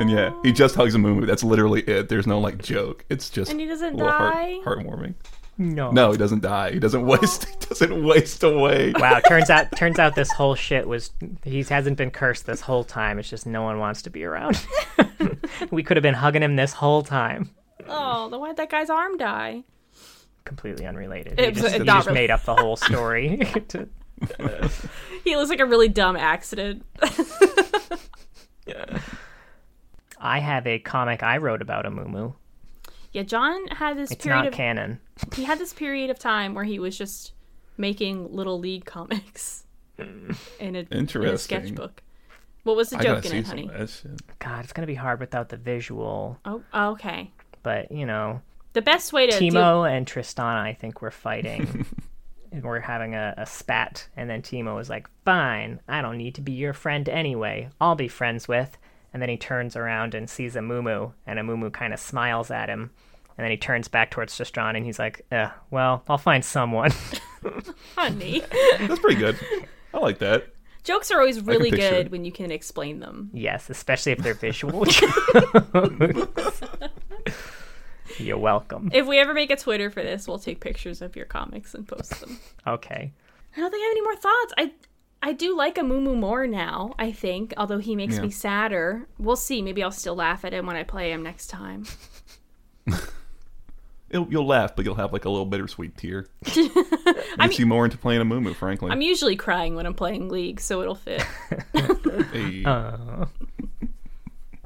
And 0.00 0.08
yeah, 0.10 0.32
he 0.44 0.52
just 0.52 0.74
hugs 0.76 0.94
Amumu. 0.94 1.26
That's 1.26 1.42
literally 1.42 1.82
it. 1.82 2.08
There's 2.08 2.26
no 2.26 2.38
like 2.38 2.58
joke. 2.62 3.04
It's 3.10 3.28
just 3.28 3.50
And 3.50 3.60
he 3.60 3.66
doesn't 3.66 3.94
a 3.94 3.96
little 3.96 4.10
heart- 4.12 4.34
die? 4.34 4.58
heartwarming. 4.64 5.14
No. 5.58 5.90
No, 5.90 6.12
he 6.12 6.16
doesn't 6.16 6.40
die. 6.42 6.70
He 6.72 6.78
doesn't 6.78 7.04
waste. 7.06 7.44
He 7.46 7.56
doesn't 7.68 8.04
waste 8.04 8.42
away. 8.44 8.92
Wow, 8.96 9.20
turns 9.28 9.50
out 9.50 9.66
turns 9.76 9.98
out 9.98 10.14
this 10.14 10.30
whole 10.32 10.54
shit 10.54 10.86
was 10.88 11.10
he 11.44 11.62
hasn't 11.64 11.98
been 11.98 12.10
cursed 12.10 12.46
this 12.46 12.60
whole 12.62 12.84
time. 12.84 13.18
It's 13.18 13.28
just 13.28 13.46
no 13.46 13.62
one 13.62 13.78
wants 13.78 14.00
to 14.02 14.10
be 14.10 14.24
around. 14.24 14.64
we 15.70 15.82
could 15.82 15.96
have 15.96 16.02
been 16.02 16.14
hugging 16.14 16.42
him 16.42 16.56
this 16.56 16.72
whole 16.72 17.02
time. 17.02 17.50
Oh, 17.88 18.28
then 18.30 18.40
why'd 18.40 18.56
that 18.56 18.70
guy's 18.70 18.88
arm 18.90 19.16
die? 19.18 19.64
Completely 20.50 20.84
unrelated. 20.84 21.34
It's- 21.38 21.46
he 21.46 21.62
just, 21.62 21.66
it's 21.66 21.76
he 21.76 21.84
just 21.84 22.06
really- 22.08 22.20
made 22.20 22.30
up 22.32 22.42
the 22.44 22.56
whole 22.56 22.74
story. 22.88 23.36
to- 23.68 23.88
He 25.24 25.36
looks 25.36 25.48
like 25.48 25.60
a 25.60 25.64
really 25.66 25.88
dumb 25.88 26.16
accident. 26.16 26.84
yeah. 28.66 28.98
I 30.18 30.40
have 30.40 30.66
a 30.66 30.78
comic 30.80 31.22
I 31.22 31.36
wrote 31.38 31.62
about 31.62 31.84
Amumu. 31.84 32.34
yeah, 33.12 33.22
John 33.22 33.66
had 33.68 33.96
this 33.96 34.10
It's 34.10 34.24
period 34.24 34.38
not 34.40 34.46
of 34.48 34.52
canon. 34.54 34.98
he 35.34 35.44
had 35.44 35.58
this 35.60 35.72
period 35.72 36.10
of 36.10 36.18
time 36.18 36.54
where 36.54 36.64
he 36.64 36.78
was 36.80 36.98
just 36.98 37.32
making 37.76 38.32
little 38.34 38.58
league 38.58 38.84
comics 38.84 39.64
in 39.98 40.34
a, 40.58 40.64
in 40.64 40.76
a 40.76 40.80
Interesting. 40.90 41.38
sketchbook. 41.38 42.02
What 42.64 42.76
was 42.76 42.90
the 42.90 42.98
joke 42.98 43.24
in 43.24 43.36
it, 43.36 43.46
honey? 43.46 43.68
of 43.68 43.78
that 43.78 43.88
shit. 43.88 44.38
God, 44.40 44.64
it's 44.64 44.72
gonna 44.74 44.86
be 44.86 44.94
hard 44.96 45.20
without 45.20 45.48
the 45.48 45.56
visual. 45.56 46.38
Oh, 46.44 46.62
okay. 46.74 47.30
But 47.62 47.90
you 47.92 48.04
know, 48.04 48.42
The 48.72 48.82
best 48.82 49.12
way 49.12 49.26
to 49.26 49.38
do 49.38 49.50
Teemo 49.50 49.90
and 49.90 50.06
Tristana, 50.06 50.60
I 50.60 50.74
think, 50.74 51.02
were 51.02 51.10
fighting. 51.10 51.86
and 52.52 52.62
we're 52.62 52.80
having 52.80 53.14
a, 53.14 53.34
a 53.36 53.46
spat, 53.46 54.08
and 54.16 54.28
then 54.28 54.42
Teemo 54.42 54.74
was 54.74 54.88
like, 54.88 55.08
"Fine, 55.24 55.80
I 55.88 56.02
don't 56.02 56.18
need 56.18 56.34
to 56.36 56.40
be 56.40 56.52
your 56.52 56.72
friend 56.72 57.08
anyway. 57.08 57.68
I'll 57.80 57.96
be 57.96 58.08
friends 58.08 58.48
with." 58.48 58.76
And 59.12 59.20
then 59.20 59.28
he 59.28 59.36
turns 59.36 59.74
around 59.74 60.14
and 60.14 60.30
sees 60.30 60.54
Amumu, 60.54 61.12
and 61.26 61.38
Amumu 61.38 61.72
kind 61.72 61.92
of 61.92 61.98
smiles 61.98 62.50
at 62.50 62.68
him. 62.68 62.92
And 63.36 63.44
then 63.44 63.50
he 63.50 63.56
turns 63.56 63.88
back 63.88 64.10
towards 64.10 64.36
Tristana, 64.36 64.76
and 64.76 64.86
he's 64.86 64.98
like, 64.98 65.26
eh, 65.32 65.48
"Well, 65.70 66.04
I'll 66.08 66.18
find 66.18 66.44
someone." 66.44 66.92
honey. 67.96 68.42
That's 68.78 69.00
pretty 69.00 69.16
good. 69.16 69.38
I 69.94 69.98
like 69.98 70.18
that. 70.18 70.48
Jokes 70.82 71.10
are 71.10 71.20
always 71.20 71.40
really 71.42 71.70
good 71.70 72.06
it. 72.06 72.10
when 72.10 72.24
you 72.24 72.32
can 72.32 72.50
explain 72.50 73.00
them. 73.00 73.30
yes, 73.34 73.68
especially 73.68 74.12
if 74.12 74.18
they're 74.18 74.32
visual. 74.34 74.86
You're 78.20 78.38
welcome. 78.38 78.90
If 78.92 79.06
we 79.06 79.18
ever 79.18 79.34
make 79.34 79.50
a 79.50 79.56
Twitter 79.56 79.90
for 79.90 80.02
this, 80.02 80.28
we'll 80.28 80.38
take 80.38 80.60
pictures 80.60 81.02
of 81.02 81.16
your 81.16 81.26
comics 81.26 81.74
and 81.74 81.86
post 81.86 82.20
them. 82.20 82.38
Okay. 82.66 83.12
I 83.56 83.60
don't 83.60 83.70
think 83.70 83.82
I 83.82 83.84
have 83.84 83.92
any 83.92 84.02
more 84.02 84.16
thoughts. 84.16 84.54
I 84.58 84.72
I 85.22 85.32
do 85.34 85.56
like 85.56 85.76
a 85.76 85.82
Moo 85.82 86.14
more 86.16 86.46
now, 86.46 86.94
I 86.98 87.12
think, 87.12 87.52
although 87.56 87.78
he 87.78 87.94
makes 87.96 88.14
Yeah. 88.16 88.22
me 88.22 88.30
sadder. 88.30 89.06
We'll 89.18 89.36
see. 89.36 89.60
Maybe 89.62 89.82
I'll 89.82 89.90
still 89.90 90.14
laugh 90.16 90.44
at 90.44 90.52
him 90.54 90.66
when 90.66 90.76
I 90.76 90.82
play 90.82 91.12
him 91.12 91.22
next 91.22 91.48
time. 91.48 91.84
It'll, 94.10 94.26
you'll 94.28 94.46
laugh, 94.46 94.74
but 94.74 94.84
you'll 94.84 94.96
have 94.96 95.12
like 95.12 95.24
a 95.24 95.30
little 95.30 95.46
bittersweet 95.46 95.96
tear. 95.96 96.26
Makes 97.38 97.58
you 97.60 97.66
more 97.66 97.84
into 97.84 97.96
playing 97.96 98.20
a 98.20 98.24
moo 98.24 98.52
frankly. 98.54 98.90
I'm 98.90 99.02
usually 99.02 99.36
crying 99.36 99.76
when 99.76 99.86
I'm 99.86 99.94
playing 99.94 100.28
League, 100.30 100.60
so 100.60 100.80
it'll 100.82 100.94
fit. 100.96 101.22
Hey. 102.32 102.64
Uh, 102.64 103.26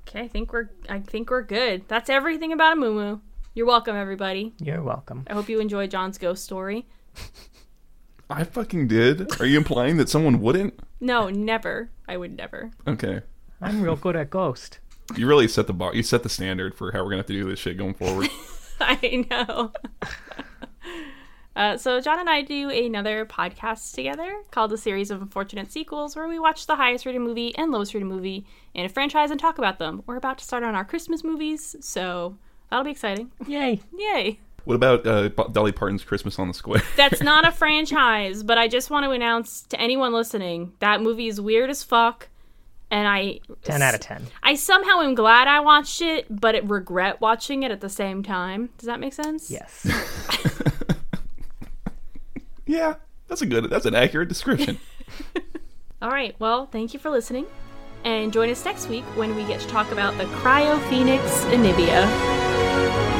Okay, 0.06 0.20
I 0.20 0.28
think 0.28 0.52
we're 0.52 0.68
I 0.88 1.00
think 1.00 1.28
we're 1.30 1.42
good. 1.42 1.88
That's 1.88 2.08
everything 2.08 2.52
about 2.52 2.74
a 2.74 2.76
Moo 2.76 3.18
You're 3.54 3.66
welcome, 3.66 3.94
everybody. 3.94 4.52
you're 4.58 4.82
welcome. 4.82 5.24
I 5.30 5.34
hope 5.34 5.48
you 5.48 5.60
enjoyed 5.60 5.90
John's 5.90 6.18
ghost 6.18 6.42
story. 6.44 6.86
I 8.28 8.42
fucking 8.42 8.88
did. 8.88 9.40
Are 9.40 9.46
you 9.46 9.58
implying 9.58 9.96
that 9.98 10.08
someone 10.08 10.40
wouldn't? 10.40 10.78
No, 11.00 11.28
never. 11.30 11.90
I 12.08 12.16
would 12.16 12.36
never. 12.36 12.72
Okay. 12.86 13.20
I'm 13.60 13.80
real 13.80 13.94
good 13.96 14.16
at 14.16 14.30
Ghost. 14.30 14.80
You 15.16 15.28
really 15.28 15.46
set 15.46 15.68
the 15.68 15.72
bar. 15.72 15.94
You 15.94 16.02
set 16.02 16.22
the 16.24 16.28
standard 16.28 16.74
for 16.74 16.90
how 16.90 17.04
we're 17.04 17.10
gonna 17.10 17.18
have 17.18 17.26
to 17.26 17.32
do 17.32 17.48
this 17.48 17.60
shit 17.60 17.78
going 17.78 17.94
forward. 17.94 18.28
I 18.80 19.24
know. 19.30 19.72
Uh, 21.54 21.76
so 21.76 22.00
John 22.00 22.18
and 22.18 22.28
I 22.28 22.42
do 22.42 22.68
another 22.70 23.24
podcast 23.24 23.94
together 23.94 24.42
called 24.50 24.72
"A 24.72 24.78
Series 24.78 25.12
of 25.12 25.22
Unfortunate 25.22 25.70
Sequels," 25.70 26.16
where 26.16 26.26
we 26.26 26.38
watch 26.40 26.66
the 26.66 26.74
highest 26.76 27.06
rated 27.06 27.20
movie 27.20 27.54
and 27.56 27.70
lowest 27.70 27.94
rated 27.94 28.08
movie 28.08 28.44
in 28.74 28.84
a 28.84 28.88
franchise 28.88 29.30
and 29.30 29.38
talk 29.38 29.58
about 29.58 29.78
them. 29.78 30.02
We're 30.06 30.16
about 30.16 30.38
to 30.38 30.44
start 30.44 30.64
on 30.64 30.74
our 30.74 30.84
Christmas 30.84 31.22
movies, 31.22 31.76
so 31.80 32.38
that'll 32.70 32.84
be 32.84 32.90
exciting. 32.90 33.30
Yay. 33.46 33.80
Yay! 33.96 34.38
what 34.64 34.74
about 34.74 35.06
uh, 35.06 35.28
Dolly 35.52 35.72
Parton's 35.72 36.04
Christmas 36.04 36.38
on 36.38 36.48
the 36.48 36.54
Square? 36.54 36.82
That's 36.96 37.22
not 37.22 37.46
a 37.46 37.52
franchise, 37.52 38.42
but 38.42 38.58
I 38.58 38.68
just 38.68 38.90
want 38.90 39.04
to 39.04 39.10
announce 39.10 39.62
to 39.62 39.80
anyone 39.80 40.12
listening 40.12 40.72
that 40.80 41.02
movie 41.02 41.28
is 41.28 41.40
weird 41.40 41.70
as 41.70 41.82
fuck, 41.82 42.28
and 42.90 43.06
I 43.06 43.40
10 43.62 43.82
out 43.82 43.94
of 43.94 44.00
10. 44.00 44.26
I 44.42 44.54
somehow 44.54 45.00
am 45.00 45.14
glad 45.14 45.48
I 45.48 45.60
watched 45.60 46.00
it, 46.00 46.26
but 46.30 46.54
it 46.54 46.68
regret 46.68 47.20
watching 47.20 47.62
it 47.62 47.70
at 47.70 47.80
the 47.80 47.90
same 47.90 48.22
time. 48.22 48.70
Does 48.78 48.86
that 48.86 49.00
make 49.00 49.12
sense? 49.12 49.50
Yes. 49.50 49.86
yeah, 52.66 52.94
that's 53.28 53.42
a 53.42 53.46
good. 53.46 53.68
That's 53.68 53.86
an 53.86 53.94
accurate 53.94 54.28
description. 54.28 54.78
All 56.00 56.10
right. 56.10 56.34
Well, 56.38 56.66
thank 56.66 56.94
you 56.94 57.00
for 57.00 57.10
listening. 57.10 57.46
And 58.04 58.32
join 58.32 58.50
us 58.50 58.64
next 58.64 58.88
week 58.88 59.04
when 59.16 59.34
we 59.34 59.44
get 59.44 59.60
to 59.60 59.66
talk 59.66 59.90
about 59.90 60.16
the 60.18 60.24
Cryo 60.24 60.78
Phoenix 60.90 61.22
Anivia. 61.46 63.13